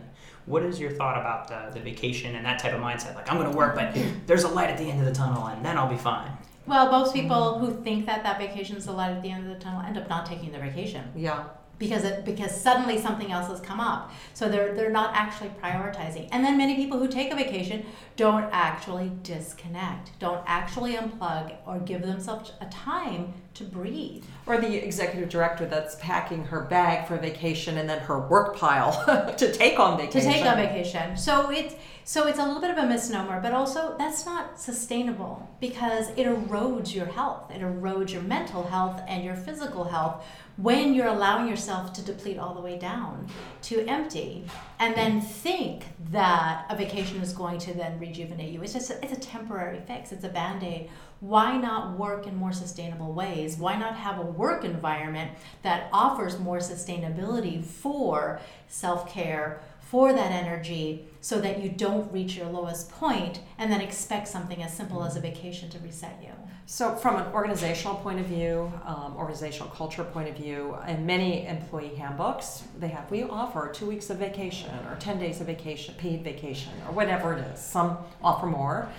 What 0.45 0.63
is 0.63 0.79
your 0.79 0.91
thought 0.91 1.17
about 1.19 1.47
the, 1.47 1.77
the 1.77 1.84
vacation 1.84 2.36
and 2.36 2.45
that 2.45 2.60
type 2.60 2.73
of 2.73 2.79
mindset? 2.81 3.13
Like 3.13 3.29
I'm 3.29 3.38
going 3.38 3.51
to 3.51 3.58
work, 3.58 3.75
but 3.75 3.95
there's 4.25 4.43
a 4.43 4.47
light 4.47 4.69
at 4.69 4.77
the 4.77 4.89
end 4.89 4.99
of 4.99 5.05
the 5.05 5.12
tunnel, 5.13 5.47
and 5.47 5.65
then 5.65 5.77
I'll 5.77 5.89
be 5.89 5.97
fine. 5.97 6.31
Well, 6.67 6.89
most 6.89 7.13
people 7.13 7.60
who 7.60 7.84
think 7.84 8.05
that 8.05 8.23
that 8.23 8.38
vacation 8.39 8.77
is 8.77 8.86
the 8.86 8.91
light 8.93 9.12
at 9.12 9.21
the 9.21 9.29
end 9.31 9.51
of 9.51 9.53
the 9.58 9.63
tunnel 9.63 9.81
end 9.81 9.97
up 9.97 10.08
not 10.10 10.25
taking 10.25 10.51
the 10.51 10.58
vacation 10.60 11.03
Yeah. 11.15 11.43
Because 11.78 12.04
it 12.04 12.26
because 12.26 12.60
suddenly 12.60 13.00
something 13.00 13.32
else 13.32 13.48
has 13.48 13.60
come 13.60 13.80
up. 13.80 14.12
So 14.34 14.50
they're 14.50 14.74
they're 14.74 14.92
not 14.92 15.16
actually 15.16 15.50
prioritizing. 15.62 16.30
And 16.32 16.44
then 16.44 16.58
many 16.58 16.76
people 16.76 17.00
who 17.00 17.08
take 17.08 17.32
a 17.32 17.36
vacation 17.36 17.86
don't 18.16 18.50
actually 18.52 19.12
disconnect, 19.24 20.18
don't 20.20 20.44
actually 20.46 20.96
unplug 20.96 21.56
or 21.66 21.80
give 21.80 22.02
themselves 22.02 22.54
a 22.62 22.66
time 22.68 23.34
to 23.56 23.63
breathe. 23.63 24.24
Or 24.46 24.58
the 24.58 24.76
executive 24.76 25.30
director 25.30 25.65
that's 25.65 25.96
packing 25.96 26.44
her 26.46 26.62
bag 26.62 27.08
for 27.08 27.18
vacation 27.18 27.78
and 27.78 27.89
then 27.89 28.00
her 28.00 28.20
work 28.20 28.56
pile 28.58 29.34
to 29.38 29.52
take 29.52 29.80
on 29.80 29.98
vacation. 29.98 30.30
to 30.30 30.38
take 30.38 30.46
on 30.46 30.58
vacation. 30.58 31.18
So 31.18 31.50
it's 31.50 31.76
so 32.08 32.28
it's 32.28 32.38
a 32.38 32.46
little 32.46 32.62
bit 32.62 32.70
of 32.70 32.78
a 32.78 32.86
misnomer, 32.86 33.41
but 33.41 33.52
also 33.52 33.96
that's 33.98 34.28
not 34.28 34.60
sustainable 34.60 35.50
because 35.60 36.10
it 36.10 36.28
erodes 36.28 36.94
your 36.94 37.08
health. 37.08 37.50
It 37.50 37.62
erodes 37.62 38.12
your 38.13 38.22
mental 38.22 38.63
health 38.63 39.02
and 39.08 39.24
your 39.24 39.36
physical 39.36 39.86
health 39.86 40.24
when 40.58 40.94
you're 40.94 41.08
allowing 41.08 41.50
yourself 41.50 41.94
to 41.94 42.02
deplete 42.04 42.38
all 42.38 42.54
the 42.54 42.62
way 42.62 42.78
down 42.78 43.28
to 43.63 43.86
empty 43.88 44.46
and 44.80 44.96
then 44.96 45.20
think 45.20 45.86
that 46.12 46.65
a 46.70 46.76
vacation 46.76 47.20
is 47.22 47.34
going 47.34 47.58
to 47.60 47.74
then 47.74 48.00
rejuvenate 48.00 48.52
you. 48.52 48.62
It's 48.62 48.74
just 48.74 48.91
a, 48.91 49.04
it's 49.04 49.13
a 49.13 49.20
temporary 49.20 49.82
fix. 49.88 50.12
It's 50.12 50.24
a 50.24 50.30
band-aid. 50.30 50.89
Why 51.19 51.58
not 51.58 51.97
work 51.97 52.28
in 52.28 52.36
more 52.36 52.54
sustainable 52.54 53.13
ways? 53.13 53.58
Why 53.58 53.75
not 53.78 53.95
have 53.95 54.19
a 54.19 54.23
work 54.23 54.63
environment 54.63 55.32
that 55.62 55.89
offers 55.91 56.39
more 56.39 56.60
sustainability 56.60 57.63
for 57.63 58.39
self-care, 58.67 59.62
for 59.80 60.13
that 60.13 60.32
energy 60.32 61.08
so 61.21 61.39
that 61.39 61.62
you 61.62 61.69
don't 61.69 62.12
reach 62.12 62.36
your 62.36 62.47
lowest 62.47 62.91
point 62.91 63.39
and 63.58 63.71
then 63.71 63.82
expect 63.82 64.28
something 64.28 64.62
as 64.62 64.73
simple 64.73 65.04
as 65.04 65.15
a 65.15 65.19
vacation 65.19 65.69
to 65.69 65.80
reset 65.80 66.19
you. 66.21 66.32
So, 66.67 66.95
from 66.95 67.17
an 67.17 67.32
organizational 67.32 67.95
point 67.97 68.19
of 68.19 68.25
view, 68.25 68.73
um, 68.86 69.15
organizational 69.15 69.69
culture 69.69 70.04
point 70.04 70.28
of 70.28 70.36
view, 70.36 70.75
in 70.88 71.06
many 71.06 71.45
employee 71.45 71.93
handbooks, 71.93 72.63
they 72.80 72.88
have 72.88 73.10
we 73.12 73.21
offer 73.21 73.69
two 73.71 73.86
weeks 73.86 74.10
of 74.10 74.17
vacation 74.17 74.71
or 74.88 74.95
10 74.99 75.19
days 75.19 75.39
of 75.41 75.47
vacation, 75.47 75.93
paid 75.95 76.23
vacation, 76.23 76.73
or 76.88 76.93
whatever 76.93 77.34
it 77.34 77.45
is. 77.54 77.60
Some 77.60 77.99
offer 78.23 78.47
more. 78.47 78.89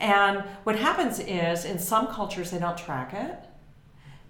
And 0.00 0.40
what 0.64 0.76
happens 0.76 1.20
is 1.20 1.64
in 1.64 1.78
some 1.78 2.08
cultures, 2.08 2.50
they 2.50 2.58
don't 2.58 2.76
track 2.76 3.14
it. 3.14 3.48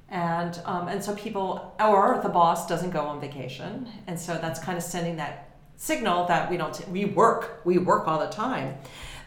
And, 0.08 0.60
um, 0.64 0.88
and 0.88 1.02
so 1.02 1.14
people, 1.14 1.74
or 1.80 2.20
the 2.22 2.28
boss 2.28 2.66
doesn't 2.66 2.90
go 2.90 3.00
on 3.00 3.20
vacation. 3.20 3.88
And 4.06 4.18
so 4.18 4.34
that's 4.34 4.60
kind 4.60 4.78
of 4.78 4.84
sending 4.84 5.16
that 5.16 5.56
signal 5.76 6.26
that 6.26 6.50
we 6.50 6.56
don't, 6.56 6.88
we 6.88 7.04
work, 7.04 7.62
we 7.64 7.78
work 7.78 8.06
all 8.06 8.20
the 8.20 8.28
time. 8.28 8.76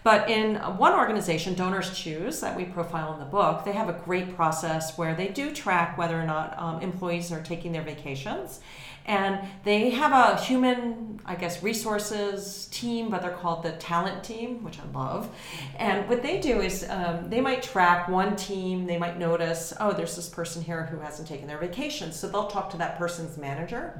But 0.04 0.30
in 0.30 0.56
one 0.78 0.94
organization, 0.94 1.54
Donors 1.54 1.94
Choose, 1.98 2.40
that 2.40 2.56
we 2.56 2.64
profile 2.64 3.12
in 3.14 3.20
the 3.20 3.26
book, 3.26 3.66
they 3.66 3.74
have 3.74 3.90
a 3.90 4.02
great 4.06 4.36
process 4.36 4.98
where 4.98 5.14
they 5.14 5.28
do 5.28 5.52
track 5.54 5.98
whether 5.98 6.18
or 6.18 6.26
not 6.26 6.58
um, 6.58 6.82
employees 6.82 7.32
are 7.34 7.42
taking 7.42 7.74
their 7.74 7.82
vacations. 7.82 8.62
And 9.08 9.40
they 9.64 9.92
have 9.92 10.12
a 10.12 10.40
human, 10.42 11.22
I 11.26 11.36
guess, 11.36 11.64
resources 11.64 12.68
team, 12.72 13.10
but 13.10 13.22
they're 13.22 13.32
called 13.32 13.64
the 13.64 13.72
talent 13.72 14.22
team, 14.22 14.64
which 14.66 14.80
I 14.80 14.98
love. 14.98 15.34
And 15.78 16.10
what 16.10 16.22
they 16.22 16.42
do 16.42 16.60
is 16.60 16.86
um, 16.90 17.30
they 17.30 17.40
might 17.40 17.64
track 17.64 18.10
one 18.10 18.36
team, 18.36 18.86
they 18.86 18.98
might 18.98 19.18
notice, 19.18 19.74
oh, 19.80 19.94
there's 19.94 20.18
this 20.18 20.28
person 20.28 20.62
here 20.62 20.88
who 20.88 21.00
hasn't 21.00 21.30
taken 21.30 21.48
their 21.48 21.58
vacation. 21.58 22.12
So 22.12 22.28
they'll 22.28 22.48
talk 22.48 22.70
to 22.72 22.78
that 22.78 22.98
person's 22.98 23.38
manager, 23.38 23.98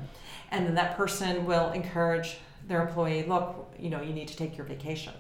and 0.52 0.66
then 0.66 0.76
that 0.76 0.98
person 0.98 1.46
will 1.46 1.72
encourage 1.72 2.38
their 2.68 2.86
employee, 2.86 3.24
look, 3.24 3.74
you 3.80 3.90
know, 3.90 4.02
you 4.02 4.14
need 4.14 4.28
to 4.28 4.36
take 4.36 4.58
your 4.58 4.66
vacation. 4.66 5.14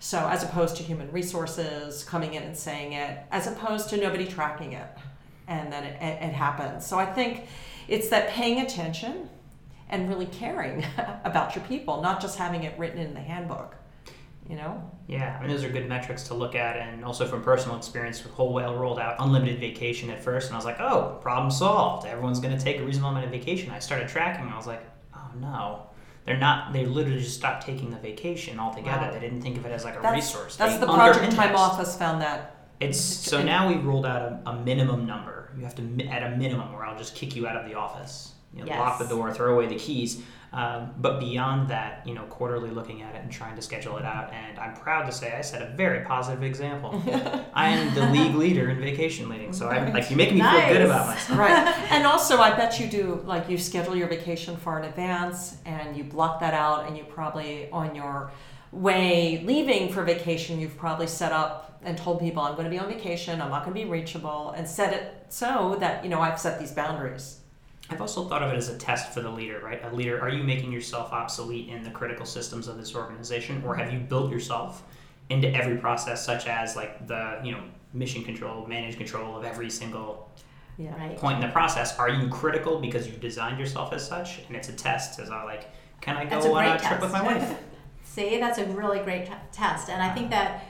So, 0.00 0.28
as 0.28 0.44
opposed 0.44 0.76
to 0.76 0.82
human 0.82 1.10
resources 1.10 2.04
coming 2.04 2.34
in 2.34 2.42
and 2.42 2.56
saying 2.56 2.92
it, 2.92 3.18
as 3.32 3.46
opposed 3.46 3.88
to 3.90 3.96
nobody 3.96 4.26
tracking 4.26 4.74
it, 4.74 4.86
and 5.48 5.72
then 5.72 5.82
it, 5.82 6.00
it, 6.00 6.22
it 6.22 6.32
happens. 6.32 6.86
So, 6.86 6.98
I 6.98 7.06
think 7.06 7.48
it's 7.88 8.08
that 8.10 8.28
paying 8.30 8.60
attention 8.60 9.28
and 9.88 10.08
really 10.08 10.26
caring 10.26 10.84
about 11.24 11.54
your 11.56 11.64
people, 11.64 12.02
not 12.02 12.20
just 12.20 12.38
having 12.38 12.64
it 12.64 12.78
written 12.78 12.98
in 12.98 13.14
the 13.14 13.20
handbook. 13.20 13.74
You 14.48 14.56
know? 14.56 14.90
Yeah, 15.06 15.36
I 15.36 15.42
mean, 15.42 15.50
those 15.50 15.62
are 15.62 15.68
good 15.68 15.88
metrics 15.88 16.22
to 16.28 16.34
look 16.34 16.54
at, 16.54 16.76
and 16.76 17.04
also 17.04 17.26
from 17.26 17.42
personal 17.42 17.76
experience, 17.76 18.20
Whole 18.20 18.54
Whale 18.54 18.74
rolled 18.74 18.98
out 18.98 19.16
unlimited 19.18 19.60
vacation 19.60 20.08
at 20.08 20.22
first, 20.22 20.46
and 20.46 20.54
I 20.54 20.58
was 20.58 20.64
like, 20.64 20.80
oh, 20.80 21.18
problem 21.20 21.50
solved. 21.50 22.06
Everyone's 22.06 22.40
going 22.40 22.56
to 22.56 22.62
take 22.62 22.78
a 22.78 22.84
reasonable 22.84 23.10
amount 23.10 23.26
of 23.26 23.30
vacation. 23.30 23.70
I 23.70 23.78
started 23.78 24.08
tracking, 24.08 24.44
and 24.44 24.52
I 24.52 24.56
was 24.56 24.66
like, 24.66 24.82
oh 25.14 25.30
no. 25.38 25.82
They're 26.24 26.36
not. 26.36 26.74
They 26.74 26.84
literally 26.84 27.20
just 27.20 27.36
stopped 27.36 27.64
taking 27.64 27.90
the 27.90 27.96
vacation 27.96 28.60
altogether. 28.60 29.06
Wow. 29.06 29.12
They 29.12 29.20
didn't 29.20 29.40
think 29.40 29.56
of 29.56 29.64
it 29.64 29.72
as 29.72 29.84
like 29.84 29.96
a 29.98 30.02
That's, 30.02 30.14
resource. 30.14 30.56
that's 30.56 30.74
They 30.74 30.80
the 30.80 30.86
Project 30.86 31.32
Time. 31.32 31.56
Office 31.56 31.96
found 31.96 32.20
that. 32.20 32.66
It's 32.80 33.00
so 33.00 33.42
now 33.42 33.66
we 33.66 33.76
rolled 33.76 34.04
out 34.04 34.20
a, 34.20 34.50
a 34.50 34.60
minimum 34.62 35.06
number. 35.06 35.37
You 35.56 35.64
have 35.64 35.74
to 35.76 36.06
at 36.06 36.32
a 36.32 36.36
minimum, 36.36 36.74
or 36.74 36.84
I'll 36.84 36.98
just 36.98 37.14
kick 37.14 37.36
you 37.36 37.46
out 37.46 37.56
of 37.56 37.68
the 37.68 37.74
office. 37.74 38.32
You 38.54 38.64
know, 38.64 38.78
lock 38.78 38.98
the 38.98 39.06
door, 39.06 39.32
throw 39.32 39.54
away 39.54 39.66
the 39.66 39.76
keys. 39.76 40.22
Um, 40.50 40.94
but 40.96 41.20
beyond 41.20 41.68
that, 41.68 42.06
you 42.06 42.14
know, 42.14 42.22
quarterly 42.24 42.70
looking 42.70 43.02
at 43.02 43.14
it 43.14 43.22
and 43.22 43.30
trying 43.30 43.54
to 43.56 43.60
schedule 43.62 43.98
it 43.98 44.04
out. 44.06 44.32
And 44.32 44.58
I'm 44.58 44.74
proud 44.74 45.04
to 45.04 45.12
say 45.12 45.34
I 45.34 45.42
set 45.42 45.60
a 45.60 45.76
very 45.76 46.06
positive 46.06 46.42
example. 46.42 47.02
I 47.54 47.68
am 47.68 47.94
the 47.94 48.06
league 48.06 48.34
leader 48.34 48.70
in 48.70 48.80
vacation 48.80 49.28
leading, 49.28 49.52
so 49.52 49.68
I'm 49.68 49.92
like 49.92 50.08
you're 50.08 50.16
making 50.16 50.38
me 50.38 50.42
feel 50.42 50.68
good 50.68 50.82
about 50.82 51.06
myself. 51.08 51.38
right. 51.38 51.74
And 51.90 52.06
also, 52.06 52.38
I 52.38 52.56
bet 52.56 52.80
you 52.80 52.86
do, 52.86 53.22
like, 53.26 53.50
you 53.50 53.58
schedule 53.58 53.94
your 53.94 54.08
vacation 54.08 54.56
far 54.56 54.78
in 54.78 54.86
advance 54.86 55.58
and 55.66 55.96
you 55.96 56.04
block 56.04 56.40
that 56.40 56.54
out, 56.54 56.86
and 56.86 56.96
you 56.96 57.04
probably, 57.04 57.70
on 57.70 57.94
your 57.94 58.30
way 58.72 59.42
leaving 59.44 59.92
for 59.92 60.02
vacation, 60.02 60.60
you've 60.60 60.76
probably 60.76 61.06
set 61.06 61.32
up 61.32 61.78
and 61.82 61.96
told 61.96 62.20
people, 62.20 62.42
I'm 62.42 62.52
going 62.52 62.64
to 62.64 62.70
be 62.70 62.78
on 62.78 62.88
vacation, 62.88 63.40
I'm 63.40 63.50
not 63.50 63.64
going 63.64 63.76
to 63.76 63.84
be 63.84 63.88
reachable, 63.88 64.50
and 64.50 64.66
set 64.66 64.92
it 64.94 65.17
so 65.28 65.76
that, 65.80 66.04
you 66.04 66.10
know, 66.10 66.20
I've 66.20 66.38
set 66.38 66.58
these 66.58 66.72
boundaries. 66.72 67.40
I've 67.90 68.00
also 68.00 68.28
thought 68.28 68.42
of 68.42 68.52
it 68.52 68.56
as 68.56 68.68
a 68.68 68.76
test 68.76 69.12
for 69.12 69.20
the 69.20 69.30
leader, 69.30 69.60
right? 69.60 69.82
A 69.84 69.94
leader, 69.94 70.20
are 70.20 70.28
you 70.28 70.42
making 70.42 70.72
yourself 70.72 71.12
obsolete 71.12 71.68
in 71.68 71.82
the 71.82 71.90
critical 71.90 72.26
systems 72.26 72.68
of 72.68 72.76
this 72.76 72.94
organization, 72.94 73.62
or 73.64 73.74
have 73.74 73.92
you 73.92 73.98
built 73.98 74.30
yourself 74.30 74.82
into 75.30 75.52
every 75.54 75.76
process, 75.76 76.24
such 76.24 76.46
as 76.46 76.76
like 76.76 77.06
the 77.06 77.40
you 77.42 77.52
know 77.52 77.62
mission 77.92 78.24
control, 78.24 78.66
manage 78.66 78.96
control 78.96 79.36
of 79.36 79.44
every 79.44 79.70
single 79.70 80.30
Yeah. 80.76 80.94
Right. 80.96 81.16
point 81.16 81.36
in 81.36 81.46
the 81.46 81.52
process? 81.52 81.98
Are 81.98 82.08
you 82.08 82.28
critical 82.28 82.78
because 82.78 83.06
you've 83.06 83.20
designed 83.20 83.58
yourself 83.58 83.92
as 83.92 84.06
such? 84.06 84.40
And 84.46 84.56
it's 84.56 84.68
a 84.68 84.74
test, 84.74 85.18
as 85.18 85.30
I 85.30 85.42
like, 85.44 85.70
can 86.00 86.16
I 86.16 86.24
go 86.24 86.36
on 86.54 86.64
a 86.64 86.68
great 86.68 86.82
trip 86.82 87.00
with 87.00 87.12
my 87.12 87.22
wife? 87.22 87.58
See, 88.04 88.38
that's 88.38 88.58
a 88.58 88.64
really 88.66 89.00
great 89.00 89.26
t- 89.26 89.32
test. 89.52 89.88
And 89.88 90.02
I 90.02 90.12
think 90.12 90.32
uh-huh. 90.32 90.44
that 90.44 90.64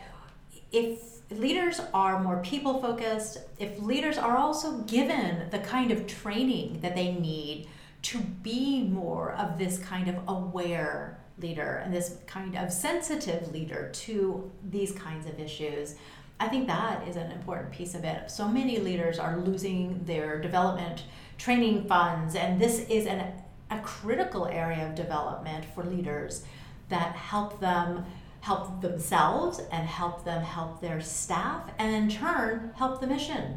if 0.72 1.17
leaders 1.30 1.80
are 1.92 2.22
more 2.22 2.38
people 2.42 2.80
focused, 2.80 3.38
if 3.58 3.78
leaders 3.80 4.18
are 4.18 4.36
also 4.36 4.78
given 4.82 5.50
the 5.50 5.58
kind 5.58 5.90
of 5.90 6.06
training 6.06 6.80
that 6.80 6.94
they 6.94 7.12
need 7.12 7.68
to 8.02 8.18
be 8.18 8.84
more 8.84 9.32
of 9.32 9.58
this 9.58 9.78
kind 9.78 10.08
of 10.08 10.16
aware 10.26 11.18
leader 11.38 11.82
and 11.84 11.92
this 11.92 12.16
kind 12.26 12.56
of 12.56 12.72
sensitive 12.72 13.52
leader 13.52 13.90
to 13.92 14.50
these 14.70 14.92
kinds 14.92 15.26
of 15.26 15.38
issues, 15.38 15.96
I 16.40 16.48
think 16.48 16.66
that 16.68 17.06
is 17.06 17.16
an 17.16 17.30
important 17.32 17.72
piece 17.72 17.94
of 17.94 18.04
it. 18.04 18.30
So 18.30 18.48
many 18.48 18.78
leaders 18.78 19.18
are 19.18 19.38
losing 19.38 20.04
their 20.04 20.40
development 20.40 21.04
training 21.36 21.86
funds, 21.86 22.34
and 22.36 22.60
this 22.60 22.80
is 22.88 23.06
an, 23.06 23.32
a 23.70 23.80
critical 23.80 24.46
area 24.46 24.86
of 24.88 24.94
development 24.94 25.64
for 25.74 25.84
leaders 25.84 26.44
that 26.88 27.14
help 27.14 27.60
them 27.60 28.06
help 28.40 28.80
themselves 28.80 29.60
and 29.72 29.86
help 29.86 30.24
them 30.24 30.42
help 30.42 30.80
their 30.80 31.00
staff 31.00 31.70
and 31.78 31.94
in 31.94 32.08
turn 32.08 32.72
help 32.76 33.00
the 33.00 33.06
mission. 33.06 33.56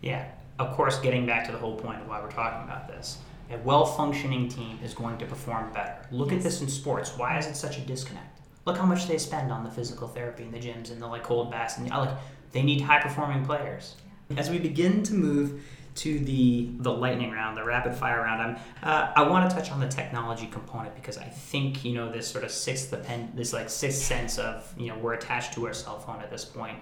Yeah, 0.00 0.28
of 0.58 0.74
course, 0.74 0.98
getting 0.98 1.26
back 1.26 1.46
to 1.46 1.52
the 1.52 1.58
whole 1.58 1.76
point 1.76 2.00
of 2.00 2.08
why 2.08 2.20
we're 2.20 2.30
talking 2.30 2.64
about 2.64 2.88
this. 2.88 3.18
A 3.50 3.58
well 3.58 3.84
functioning 3.84 4.48
team 4.48 4.78
is 4.82 4.94
going 4.94 5.18
to 5.18 5.26
perform 5.26 5.72
better. 5.72 6.06
Look 6.10 6.32
at 6.32 6.42
this 6.42 6.62
in 6.62 6.68
sports. 6.68 7.16
Why 7.16 7.38
is 7.38 7.46
it 7.46 7.56
such 7.56 7.78
a 7.78 7.80
disconnect? 7.82 8.40
Look 8.64 8.76
how 8.76 8.86
much 8.86 9.08
they 9.08 9.18
spend 9.18 9.52
on 9.52 9.64
the 9.64 9.70
physical 9.70 10.08
therapy 10.08 10.44
in 10.44 10.52
the 10.52 10.58
gyms 10.58 10.90
and 10.90 11.02
the 11.02 11.06
like 11.06 11.24
cold 11.24 11.50
baths 11.50 11.78
and 11.78 11.92
I 11.92 11.98
like 11.98 12.16
they 12.52 12.62
need 12.62 12.80
high 12.80 13.00
performing 13.00 13.44
players. 13.44 13.96
As 14.36 14.50
we 14.50 14.58
begin 14.58 15.02
to 15.04 15.14
move 15.14 15.62
to 15.94 16.18
the 16.20 16.70
the 16.78 16.92
lightning 16.92 17.30
round, 17.30 17.56
the 17.56 17.64
rapid 17.64 17.94
fire 17.94 18.22
round, 18.22 18.42
I'm, 18.42 18.56
uh, 18.82 19.12
I 19.14 19.22
want 19.28 19.48
to 19.48 19.54
touch 19.54 19.70
on 19.70 19.80
the 19.80 19.88
technology 19.88 20.46
component 20.46 20.94
because 20.94 21.18
I 21.18 21.24
think 21.24 21.84
you 21.84 21.94
know 21.94 22.10
this 22.10 22.26
sort 22.26 22.44
of 22.44 22.50
sixth 22.50 22.90
pen, 23.04 23.32
this 23.34 23.52
like 23.52 23.68
sixth 23.68 24.02
sense 24.02 24.38
of 24.38 24.72
you 24.78 24.88
know 24.88 24.98
we're 24.98 25.14
attached 25.14 25.54
to 25.54 25.66
our 25.66 25.74
cell 25.74 25.98
phone 25.98 26.20
at 26.20 26.30
this 26.30 26.44
point 26.44 26.78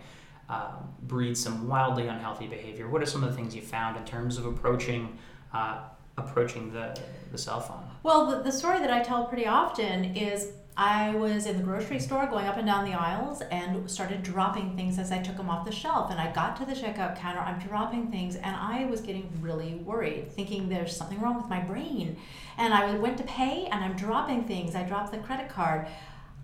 um, 0.48 0.92
breeds 1.02 1.42
some 1.42 1.68
wildly 1.68 2.08
unhealthy 2.08 2.46
behavior. 2.46 2.88
What 2.88 3.02
are 3.02 3.06
some 3.06 3.22
of 3.22 3.30
the 3.30 3.36
things 3.36 3.54
you 3.54 3.62
found 3.62 3.96
in 3.96 4.04
terms 4.04 4.36
of 4.38 4.46
approaching 4.46 5.16
uh, 5.52 5.80
approaching 6.16 6.72
the 6.72 6.98
the 7.32 7.38
cell 7.38 7.60
phone? 7.60 7.84
Well, 8.02 8.26
the, 8.26 8.42
the 8.42 8.52
story 8.52 8.80
that 8.80 8.90
I 8.90 9.00
tell 9.00 9.24
pretty 9.26 9.46
often 9.46 10.16
is 10.16 10.52
I 10.76 11.14
was 11.14 11.46
in 11.46 11.56
the 11.56 11.62
grocery 11.62 11.98
store 11.98 12.26
going 12.26 12.46
up 12.46 12.56
and 12.56 12.66
down 12.66 12.84
the 12.84 12.94
aisles 12.94 13.42
and 13.50 13.90
started 13.90 14.22
dropping 14.22 14.76
things 14.76 14.98
as 14.98 15.12
I 15.12 15.18
took 15.18 15.36
them 15.36 15.50
off 15.50 15.66
the 15.66 15.72
shelf. 15.72 16.10
And 16.10 16.20
I 16.20 16.32
got 16.32 16.56
to 16.56 16.64
the 16.64 16.72
checkout 16.72 17.16
counter, 17.16 17.40
I'm 17.40 17.58
dropping 17.58 18.10
things, 18.10 18.36
and 18.36 18.56
I 18.56 18.86
was 18.86 19.00
getting 19.00 19.30
really 19.40 19.74
worried, 19.74 20.32
thinking 20.32 20.68
there's 20.68 20.96
something 20.96 21.20
wrong 21.20 21.36
with 21.36 21.48
my 21.48 21.60
brain. 21.60 22.16
And 22.56 22.72
I 22.72 22.94
went 22.94 23.18
to 23.18 23.24
pay 23.24 23.66
and 23.66 23.84
I'm 23.84 23.94
dropping 23.94 24.44
things. 24.44 24.74
I 24.74 24.82
dropped 24.84 25.12
the 25.12 25.18
credit 25.18 25.48
card. 25.48 25.86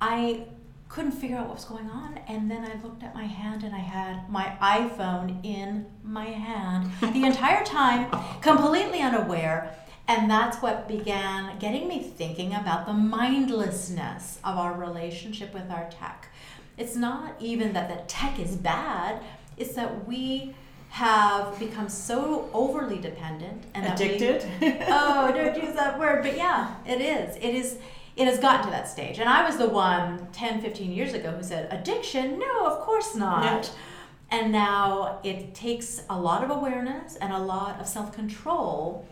I 0.01 0.47
couldn't 0.89 1.13
figure 1.13 1.37
out 1.37 1.47
what 1.47 1.57
was 1.57 1.65
going 1.65 1.89
on. 1.91 2.19
And 2.29 2.51
then 2.51 2.65
I 2.65 2.81
looked 2.83 3.03
at 3.03 3.15
my 3.15 3.25
hand 3.25 3.65
and 3.65 3.75
I 3.75 3.79
had 3.79 4.29
my 4.31 4.57
iPhone 4.61 5.45
in 5.45 5.87
my 6.03 6.27
hand 6.27 6.91
the 7.13 7.25
entire 7.25 7.65
time, 7.65 8.11
completely 8.41 9.01
unaware. 9.01 9.75
And 10.09 10.31
that's 10.31 10.59
what 10.59 10.87
began 10.87 11.59
getting 11.59 11.89
me 11.89 12.01
thinking 12.01 12.55
about 12.55 12.87
the 12.87 12.93
mindlessness 12.93 14.39
of 14.45 14.57
our 14.57 14.73
relationship 14.73 15.53
with 15.53 15.71
our 15.71 15.89
tech. 15.91 16.29
It's 16.79 16.95
not 16.95 17.35
even 17.41 17.73
that 17.73 17.89
the 17.89 18.05
tech 18.07 18.39
is 18.39 18.57
bad, 18.57 19.23
it's 19.57 19.75
that 19.75 20.07
we 20.07 20.55
have 20.91 21.59
become 21.59 21.89
so 21.89 22.49
overly 22.53 22.99
dependent 22.99 23.65
and 23.75 23.87
addicted. 23.87 24.49
We, 24.61 24.79
oh, 24.89 25.33
don't 25.35 25.61
use 25.61 25.75
that 25.75 25.99
word, 25.99 26.23
but 26.23 26.37
yeah, 26.37 26.77
it 26.87 27.01
is. 27.01 27.37
It 27.37 27.55
is 27.55 27.79
it 28.17 28.27
has 28.27 28.39
gotten 28.39 28.65
to 28.65 28.71
that 28.71 28.89
stage. 28.89 29.19
And 29.19 29.29
I 29.29 29.45
was 29.45 29.59
the 29.59 29.69
one 29.69 30.29
10, 30.33 30.63
15 30.63 30.91
years 30.91 31.13
ago 31.13 31.33
who 31.33 31.43
said, 31.43 31.71
addiction? 31.71 32.39
No, 32.39 32.67
of 32.67 32.81
course 32.81 33.15
not. 33.15 33.71
And 34.31 34.51
now 34.51 35.21
it 35.23 35.55
takes 35.55 36.03
a 36.09 36.19
lot 36.19 36.43
of 36.43 36.51
awareness 36.51 37.17
and 37.17 37.33
a 37.33 37.39
lot 37.39 37.79
of 37.79 37.87
self 37.87 38.13
control 38.13 39.07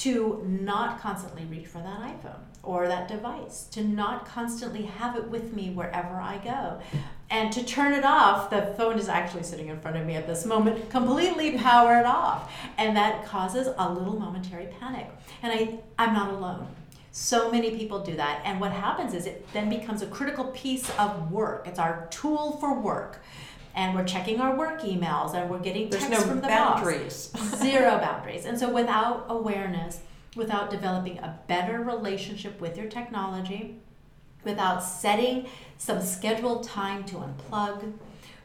to 0.00 0.42
not 0.48 0.98
constantly 0.98 1.44
reach 1.44 1.66
for 1.66 1.78
that 1.78 2.00
iPhone 2.00 2.40
or 2.62 2.88
that 2.88 3.06
device, 3.06 3.64
to 3.64 3.84
not 3.84 4.26
constantly 4.26 4.82
have 4.82 5.14
it 5.14 5.28
with 5.28 5.52
me 5.52 5.68
wherever 5.70 6.14
I 6.14 6.38
go. 6.38 6.80
And 7.28 7.52
to 7.52 7.62
turn 7.62 7.92
it 7.92 8.04
off, 8.04 8.48
the 8.48 8.72
phone 8.78 8.98
is 8.98 9.08
actually 9.10 9.42
sitting 9.42 9.68
in 9.68 9.78
front 9.78 9.98
of 9.98 10.06
me 10.06 10.14
at 10.14 10.26
this 10.26 10.46
moment, 10.46 10.88
completely 10.88 11.58
powered 11.58 12.06
off. 12.06 12.50
And 12.78 12.96
that 12.96 13.26
causes 13.26 13.68
a 13.76 13.92
little 13.92 14.18
momentary 14.18 14.68
panic. 14.80 15.06
And 15.42 15.52
I, 15.52 15.78
I'm 15.98 16.14
not 16.14 16.32
alone. 16.32 16.66
So 17.12 17.50
many 17.50 17.76
people 17.76 18.02
do 18.02 18.16
that. 18.16 18.40
And 18.44 18.58
what 18.58 18.72
happens 18.72 19.12
is 19.12 19.26
it 19.26 19.46
then 19.52 19.68
becomes 19.68 20.00
a 20.00 20.06
critical 20.06 20.46
piece 20.46 20.88
of 20.98 21.30
work. 21.30 21.66
It's 21.66 21.78
our 21.78 22.06
tool 22.10 22.56
for 22.58 22.80
work. 22.80 23.20
And 23.74 23.94
we're 23.94 24.04
checking 24.04 24.40
our 24.40 24.54
work 24.56 24.80
emails 24.82 25.34
and 25.34 25.48
we're 25.48 25.58
getting 25.60 25.90
There's 25.90 26.04
texts 26.04 26.24
no 26.26 26.30
from 26.32 26.40
the 26.40 26.48
boundaries. 26.48 27.28
boss. 27.28 27.58
Zero 27.60 27.98
boundaries. 27.98 28.44
And 28.44 28.58
so 28.58 28.68
without 28.72 29.26
awareness, 29.28 30.00
without 30.36 30.70
developing 30.70 31.18
a 31.18 31.38
better 31.46 31.80
relationship 31.80 32.60
with 32.60 32.76
your 32.76 32.86
technology, 32.88 33.76
without 34.44 34.82
setting 34.82 35.46
some 35.78 36.00
scheduled 36.00 36.64
time 36.64 37.04
to 37.04 37.16
unplug, 37.16 37.92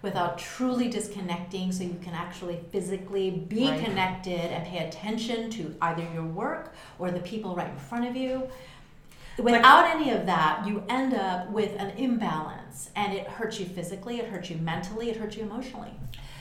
without 0.01 0.38
truly 0.38 0.88
disconnecting 0.88 1.71
so 1.71 1.84
you 1.84 1.97
can 2.03 2.13
actually 2.13 2.59
physically 2.71 3.32
be 3.32 3.67
Right. 3.69 3.84
connected 3.84 4.39
and 4.51 4.63
pay 4.65 4.86
attention 4.88 5.49
to 5.51 5.76
either 5.82 6.05
your 6.13 6.23
work 6.26 6.73
or 6.99 7.09
the 7.09 7.19
people 7.21 7.55
right 7.55 7.69
in 7.69 7.78
front 7.78 8.05
of 8.07 8.15
you. 8.15 8.47
Without 9.38 9.86
any 9.86 10.12
of 10.12 10.26
that, 10.26 10.66
you 10.66 10.84
end 10.88 11.14
up 11.14 11.50
with 11.52 11.76
an 11.78 11.92
imbalance 11.98 12.90
and 12.96 13.14
it 13.14 13.28
hurts 13.28 13.60
you 13.60 13.66
physically, 13.66 14.20
it 14.20 14.28
hurts 14.28 14.50
you 14.50 14.58
mentally, 14.58 15.10
it 15.10 15.18
hurts 15.18 15.36
you 15.36 15.44
emotionally. 15.44 15.92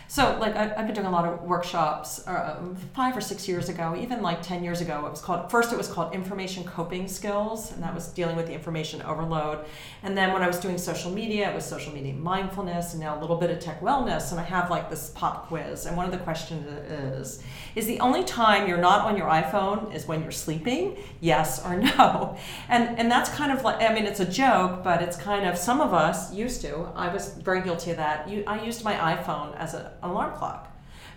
So, 0.06 0.36
like, 0.38 0.54
I, 0.54 0.72
I've 0.76 0.86
been 0.86 0.94
doing 0.94 1.06
a 1.06 1.10
lot 1.10 1.24
of 1.24 1.42
workshops 1.42 2.26
um, 2.26 2.76
five 2.94 3.16
or 3.16 3.20
six 3.20 3.48
years 3.48 3.68
ago, 3.68 3.96
even 3.98 4.22
like 4.22 4.42
10 4.42 4.62
years 4.62 4.80
ago. 4.80 5.06
It 5.06 5.10
was 5.10 5.20
called, 5.20 5.50
first, 5.50 5.72
it 5.72 5.76
was 5.76 5.88
called 5.88 6.14
Information 6.14 6.62
Coping 6.64 7.08
Skills, 7.08 7.72
and 7.72 7.82
that 7.82 7.94
was 7.94 8.08
dealing 8.08 8.36
with 8.36 8.46
the 8.46 8.52
information 8.52 9.02
overload. 9.02 9.64
And 10.02 10.16
then 10.16 10.32
when 10.32 10.42
I 10.42 10.46
was 10.46 10.60
doing 10.60 10.78
social 10.78 11.10
media, 11.10 11.50
it 11.50 11.54
was 11.54 11.64
social 11.64 11.92
media 11.92 12.12
mindfulness, 12.12 12.92
and 12.92 13.02
now 13.02 13.18
a 13.18 13.20
little 13.20 13.36
bit 13.36 13.50
of 13.50 13.60
tech 13.60 13.80
wellness. 13.80 14.30
And 14.30 14.40
I 14.40 14.44
have 14.44 14.70
like 14.70 14.90
this 14.90 15.10
pop 15.10 15.48
quiz. 15.48 15.86
And 15.86 15.96
one 15.96 16.06
of 16.06 16.12
the 16.12 16.18
questions 16.18 16.66
is 16.90 17.42
Is 17.74 17.86
the 17.86 17.98
only 18.00 18.24
time 18.24 18.68
you're 18.68 18.78
not 18.78 19.06
on 19.06 19.16
your 19.16 19.28
iPhone 19.28 19.94
is 19.94 20.06
when 20.06 20.22
you're 20.22 20.30
sleeping? 20.30 20.96
Yes 21.20 21.64
or 21.64 21.76
no? 21.76 22.36
And, 22.68 22.98
and 22.98 23.10
that's 23.10 23.30
kind 23.30 23.52
of 23.52 23.62
like, 23.62 23.82
I 23.82 23.92
mean, 23.94 24.04
it's 24.04 24.20
a 24.20 24.24
joke, 24.24 24.82
but 24.82 25.02
it's 25.02 25.16
kind 25.16 25.46
of, 25.46 25.56
some 25.56 25.80
of 25.80 25.92
us 25.92 26.32
used 26.32 26.60
to. 26.62 26.88
I 26.94 27.12
was 27.12 27.28
very 27.34 27.62
guilty 27.62 27.90
of 27.90 27.98
that. 27.98 28.28
You, 28.28 28.42
I 28.46 28.62
used 28.64 28.84
my 28.84 28.94
iPhone 28.94 29.56
as 29.56 29.74
a, 29.74 29.92
alarm 30.04 30.36
clock. 30.36 30.70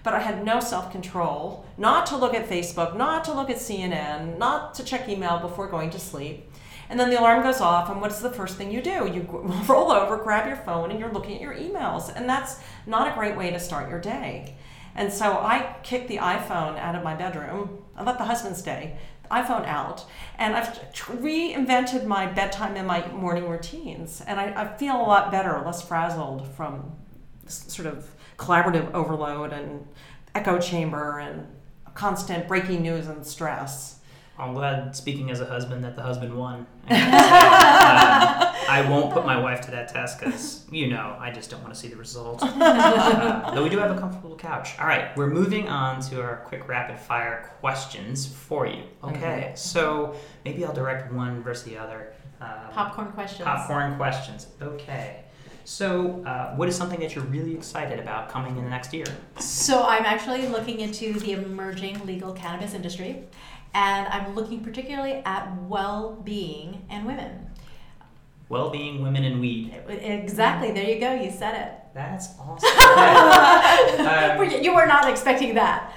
But 0.03 0.13
I 0.13 0.19
had 0.19 0.45
no 0.45 0.59
self 0.59 0.91
control 0.91 1.65
not 1.77 2.05
to 2.07 2.17
look 2.17 2.33
at 2.33 2.49
Facebook, 2.49 2.95
not 2.95 3.25
to 3.25 3.33
look 3.33 3.49
at 3.49 3.57
CNN, 3.57 4.37
not 4.37 4.73
to 4.75 4.83
check 4.83 5.09
email 5.09 5.39
before 5.39 5.67
going 5.67 5.89
to 5.91 5.99
sleep. 5.99 6.49
And 6.89 6.99
then 6.99 7.09
the 7.09 7.19
alarm 7.19 7.43
goes 7.43 7.59
off, 7.59 7.89
and 7.89 7.99
what's 7.99 8.21
the 8.21 8.31
first 8.31 8.55
thing 8.55 8.71
you 8.71 8.81
do? 8.81 9.11
You 9.13 9.27
roll 9.67 9.91
over, 9.91 10.17
grab 10.17 10.47
your 10.47 10.55
phone, 10.55 10.91
and 10.91 10.99
you're 10.99 11.11
looking 11.11 11.35
at 11.35 11.41
your 11.41 11.53
emails. 11.53 12.15
And 12.15 12.29
that's 12.29 12.59
not 12.85 13.11
a 13.11 13.15
great 13.15 13.35
way 13.35 13.51
to 13.51 13.59
start 13.59 13.89
your 13.89 13.99
day. 13.99 14.55
And 14.95 15.11
so 15.13 15.33
I 15.33 15.75
kicked 15.83 16.07
the 16.07 16.17
iPhone 16.17 16.77
out 16.79 16.95
of 16.95 17.03
my 17.03 17.13
bedroom. 17.13 17.83
I 17.95 18.03
let 18.03 18.17
the 18.17 18.23
husband 18.23 18.55
stay, 18.55 18.97
the 19.23 19.29
iPhone 19.29 19.65
out. 19.67 20.05
And 20.39 20.55
I've 20.55 20.73
reinvented 20.93 22.05
my 22.05 22.25
bedtime 22.25 22.75
and 22.77 22.87
my 22.87 23.05
morning 23.11 23.47
routines. 23.47 24.23
And 24.25 24.39
I, 24.39 24.63
I 24.63 24.77
feel 24.77 24.95
a 24.95 25.03
lot 25.03 25.31
better, 25.31 25.61
less 25.65 25.87
frazzled 25.87 26.47
from 26.55 26.93
sort 27.47 27.87
of 27.87 28.09
collaborative 28.37 28.91
overload 28.93 29.51
and 29.53 29.87
echo 30.35 30.59
chamber 30.59 31.19
and 31.19 31.47
constant 31.93 32.47
breaking 32.47 32.81
news 32.81 33.07
and 33.07 33.25
stress. 33.25 33.99
I'm 34.39 34.53
glad, 34.53 34.95
speaking 34.95 35.31
as 35.31 35.41
a 35.41 35.45
husband, 35.45 35.83
that 35.83 35.95
the 35.95 36.03
husband 36.03 36.37
won. 36.37 36.67
Um, 37.87 38.53
I 38.69 38.85
won't 38.89 39.13
put 39.13 39.25
my 39.25 39.39
wife 39.39 39.61
to 39.61 39.71
that 39.71 39.87
test 39.87 40.19
because, 40.19 40.65
you 40.69 40.87
know, 40.87 41.15
I 41.19 41.31
just 41.31 41.49
don't 41.49 41.61
want 41.61 41.73
to 41.73 41.79
see 41.79 41.87
the 41.87 41.95
result. 41.95 42.41
Uh, 42.57 43.55
though 43.55 43.63
we 43.63 43.69
do 43.69 43.77
have 43.77 43.95
a 43.95 43.99
comfortable 43.99 44.35
couch. 44.35 44.77
All 44.79 44.87
right, 44.87 45.15
we're 45.15 45.29
moving 45.29 45.69
on 45.69 46.01
to 46.01 46.21
our 46.21 46.43
quick 46.47 46.67
rapid 46.67 46.99
fire 46.99 47.51
questions 47.61 48.25
for 48.25 48.67
you. 48.67 48.83
Okay, 49.03 49.53
so 49.55 50.15
maybe 50.43 50.65
I'll 50.65 50.73
direct 50.73 51.13
one 51.13 51.41
versus 51.41 51.63
the 51.63 51.77
other. 51.77 52.13
Um, 52.41 52.49
Popcorn 52.71 53.11
questions. 53.13 53.45
Popcorn 53.45 53.95
questions. 53.95 54.47
Okay. 54.61 55.23
So, 55.67 56.23
uh, 56.25 56.55
what 56.55 56.69
is 56.69 56.77
something 56.77 57.01
that 57.01 57.13
you're 57.13 57.25
really 57.25 57.53
excited 57.53 57.99
about 57.99 58.29
coming 58.29 58.55
in 58.55 58.63
the 58.63 58.69
next 58.69 58.93
year? 58.93 59.05
So 59.37 59.83
I'm 59.83 60.05
actually 60.05 60.47
looking 60.47 60.79
into 60.79 61.11
the 61.19 61.33
emerging 61.33 62.05
legal 62.05 62.31
cannabis 62.31 62.73
industry, 62.73 63.23
and 63.73 64.07
I'm 64.07 64.33
looking 64.33 64.61
particularly 64.61 65.21
at 65.25 65.61
well-being 65.63 66.85
and 66.89 67.05
women. 67.05 67.49
Well-being, 68.47 69.03
women, 69.03 69.25
and 69.25 69.41
weed. 69.41 69.75
Exactly. 69.89 70.71
There 70.71 70.89
you 70.89 71.01
go. 71.01 71.13
You 71.13 71.31
said 71.31 71.55
it. 71.61 71.73
That's 71.93 72.29
awesome. 72.39 72.69
Um, 74.07 74.63
you 74.63 74.73
were 74.73 74.85
not 74.85 75.09
expecting 75.09 75.55
that. 75.55 75.91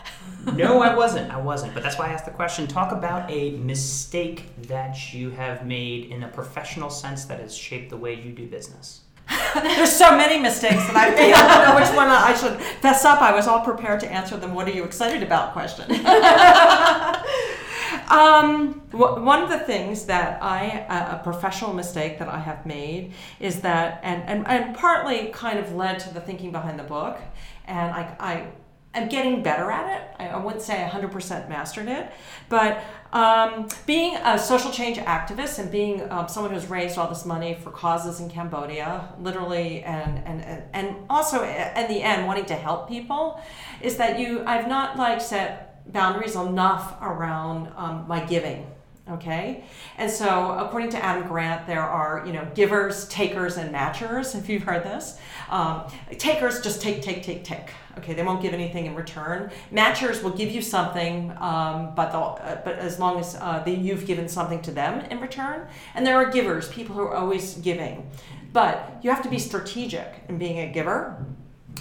no, 0.54 0.80
I 0.82 0.96
wasn't. 0.96 1.30
I 1.32 1.40
wasn't. 1.40 1.74
But 1.74 1.84
that's 1.84 1.96
why 1.96 2.08
I 2.08 2.12
asked 2.12 2.24
the 2.24 2.32
question. 2.32 2.66
Talk 2.66 2.90
about 2.90 3.30
a 3.30 3.52
mistake 3.52 4.46
that 4.66 5.14
you 5.14 5.30
have 5.30 5.64
made 5.64 6.06
in 6.06 6.24
a 6.24 6.28
professional 6.28 6.90
sense 6.90 7.24
that 7.26 7.38
has 7.38 7.54
shaped 7.56 7.90
the 7.90 7.96
way 7.96 8.14
you 8.14 8.32
do 8.32 8.48
business. 8.48 9.02
There's 9.54 9.92
so 9.92 10.16
many 10.16 10.38
mistakes 10.40 10.86
that 10.86 10.96
I 10.96 11.10
made. 11.14 11.34
I 11.34 11.46
don't 11.46 11.68
know 11.68 11.74
which 11.80 11.90
one 11.96 12.08
I 12.08 12.34
should 12.34 12.60
fess 12.80 13.04
up. 13.04 13.20
I 13.22 13.32
was 13.34 13.46
all 13.46 13.60
prepared 13.60 14.00
to 14.00 14.10
answer 14.10 14.36
them. 14.36 14.54
What 14.54 14.66
are 14.68 14.72
you 14.72 14.84
excited 14.84 15.22
about? 15.22 15.52
Question. 15.52 15.90
um, 18.10 18.74
wh- 18.90 19.22
one 19.22 19.42
of 19.42 19.50
the 19.50 19.58
things 19.60 20.06
that 20.06 20.42
I, 20.42 20.84
a 20.88 21.16
a 21.16 21.20
professional 21.22 21.72
mistake 21.72 22.18
that 22.18 22.28
I 22.28 22.38
have 22.38 22.66
made 22.66 23.12
is 23.38 23.60
that, 23.60 24.00
and, 24.02 24.22
and, 24.24 24.46
and 24.46 24.76
partly 24.76 25.28
kind 25.28 25.58
of 25.58 25.74
led 25.74 25.98
to 26.00 26.14
the 26.14 26.20
thinking 26.20 26.52
behind 26.52 26.78
the 26.78 26.84
book, 26.84 27.18
and 27.66 27.92
I, 27.92 28.16
I 28.18 28.46
I'm 28.92 29.08
getting 29.08 29.42
better 29.42 29.70
at 29.70 30.00
it. 30.00 30.16
I, 30.18 30.28
I 30.28 30.36
wouldn't 30.38 30.62
say 30.62 30.88
100% 30.90 31.48
mastered 31.48 31.86
it, 31.86 32.10
but 32.48 32.82
um, 33.12 33.68
being 33.86 34.16
a 34.16 34.36
social 34.36 34.72
change 34.72 34.98
activist 34.98 35.60
and 35.60 35.70
being 35.70 36.10
um, 36.10 36.28
someone 36.28 36.52
who's 36.52 36.66
raised 36.66 36.98
all 36.98 37.08
this 37.08 37.24
money 37.24 37.54
for 37.54 37.70
causes 37.70 38.18
in 38.18 38.28
Cambodia, 38.28 39.12
literally, 39.20 39.82
and 39.84 40.18
and 40.26 40.62
and, 40.72 40.96
also 41.08 41.42
in 41.44 41.88
the 41.88 42.02
end 42.02 42.26
wanting 42.26 42.46
to 42.46 42.54
help 42.54 42.88
people, 42.88 43.40
is 43.80 43.96
that 43.96 44.18
you 44.18 44.44
I've 44.44 44.68
not 44.68 44.96
like 44.96 45.20
set 45.20 45.92
boundaries 45.92 46.34
enough 46.34 46.96
around 47.00 47.72
um, 47.76 48.04
my 48.08 48.24
giving. 48.24 48.66
Okay, 49.10 49.64
and 49.98 50.08
so 50.08 50.52
according 50.52 50.90
to 50.90 51.04
Adam 51.04 51.26
Grant, 51.26 51.66
there 51.66 51.82
are 51.82 52.22
you 52.24 52.32
know 52.32 52.46
givers, 52.54 53.08
takers, 53.08 53.56
and 53.56 53.74
matchers. 53.74 54.34
If 54.40 54.48
you've 54.48 54.62
heard 54.62 54.84
this, 54.84 55.18
um, 55.48 55.84
takers 56.18 56.60
just 56.60 56.80
take, 56.80 57.02
take, 57.02 57.22
take, 57.22 57.42
take. 57.42 57.70
Okay, 57.98 58.14
they 58.14 58.22
won't 58.22 58.40
give 58.40 58.54
anything 58.54 58.86
in 58.86 58.94
return. 58.94 59.50
Matchers 59.72 60.22
will 60.22 60.30
give 60.30 60.50
you 60.50 60.62
something, 60.62 61.32
um, 61.38 61.92
but 61.96 62.14
uh, 62.14 62.60
but 62.64 62.78
as 62.78 63.00
long 63.00 63.18
as 63.18 63.34
uh, 63.34 63.64
you've 63.66 64.06
given 64.06 64.28
something 64.28 64.62
to 64.62 64.70
them 64.70 65.00
in 65.10 65.20
return. 65.20 65.66
And 65.94 66.06
there 66.06 66.16
are 66.16 66.30
givers, 66.30 66.68
people 66.68 66.94
who 66.94 67.02
are 67.02 67.16
always 67.16 67.54
giving, 67.54 68.08
but 68.52 68.98
you 69.02 69.10
have 69.10 69.22
to 69.22 69.28
be 69.28 69.38
strategic 69.38 70.22
in 70.28 70.38
being 70.38 70.60
a 70.60 70.72
giver 70.72 71.26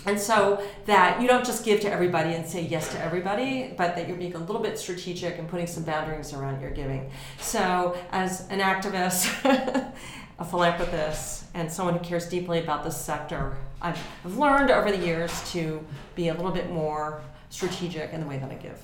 And 0.05 0.19
so 0.19 0.63
that 0.85 1.21
you 1.21 1.27
don't 1.27 1.45
just 1.45 1.65
give 1.65 1.81
to 1.81 1.91
everybody 1.91 2.33
and 2.33 2.47
say 2.47 2.61
yes 2.61 2.89
to 2.93 3.03
everybody, 3.03 3.73
but 3.77 3.95
that 3.95 4.07
you're 4.07 4.17
being 4.17 4.35
a 4.35 4.39
little 4.39 4.61
bit 4.61 4.79
strategic 4.79 5.37
and 5.37 5.47
putting 5.47 5.67
some 5.67 5.83
boundaries 5.83 6.33
around 6.33 6.61
your 6.61 6.71
giving. 6.71 7.11
So, 7.39 7.97
as 8.11 8.47
an 8.49 8.59
activist, 8.59 9.29
a 10.39 10.45
philanthropist, 10.45 11.45
and 11.53 11.71
someone 11.71 11.95
who 11.97 12.03
cares 12.03 12.29
deeply 12.29 12.59
about 12.59 12.83
this 12.83 12.99
sector, 12.99 13.57
I've, 13.81 13.99
I've 14.23 14.37
learned 14.37 14.71
over 14.71 14.91
the 14.91 15.05
years 15.05 15.51
to 15.51 15.85
be 16.15 16.29
a 16.29 16.33
little 16.33 16.51
bit 16.51 16.71
more 16.71 17.21
strategic 17.49 18.13
in 18.13 18.21
the 18.21 18.27
way 18.27 18.37
that 18.37 18.49
I 18.49 18.55
give. 18.55 18.79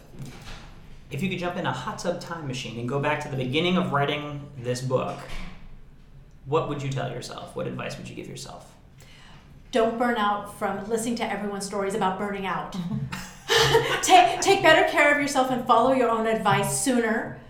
If 1.12 1.22
you 1.22 1.30
could 1.30 1.40
jump 1.40 1.56
in 1.56 1.66
a 1.66 1.72
hot 1.72 2.00
tub 2.00 2.20
time 2.20 2.48
machine 2.48 2.80
and 2.80 2.90
go 2.90 3.00
back 3.00 3.22
to 3.22 3.30
the 3.30 3.38
beginning 3.38 3.78
of 3.78 3.92
writing 3.92 4.50
this 4.58 4.82
book, 4.82 5.18
what 6.46 6.68
would 6.68 6.82
you 6.82 6.90
tell 6.90 7.12
yourself? 7.12 7.56
What 7.56 7.68
advice 7.68 7.98
would 7.98 8.10
you 8.10 8.16
give 8.16 8.28
yourself? 8.28 8.75
Don't 9.76 10.00
burn 10.00 10.16
out 10.16 10.58
from 10.58 10.88
listening 10.88 11.18
to 11.18 11.30
everyone's 11.30 11.66
stories 11.66 11.96
about 11.96 12.18
burning 12.18 12.46
out. 12.46 12.78
take, 14.02 14.40
take 14.40 14.64
better 14.64 14.90
care 14.90 15.14
of 15.14 15.20
yourself 15.20 15.52
and 15.52 15.68
follow 15.68 15.92
your 15.92 16.10
own 16.10 16.28
advice 16.28 16.82
sooner 16.82 17.42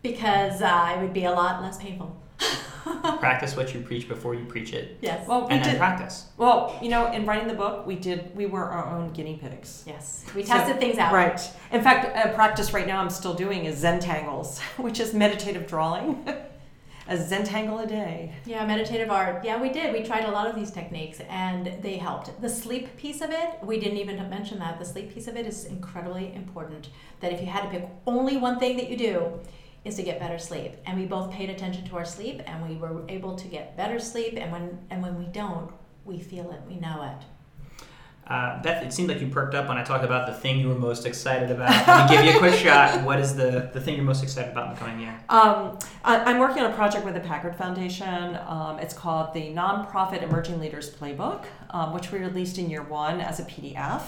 because 0.00 0.62
uh, 0.62 0.94
it 0.96 1.02
would 1.02 1.12
be 1.12 1.26
a 1.26 1.30
lot 1.30 1.60
less 1.60 1.76
painful. 1.76 2.18
practice 3.18 3.54
what 3.56 3.74
you 3.74 3.80
preach 3.82 4.08
before 4.08 4.34
you 4.34 4.46
preach 4.46 4.72
it. 4.72 4.96
Yes. 5.02 5.28
Well, 5.28 5.42
we 5.42 5.48
and 5.50 5.62
then 5.62 5.72
did. 5.72 5.78
practice. 5.78 6.28
Well, 6.38 6.78
you 6.80 6.88
know, 6.88 7.12
in 7.12 7.26
writing 7.26 7.46
the 7.46 7.52
book, 7.52 7.86
we 7.86 7.96
did. 7.96 8.34
We 8.34 8.46
were 8.46 8.64
our 8.64 8.96
own 8.96 9.12
guinea 9.12 9.36
pigs. 9.36 9.84
yes. 9.86 10.24
We 10.34 10.44
So- 10.44 10.54
tested 10.54 10.80
things 10.80 10.96
out. 10.96 11.12
Right. 11.12 11.38
In 11.72 11.82
fact, 11.82 12.06
a 12.16 12.32
practice 12.32 12.72
right 12.72 12.86
now 12.86 13.02
I'm 13.02 13.10
still 13.10 13.34
doing 13.34 13.66
is 13.66 13.84
Zentangles, 13.84 14.60
which 14.78 14.98
is 14.98 15.12
meditative 15.12 15.66
drawing. 15.66 16.26
A 17.08 17.16
Zentangle 17.16 17.84
a 17.84 17.86
day. 17.86 18.32
Yeah, 18.44 18.66
meditative 18.66 19.10
art. 19.10 19.44
Yeah, 19.44 19.60
we 19.60 19.68
did. 19.68 19.92
We 19.92 20.02
tried 20.02 20.24
a 20.24 20.30
lot 20.30 20.48
of 20.48 20.56
these 20.56 20.70
techniques 20.70 21.20
and 21.28 21.82
they 21.82 21.96
helped. 21.96 22.40
The 22.40 22.48
sleep 22.48 22.96
piece 22.96 23.20
of 23.20 23.30
it, 23.30 23.50
we 23.62 23.78
didn't 23.78 23.98
even 23.98 24.16
mention 24.28 24.58
that. 24.58 24.78
The 24.78 24.84
sleep 24.84 25.14
piece 25.14 25.28
of 25.28 25.36
it 25.36 25.46
is 25.46 25.66
incredibly 25.66 26.34
important. 26.34 26.88
That 27.20 27.32
if 27.32 27.40
you 27.40 27.46
had 27.46 27.62
to 27.62 27.68
pick 27.68 27.88
only 28.06 28.36
one 28.36 28.58
thing 28.58 28.76
that 28.76 28.90
you 28.90 28.96
do, 28.96 29.40
is 29.86 29.94
to 29.94 30.02
get 30.02 30.18
better 30.18 30.38
sleep. 30.38 30.72
And 30.84 30.98
we 30.98 31.06
both 31.06 31.30
paid 31.30 31.48
attention 31.48 31.84
to 31.86 31.96
our 31.96 32.04
sleep 32.04 32.42
and 32.46 32.68
we 32.68 32.76
were 32.76 33.04
able 33.08 33.36
to 33.36 33.46
get 33.46 33.76
better 33.76 34.00
sleep 34.00 34.34
and 34.36 34.50
when 34.50 34.78
and 34.90 35.00
when 35.00 35.16
we 35.16 35.26
don't, 35.26 35.70
we 36.04 36.18
feel 36.18 36.50
it, 36.50 36.60
we 36.68 36.74
know 36.76 37.02
it. 37.02 37.24
Uh, 38.28 38.60
Beth, 38.60 38.82
it 38.82 38.92
seemed 38.92 39.08
like 39.08 39.20
you 39.20 39.28
perked 39.28 39.54
up 39.54 39.68
when 39.68 39.78
I 39.78 39.84
talked 39.84 40.04
about 40.04 40.26
the 40.26 40.34
thing 40.34 40.58
you 40.58 40.68
were 40.68 40.74
most 40.74 41.06
excited 41.06 41.48
about. 41.50 41.70
Let 41.86 42.10
me 42.10 42.16
give 42.16 42.24
you 42.24 42.32
a 42.32 42.38
quick 42.38 42.54
shot. 42.60 43.04
What 43.04 43.20
is 43.20 43.36
the, 43.36 43.70
the 43.72 43.80
thing 43.80 43.94
you're 43.94 44.04
most 44.04 44.24
excited 44.24 44.50
about 44.50 44.68
in 44.68 44.74
the 44.74 44.80
coming 44.80 45.00
year? 45.00 45.14
Um, 45.28 45.78
I, 46.04 46.18
I'm 46.24 46.40
working 46.40 46.62
on 46.64 46.72
a 46.72 46.74
project 46.74 47.04
with 47.04 47.14
the 47.14 47.20
Packard 47.20 47.54
Foundation. 47.54 48.36
Um, 48.46 48.80
it's 48.80 48.94
called 48.94 49.32
the 49.32 49.54
Nonprofit 49.54 50.22
Emerging 50.22 50.58
Leaders 50.58 50.90
Playbook, 50.90 51.44
um, 51.70 51.92
which 51.92 52.10
we 52.10 52.18
released 52.18 52.58
in 52.58 52.68
year 52.68 52.82
one 52.82 53.20
as 53.20 53.38
a 53.38 53.44
PDF. 53.44 54.02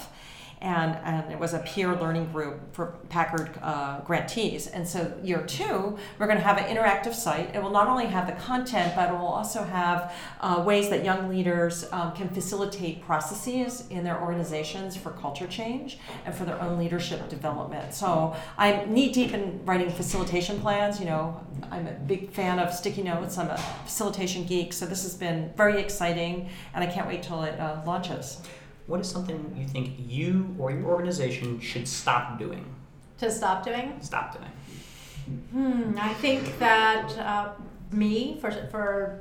And, 0.60 0.96
and 1.04 1.30
it 1.30 1.38
was 1.38 1.54
a 1.54 1.60
peer 1.60 1.94
learning 1.94 2.32
group 2.32 2.74
for 2.74 2.98
Packard 3.10 3.56
uh, 3.62 4.00
grantees. 4.00 4.66
And 4.66 4.86
so, 4.86 5.16
year 5.22 5.46
two, 5.46 5.96
we're 6.18 6.26
going 6.26 6.38
to 6.38 6.44
have 6.44 6.58
an 6.58 6.64
interactive 6.64 7.14
site. 7.14 7.54
It 7.54 7.62
will 7.62 7.70
not 7.70 7.86
only 7.86 8.06
have 8.06 8.26
the 8.26 8.32
content, 8.32 8.94
but 8.96 9.10
it 9.10 9.12
will 9.12 9.26
also 9.26 9.62
have 9.62 10.12
uh, 10.40 10.62
ways 10.66 10.88
that 10.90 11.04
young 11.04 11.28
leaders 11.28 11.86
um, 11.92 12.12
can 12.12 12.28
facilitate 12.28 13.04
processes 13.04 13.84
in 13.90 14.02
their 14.02 14.20
organizations 14.20 14.96
for 14.96 15.10
culture 15.10 15.46
change 15.46 15.98
and 16.24 16.34
for 16.34 16.44
their 16.44 16.60
own 16.60 16.76
leadership 16.76 17.28
development. 17.28 17.94
So, 17.94 18.34
I'm 18.56 18.92
knee 18.92 19.12
deep 19.12 19.32
in 19.34 19.64
writing 19.64 19.90
facilitation 19.90 20.60
plans. 20.60 20.98
You 20.98 21.06
know, 21.06 21.40
I'm 21.70 21.86
a 21.86 21.92
big 21.92 22.32
fan 22.32 22.58
of 22.58 22.74
sticky 22.74 23.04
notes. 23.04 23.38
I'm 23.38 23.48
a 23.48 23.58
facilitation 23.84 24.44
geek. 24.44 24.72
So, 24.72 24.86
this 24.86 25.04
has 25.04 25.14
been 25.14 25.52
very 25.56 25.80
exciting, 25.80 26.48
and 26.74 26.82
I 26.82 26.88
can't 26.88 27.06
wait 27.06 27.22
till 27.22 27.44
it 27.44 27.60
uh, 27.60 27.80
launches. 27.86 28.42
What 28.88 29.00
is 29.00 29.08
something 29.08 29.54
you 29.54 29.68
think 29.68 29.96
you 29.98 30.56
or 30.58 30.70
your 30.70 30.86
organization 30.86 31.60
should 31.60 31.86
stop 31.86 32.38
doing? 32.38 32.64
To 33.18 33.30
stop 33.30 33.62
doing? 33.62 33.98
Stop 34.00 34.34
doing. 34.36 34.50
Hmm, 35.52 35.98
I 36.00 36.14
think 36.14 36.58
that 36.58 37.16
uh, 37.18 37.52
me 37.92 38.38
for 38.40 38.50
for 38.70 39.20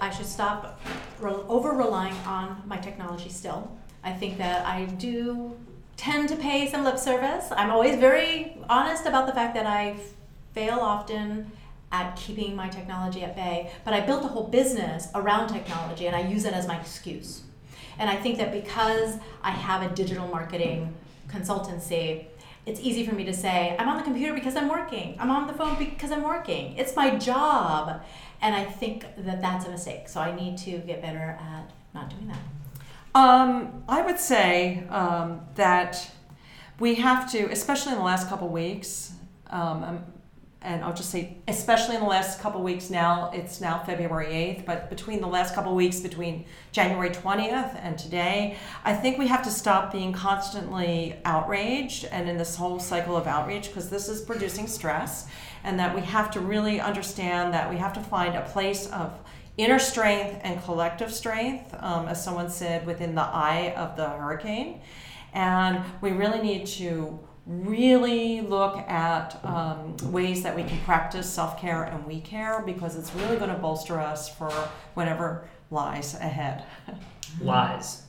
I 0.00 0.08
should 0.08 0.26
stop 0.26 0.80
re- 1.20 1.44
over 1.48 1.72
relying 1.72 2.16
on 2.26 2.62
my 2.66 2.78
technology 2.78 3.28
still. 3.28 3.70
I 4.02 4.12
think 4.12 4.38
that 4.38 4.66
I 4.66 4.86
do 4.86 5.54
tend 5.98 6.30
to 6.30 6.36
pay 6.36 6.70
some 6.70 6.82
lip 6.82 6.98
service. 6.98 7.46
I'm 7.52 7.70
always 7.70 7.96
very 8.00 8.56
honest 8.70 9.04
about 9.04 9.26
the 9.26 9.34
fact 9.34 9.54
that 9.54 9.66
I 9.66 9.96
fail 10.54 10.78
often 10.80 11.52
at 11.92 12.16
keeping 12.16 12.56
my 12.56 12.68
technology 12.68 13.22
at 13.22 13.36
bay, 13.36 13.70
but 13.84 13.94
I 13.94 14.00
built 14.00 14.24
a 14.24 14.28
whole 14.28 14.48
business 14.48 15.08
around 15.14 15.48
technology 15.48 16.06
and 16.06 16.16
I 16.16 16.26
use 16.26 16.44
it 16.44 16.54
as 16.54 16.66
my 16.66 16.80
excuse. 16.80 17.43
And 17.98 18.10
I 18.10 18.16
think 18.16 18.38
that 18.38 18.52
because 18.52 19.18
I 19.42 19.50
have 19.50 19.82
a 19.82 19.94
digital 19.94 20.26
marketing 20.28 20.94
consultancy, 21.28 22.26
it's 22.66 22.80
easy 22.80 23.06
for 23.06 23.14
me 23.14 23.24
to 23.24 23.32
say, 23.32 23.76
I'm 23.78 23.88
on 23.88 23.98
the 23.98 24.02
computer 24.02 24.32
because 24.32 24.56
I'm 24.56 24.68
working. 24.68 25.16
I'm 25.18 25.30
on 25.30 25.46
the 25.46 25.52
phone 25.52 25.78
because 25.78 26.10
I'm 26.10 26.22
working. 26.22 26.76
It's 26.76 26.96
my 26.96 27.16
job. 27.16 28.02
And 28.40 28.54
I 28.54 28.64
think 28.64 29.06
that 29.18 29.42
that's 29.42 29.66
a 29.66 29.70
mistake. 29.70 30.08
So 30.08 30.20
I 30.20 30.34
need 30.34 30.56
to 30.58 30.78
get 30.78 31.02
better 31.02 31.38
at 31.40 31.70
not 31.94 32.10
doing 32.10 32.28
that. 32.28 32.38
Um, 33.14 33.84
I 33.88 34.02
would 34.02 34.18
say 34.18 34.84
um, 34.88 35.42
that 35.54 36.10
we 36.80 36.96
have 36.96 37.30
to, 37.32 37.50
especially 37.50 37.92
in 37.92 37.98
the 37.98 38.04
last 38.04 38.28
couple 38.28 38.48
weeks, 38.48 39.12
um, 39.50 39.84
um, 39.84 40.04
and 40.64 40.82
I'll 40.82 40.94
just 40.94 41.10
say, 41.10 41.36
especially 41.46 41.94
in 41.94 42.00
the 42.00 42.08
last 42.08 42.40
couple 42.40 42.62
weeks 42.62 42.88
now, 42.88 43.30
it's 43.34 43.60
now 43.60 43.82
February 43.84 44.26
8th, 44.26 44.64
but 44.64 44.88
between 44.88 45.20
the 45.20 45.26
last 45.26 45.54
couple 45.54 45.74
weeks, 45.74 46.00
between 46.00 46.46
January 46.72 47.10
20th 47.10 47.78
and 47.82 47.98
today, 47.98 48.56
I 48.82 48.94
think 48.94 49.18
we 49.18 49.26
have 49.26 49.42
to 49.44 49.50
stop 49.50 49.92
being 49.92 50.12
constantly 50.12 51.16
outraged 51.26 52.06
and 52.06 52.28
in 52.28 52.38
this 52.38 52.56
whole 52.56 52.80
cycle 52.80 53.14
of 53.14 53.26
outrage 53.26 53.68
because 53.68 53.90
this 53.90 54.08
is 54.08 54.22
producing 54.22 54.66
stress, 54.66 55.28
and 55.64 55.78
that 55.78 55.94
we 55.94 56.00
have 56.00 56.30
to 56.32 56.40
really 56.40 56.80
understand 56.80 57.52
that 57.52 57.70
we 57.70 57.76
have 57.76 57.92
to 57.92 58.00
find 58.00 58.34
a 58.34 58.42
place 58.48 58.90
of 58.90 59.12
inner 59.58 59.78
strength 59.78 60.40
and 60.42 60.62
collective 60.64 61.12
strength, 61.12 61.74
um, 61.80 62.08
as 62.08 62.24
someone 62.24 62.48
said, 62.48 62.86
within 62.86 63.14
the 63.14 63.22
eye 63.22 63.74
of 63.76 63.96
the 63.96 64.08
hurricane. 64.08 64.80
And 65.34 65.84
we 66.00 66.12
really 66.12 66.40
need 66.40 66.66
to 66.66 67.18
really 67.46 68.40
look 68.40 68.76
at 68.88 69.38
um, 69.44 69.96
ways 70.12 70.42
that 70.42 70.56
we 70.56 70.64
can 70.64 70.78
practice 70.80 71.30
self 71.30 71.60
care 71.60 71.84
and 71.84 72.06
we 72.06 72.20
care 72.20 72.62
because 72.64 72.96
it's 72.96 73.14
really 73.14 73.36
going 73.36 73.50
to 73.50 73.58
bolster 73.58 74.00
us 74.00 74.28
for 74.34 74.50
whatever 74.94 75.46
lies 75.70 76.14
ahead. 76.14 76.64
Lies 77.40 78.02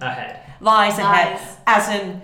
ahead. 0.00 0.40
lies 0.60 0.98
ahead, 0.98 1.38
as 1.66 1.88
in, 1.90 2.22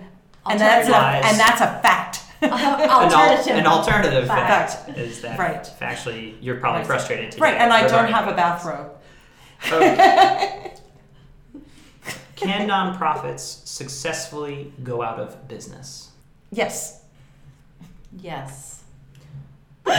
and 0.49 0.59
that's 0.59 0.87
a, 0.87 0.91
Lies. 0.91 1.23
and 1.27 1.39
that's 1.39 1.61
a 1.61 1.79
fact. 1.81 2.21
An, 2.41 2.49
al- 2.53 3.03
Alternative. 3.03 3.55
an 3.57 3.67
alternative 3.67 4.25
Fact. 4.27 4.73
fact 4.87 4.97
is 4.97 5.21
that 5.21 5.37
Right. 5.37 5.63
factually 5.79 6.35
you're 6.41 6.55
probably 6.55 6.79
Right. 6.79 6.87
frustrated 6.87 7.31
today. 7.31 7.43
right, 7.43 7.55
and 7.57 7.71
I 7.71 7.87
don't 7.87 8.07
have 8.11 8.27
a 8.27 8.33
bathrobe. 8.33 8.91
Okay. 9.71 10.73
Can 12.35 12.67
nonprofits 12.69 13.67
successfully 13.67 14.73
go 14.83 15.01
out 15.01 15.19
of 15.19 15.47
business? 15.47 16.08
Yes. 16.51 17.03
Yes. 18.17 18.83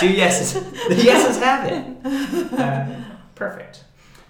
Two 0.00 0.08
yeses. 0.10 0.54
The 0.88 0.94
yeses 0.94 1.38
have 1.38 1.64
it. 1.66 2.52
Uh, 2.58 2.86
perfect. 3.34 3.84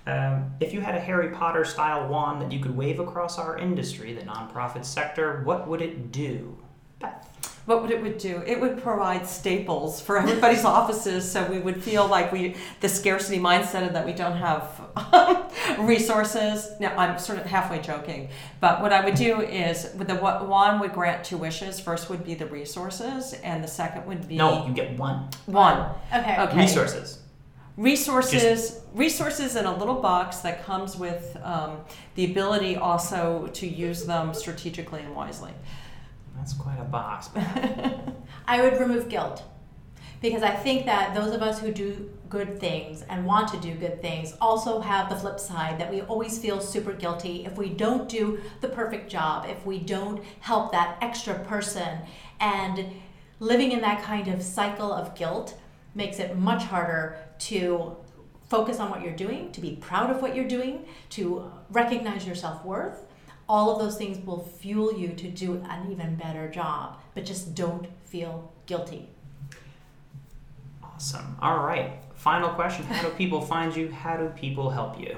Um, 0.06 0.52
if 0.60 0.72
you 0.72 0.80
had 0.80 0.94
a 0.94 1.00
Harry 1.00 1.28
Potter 1.30 1.64
style 1.64 2.08
wand 2.08 2.40
that 2.40 2.50
you 2.50 2.60
could 2.60 2.74
wave 2.76 2.98
across 2.98 3.38
our 3.38 3.58
industry, 3.58 4.14
the 4.14 4.22
nonprofit 4.22 4.84
sector, 4.84 5.42
what 5.44 5.68
would 5.68 5.82
it 5.82 6.10
do? 6.10 6.56
Beth. 6.98 7.27
What 7.68 7.82
would 7.82 7.90
it 7.90 8.00
would 8.02 8.16
do? 8.16 8.42
It 8.46 8.58
would 8.62 8.82
provide 8.82 9.26
staples 9.26 10.00
for 10.00 10.16
everybody's 10.16 10.64
offices, 10.78 11.30
so 11.30 11.44
we 11.50 11.58
would 11.58 11.82
feel 11.82 12.06
like 12.06 12.32
we 12.32 12.56
the 12.80 12.88
scarcity 12.88 13.38
mindset 13.38 13.86
of 13.86 13.92
that 13.92 14.06
we 14.06 14.12
don't 14.14 14.36
have 14.38 14.62
resources. 15.78 16.70
Now 16.80 16.96
I'm 16.96 17.18
sort 17.18 17.38
of 17.38 17.44
halfway 17.44 17.80
joking, 17.80 18.30
but 18.60 18.80
what 18.80 18.92
I 18.94 19.04
would 19.04 19.16
do 19.16 19.42
is 19.42 19.90
with 19.98 20.08
the 20.08 20.14
wa- 20.14 20.42
one 20.44 20.80
would 20.80 20.94
grant 20.94 21.24
two 21.24 21.36
wishes. 21.36 21.78
First 21.78 22.08
would 22.08 22.24
be 22.24 22.32
the 22.34 22.46
resources, 22.46 23.34
and 23.44 23.62
the 23.62 23.68
second 23.68 24.06
would 24.06 24.26
be 24.26 24.36
No, 24.36 24.66
you 24.66 24.72
get 24.72 24.98
one. 24.98 25.28
one 25.44 25.90
Okay. 26.10 26.36
Okay. 26.40 26.56
Resources. 26.56 27.18
resources 27.76 28.80
resources 28.94 29.56
in 29.56 29.66
a 29.66 29.76
little 29.76 30.00
box 30.00 30.38
that 30.38 30.64
comes 30.64 30.96
with 30.96 31.36
um, 31.42 31.78
the 32.14 32.24
ability 32.24 32.76
also 32.76 33.46
to 33.52 33.66
use 33.66 34.06
them 34.06 34.32
strategically 34.32 35.00
and 35.00 35.14
wisely. 35.14 35.52
That's 36.38 36.54
quite 36.54 36.78
a 36.80 36.84
box. 36.84 37.28
I 38.46 38.62
would 38.62 38.80
remove 38.80 39.08
guilt 39.08 39.42
because 40.22 40.42
I 40.42 40.54
think 40.54 40.86
that 40.86 41.14
those 41.14 41.34
of 41.34 41.42
us 41.42 41.60
who 41.60 41.72
do 41.72 42.10
good 42.28 42.58
things 42.60 43.02
and 43.02 43.24
want 43.24 43.48
to 43.48 43.60
do 43.60 43.74
good 43.74 44.00
things 44.02 44.34
also 44.40 44.80
have 44.80 45.08
the 45.08 45.16
flip 45.16 45.40
side 45.40 45.78
that 45.78 45.90
we 45.90 46.02
always 46.02 46.38
feel 46.38 46.60
super 46.60 46.92
guilty 46.92 47.44
if 47.44 47.56
we 47.56 47.68
don't 47.68 48.08
do 48.08 48.40
the 48.60 48.68
perfect 48.68 49.10
job, 49.10 49.46
if 49.48 49.64
we 49.64 49.78
don't 49.78 50.22
help 50.40 50.72
that 50.72 50.98
extra 51.00 51.34
person. 51.40 51.98
And 52.40 52.86
living 53.40 53.72
in 53.72 53.80
that 53.80 54.02
kind 54.02 54.28
of 54.28 54.42
cycle 54.42 54.92
of 54.92 55.14
guilt 55.14 55.58
makes 55.94 56.18
it 56.18 56.36
much 56.36 56.64
harder 56.64 57.16
to 57.38 57.96
focus 58.48 58.80
on 58.80 58.90
what 58.90 59.02
you're 59.02 59.16
doing, 59.16 59.52
to 59.52 59.60
be 59.60 59.76
proud 59.76 60.10
of 60.10 60.22
what 60.22 60.34
you're 60.34 60.48
doing, 60.48 60.86
to 61.10 61.50
recognize 61.70 62.26
your 62.26 62.34
self 62.34 62.64
worth. 62.64 63.04
All 63.48 63.70
of 63.70 63.78
those 63.78 63.96
things 63.96 64.18
will 64.26 64.40
fuel 64.40 64.92
you 64.92 65.14
to 65.14 65.30
do 65.30 65.64
an 65.68 65.90
even 65.90 66.16
better 66.16 66.48
job, 66.48 66.98
but 67.14 67.24
just 67.24 67.54
don't 67.54 67.86
feel 68.04 68.52
guilty. 68.66 69.08
Awesome. 70.82 71.36
All 71.40 71.64
right. 71.64 71.92
Final 72.14 72.50
question 72.50 72.84
How 72.86 73.08
do 73.08 73.14
people 73.14 73.40
find 73.40 73.74
you? 73.74 73.90
How 73.90 74.16
do 74.16 74.28
people 74.30 74.70
help 74.70 75.00
you? 75.00 75.16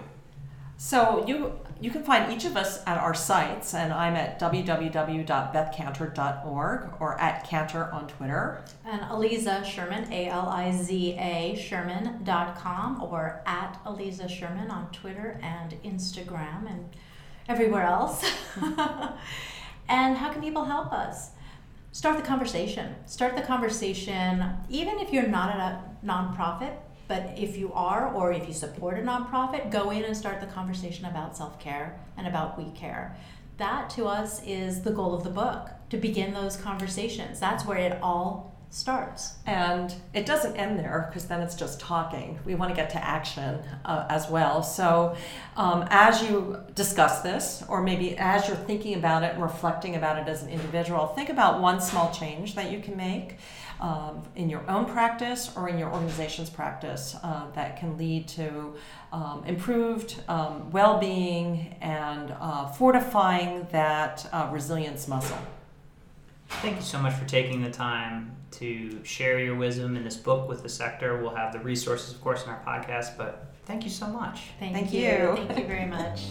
So 0.77 1.27
you 1.27 1.59
you 1.81 1.91
can 1.91 2.05
find 2.05 2.33
each 2.33 2.45
of 2.45 2.57
us 2.57 2.81
at 2.87 2.99
our 2.99 3.15
sites, 3.15 3.75
and 3.75 3.93
I'm 3.93 4.15
at 4.15 4.39
www.bethkanter.org 4.39 6.91
or 7.01 7.21
at 7.21 7.45
Kanter 7.47 7.93
on 7.93 8.07
Twitter. 8.07 8.63
And 8.85 9.01
Aliza 9.03 9.65
Sherman, 9.65 10.13
A 10.13 10.29
L 10.29 10.49
I 10.49 10.71
Z 10.73 11.17
A 11.19 11.57
Sherman.com 11.57 13.03
or 13.03 13.43
at 13.47 13.83
Aliza 13.85 14.29
Sherman 14.29 14.71
on 14.71 14.89
Twitter 14.91 15.41
and 15.43 15.73
Instagram 15.83 16.71
and 16.71 16.95
everywhere 17.51 17.83
else. 17.83 18.25
and 19.89 20.17
how 20.17 20.33
can 20.33 20.41
people 20.41 20.65
help 20.65 20.93
us? 20.93 21.31
Start 21.91 22.17
the 22.17 22.23
conversation. 22.23 22.95
Start 23.07 23.35
the 23.35 23.43
conversation, 23.43 24.45
even 24.69 25.01
if 25.01 25.13
you're 25.13 25.27
not 25.27 25.51
at 25.51 25.61
a 25.61 26.07
nonprofit, 26.07 26.77
but 27.09 27.35
if 27.37 27.57
you 27.57 27.73
are, 27.73 28.15
or 28.15 28.33
if 28.33 28.47
you 28.47 28.55
support 28.55 28.97
a 28.97 29.03
nonprofit, 29.03 29.73
go 29.73 29.91
in 29.91 30.05
and 30.05 30.17
start 30.17 30.41
the 30.41 30.47
conversation 30.47 31.07
about 31.07 31.37
self 31.37 31.59
care 31.59 32.01
and 32.17 32.29
about 32.29 32.57
we 32.57 32.71
care. 32.71 33.17
That 33.57 33.91
to 33.91 34.07
us 34.07 34.41
is 34.47 34.83
the 34.83 34.93
goal 34.93 35.13
of 35.13 35.25
the 35.25 35.31
book 35.31 35.71
to 35.91 35.97
begin 35.97 36.33
those 36.33 36.57
conversations. 36.57 37.41
That's 37.41 37.67
where 37.67 37.79
it 37.79 37.99
all 38.01 38.50
starts. 38.71 39.35
And 39.47 39.93
it 40.15 40.27
doesn't 40.27 40.57
end 40.57 40.79
there 40.79 41.07
because 41.09 41.27
then 41.27 41.41
it's 41.41 41.57
just 41.57 41.81
talking. 41.81 42.39
We 42.45 42.55
want 42.55 42.71
to 42.71 42.77
get 42.77 42.89
to 42.91 43.05
action 43.05 43.59
uh, 43.85 44.07
as 44.09 44.31
well. 44.31 44.63
So, 44.63 45.17
um, 45.57 45.87
as 45.91 46.23
you 46.23 46.59
discuss 46.77 47.21
this, 47.21 47.65
or 47.69 47.83
maybe 47.83 48.17
as 48.17 48.47
you're 48.47 48.57
thinking 48.57 48.95
about 48.95 49.25
it 49.25 49.35
and 49.35 49.43
reflecting 49.43 49.97
about 49.97 50.19
it 50.19 50.29
as 50.29 50.45
an 50.45 50.51
individual, 50.51 51.09
think 51.09 51.29
about 51.29 51.61
one 51.61 51.81
small 51.81 52.13
change 52.13 52.55
that 52.55 52.71
you 52.71 52.79
can 52.79 52.97
make 52.97 53.39
um, 53.81 54.23
in 54.37 54.49
your 54.49 54.69
own 54.71 54.87
practice 54.87 55.51
or 55.57 55.69
in 55.69 55.77
your 55.77 55.93
organization's 55.93 56.51
practice 56.51 57.17
uh, 57.25 57.51
that 57.55 57.77
can 57.77 57.99
lead 57.99 58.29
to 58.29 58.75
um, 59.13 59.43
improved 59.47 60.23
um, 60.29 60.71
well 60.71 60.99
being 60.99 61.75
and 61.81 62.33
uh, 62.41 62.69
fortifying 62.69 63.67
that 63.73 64.29
uh, 64.33 64.49
resilience 64.53 65.09
muscle. 65.09 65.39
Thank 66.51 66.77
you 66.77 66.83
so 66.83 66.99
much 66.99 67.15
for 67.15 67.25
taking 67.25 67.63
the 67.63 67.71
time 67.71 68.37
to 68.53 69.03
share 69.05 69.39
your 69.39 69.55
wisdom 69.55 69.97
in 69.97 70.05
this 70.05 70.17
book 70.17 70.47
with 70.49 70.63
the 70.63 70.69
sector. 70.69 71.23
We'll 71.23 71.35
have 71.35 71.53
the 71.53 71.61
resources, 71.61 72.13
of 72.13 72.21
course, 72.21 72.45
in 72.45 72.51
our 72.51 72.63
podcast, 72.67 73.17
but 73.17 73.55
thank 73.65 73.85
you 73.85 73.91
so 73.91 74.07
much. 74.09 74.43
Thank, 74.59 74.75
Thank 74.75 74.93
you. 74.93 75.01
you. 75.01 75.37
Thank 75.47 75.59
you 75.61 75.67
very 75.67 75.87
much. 75.87 76.27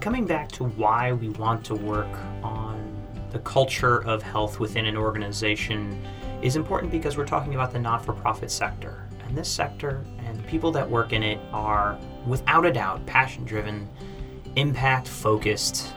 Coming 0.00 0.26
back 0.26 0.50
to 0.52 0.64
why 0.64 1.12
we 1.12 1.30
want 1.30 1.64
to 1.66 1.74
work 1.74 2.14
on 2.42 2.94
the 3.32 3.38
culture 3.40 4.04
of 4.04 4.22
health 4.22 4.60
within 4.60 4.86
an 4.86 4.96
organization 4.96 6.00
is 6.40 6.56
important 6.56 6.92
because 6.92 7.16
we're 7.16 7.26
talking 7.26 7.54
about 7.54 7.72
the 7.72 7.78
not 7.78 8.04
for 8.04 8.12
profit 8.12 8.50
sector. 8.50 9.08
And 9.26 9.36
this 9.36 9.48
sector 9.48 10.04
and 10.18 10.38
the 10.38 10.42
people 10.44 10.70
that 10.72 10.88
work 10.88 11.12
in 11.12 11.22
it 11.22 11.40
are, 11.52 11.98
without 12.26 12.66
a 12.66 12.72
doubt, 12.72 13.04
passion 13.06 13.44
driven, 13.44 13.88
impact 14.56 15.08
focused, 15.08 15.92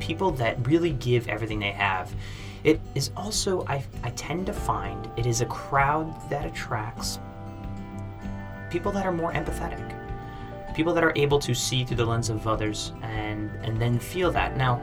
people 0.00 0.30
that 0.32 0.66
really 0.66 0.92
give 0.92 1.28
everything 1.28 1.58
they 1.58 1.72
have. 1.72 2.14
It 2.64 2.80
is 2.94 3.10
also, 3.16 3.64
I, 3.66 3.84
I 4.02 4.10
tend 4.10 4.46
to 4.46 4.52
find, 4.52 5.08
it 5.16 5.26
is 5.26 5.40
a 5.40 5.46
crowd 5.46 6.12
that 6.30 6.44
attracts 6.44 7.18
people 8.70 8.92
that 8.92 9.06
are 9.06 9.12
more 9.12 9.32
empathetic 9.32 9.94
people 10.78 10.94
that 10.94 11.02
are 11.02 11.12
able 11.16 11.40
to 11.40 11.54
see 11.56 11.84
through 11.84 11.96
the 11.96 12.04
lens 12.04 12.30
of 12.30 12.46
others 12.46 12.92
and 13.02 13.50
and 13.64 13.80
then 13.82 13.98
feel 13.98 14.30
that 14.30 14.56
now 14.56 14.76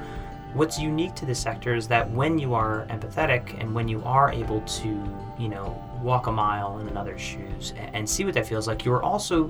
what's 0.53 0.77
unique 0.77 1.15
to 1.15 1.25
this 1.25 1.39
sector 1.39 1.73
is 1.73 1.87
that 1.87 2.11
when 2.11 2.37
you 2.37 2.53
are 2.53 2.85
empathetic 2.89 3.57
and 3.61 3.73
when 3.73 3.87
you 3.87 4.03
are 4.03 4.29
able 4.29 4.59
to 4.61 4.89
you 5.39 5.47
know 5.47 5.81
walk 6.01 6.27
a 6.27 6.31
mile 6.31 6.79
in 6.79 6.87
another's 6.89 7.21
shoes 7.21 7.73
and, 7.77 7.95
and 7.95 8.09
see 8.09 8.25
what 8.25 8.33
that 8.33 8.45
feels 8.45 8.67
like 8.67 8.83
you're 8.83 9.03
also 9.03 9.49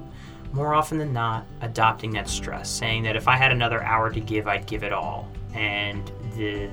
more 0.55 0.73
often 0.73 0.97
than 0.97 1.11
not 1.11 1.45
adopting 1.61 2.11
that 2.11 2.29
stress 2.29 2.69
saying 2.69 3.03
that 3.03 3.15
if 3.15 3.27
i 3.27 3.35
had 3.35 3.51
another 3.51 3.83
hour 3.83 4.09
to 4.09 4.19
give 4.19 4.47
i'd 4.47 4.65
give 4.65 4.83
it 4.83 4.93
all 4.93 5.29
and 5.53 6.11
the 6.35 6.69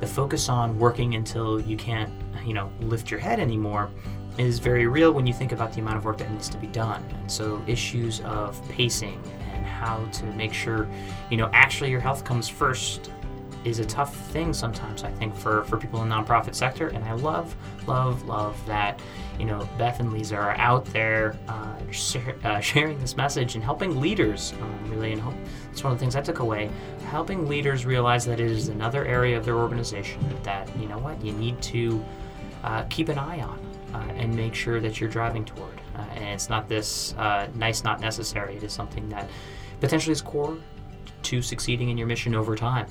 the 0.00 0.06
focus 0.06 0.48
on 0.48 0.76
working 0.78 1.14
until 1.14 1.60
you 1.60 1.76
can't 1.76 2.12
you 2.44 2.54
know 2.54 2.70
lift 2.80 3.10
your 3.10 3.20
head 3.20 3.38
anymore 3.38 3.90
is 4.38 4.58
very 4.58 4.86
real 4.86 5.12
when 5.12 5.26
you 5.26 5.32
think 5.32 5.52
about 5.52 5.72
the 5.72 5.80
amount 5.80 5.96
of 5.96 6.04
work 6.04 6.18
that 6.18 6.30
needs 6.30 6.48
to 6.48 6.56
be 6.56 6.66
done. 6.68 7.04
And 7.20 7.30
so 7.30 7.62
issues 7.66 8.20
of 8.22 8.60
pacing 8.68 9.20
and 9.52 9.64
how 9.64 10.04
to 10.06 10.24
make 10.26 10.54
sure, 10.54 10.88
you 11.30 11.36
know, 11.36 11.50
actually 11.52 11.90
your 11.90 12.00
health 12.00 12.24
comes 12.24 12.48
first 12.48 13.10
is 13.64 13.78
a 13.78 13.84
tough 13.84 14.14
thing 14.30 14.52
sometimes, 14.52 15.04
I 15.04 15.10
think, 15.10 15.34
for, 15.34 15.64
for 15.64 15.76
people 15.76 16.02
in 16.02 16.08
the 16.08 16.14
nonprofit 16.14 16.54
sector. 16.54 16.88
And 16.88 17.04
I 17.04 17.12
love, 17.12 17.54
love, 17.86 18.24
love 18.24 18.64
that, 18.66 19.00
you 19.38 19.44
know, 19.44 19.68
Beth 19.78 20.00
and 20.00 20.10
Aliza 20.10 20.36
are 20.36 20.56
out 20.56 20.84
there 20.86 21.36
uh, 21.48 21.76
share, 21.90 22.34
uh, 22.44 22.60
sharing 22.60 22.98
this 22.98 23.16
message 23.16 23.54
and 23.54 23.62
helping 23.62 24.00
leaders 24.00 24.52
um, 24.60 24.90
really. 24.90 25.12
And 25.12 25.22
it's 25.70 25.84
one 25.84 25.92
of 25.92 25.98
the 25.98 26.02
things 26.02 26.16
I 26.16 26.22
took 26.22 26.40
away. 26.40 26.70
Helping 27.06 27.48
leaders 27.48 27.86
realize 27.86 28.24
that 28.26 28.40
it 28.40 28.50
is 28.50 28.68
another 28.68 29.04
area 29.04 29.36
of 29.36 29.44
their 29.44 29.56
organization 29.56 30.20
that, 30.42 30.68
you 30.78 30.88
know 30.88 30.98
what, 30.98 31.22
you 31.24 31.32
need 31.32 31.60
to 31.62 32.04
uh, 32.64 32.84
keep 32.84 33.08
an 33.08 33.18
eye 33.18 33.40
on 33.40 33.58
uh, 33.94 33.98
and 34.16 34.34
make 34.34 34.54
sure 34.54 34.80
that 34.80 35.00
you're 35.00 35.10
driving 35.10 35.44
toward. 35.44 35.80
Uh, 35.94 36.02
and 36.14 36.24
it's 36.24 36.48
not 36.48 36.68
this 36.68 37.14
uh, 37.18 37.48
nice, 37.54 37.84
not 37.84 38.00
necessary. 38.00 38.56
It 38.56 38.62
is 38.62 38.72
something 38.72 39.08
that 39.10 39.28
potentially 39.80 40.12
is 40.12 40.22
core 40.22 40.56
to 41.22 41.42
succeeding 41.42 41.90
in 41.90 41.98
your 41.98 42.06
mission 42.06 42.34
over 42.34 42.56
time. 42.56 42.86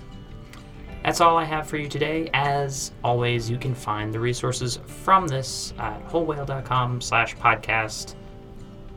That's 1.04 1.20
all 1.20 1.38
I 1.38 1.46
have 1.46 1.68
for 1.68 1.78
you 1.78 1.88
today. 1.88 2.30
As 2.34 2.92
always, 3.04 3.50
you 3.50 3.58
can 3.58 3.74
find 3.74 4.14
the 4.14 4.20
resources 4.20 4.80
from 4.86 5.28
this 5.28 5.74
at 5.80 6.04
wholewhale.com 6.08 7.02
slash 7.02 7.36
podcast. 7.36 8.16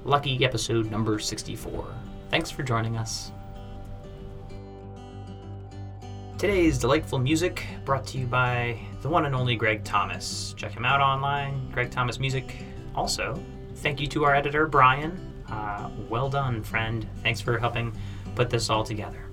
Lucky 0.04 0.44
episode 0.44 0.90
number 0.90 1.18
64. 1.18 1.86
Thanks 2.30 2.50
for 2.50 2.62
joining 2.62 2.96
us. 2.96 3.32
Today's 6.36 6.78
delightful 6.78 7.18
music 7.18 7.64
brought 7.86 8.06
to 8.08 8.18
you 8.18 8.26
by 8.26 8.78
the 9.00 9.08
one 9.08 9.24
and 9.24 9.34
only 9.34 9.56
Greg 9.56 9.82
Thomas. 9.82 10.54
Check 10.58 10.72
him 10.72 10.84
out 10.84 11.00
online, 11.00 11.70
Greg 11.70 11.90
Thomas 11.90 12.18
Music. 12.18 12.54
Also, 12.94 13.42
thank 13.76 13.98
you 13.98 14.06
to 14.08 14.24
our 14.24 14.34
editor, 14.34 14.66
Brian. 14.66 15.18
Uh, 15.48 15.88
well 16.10 16.28
done, 16.28 16.62
friend. 16.62 17.08
Thanks 17.22 17.40
for 17.40 17.58
helping 17.58 17.96
put 18.34 18.50
this 18.50 18.68
all 18.68 18.84
together. 18.84 19.23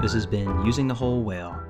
This 0.00 0.12
has 0.12 0.26
been 0.26 0.64
Using 0.64 0.86
the 0.86 0.94
Whole 0.94 1.24
Whale. 1.24 1.60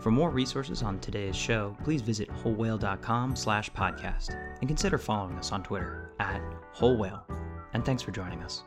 For 0.00 0.10
more 0.10 0.30
resources 0.30 0.82
on 0.82 0.98
today's 0.98 1.36
show, 1.36 1.76
please 1.84 2.00
visit 2.00 2.30
wholewhale.com 2.30 3.36
slash 3.36 3.70
podcast 3.72 4.30
and 4.60 4.66
consider 4.66 4.96
following 4.96 5.36
us 5.36 5.52
on 5.52 5.62
Twitter 5.62 6.10
at 6.18 6.40
Whole 6.72 6.96
Whale. 6.96 7.26
And 7.74 7.84
thanks 7.84 8.02
for 8.02 8.12
joining 8.12 8.42
us. 8.42 8.62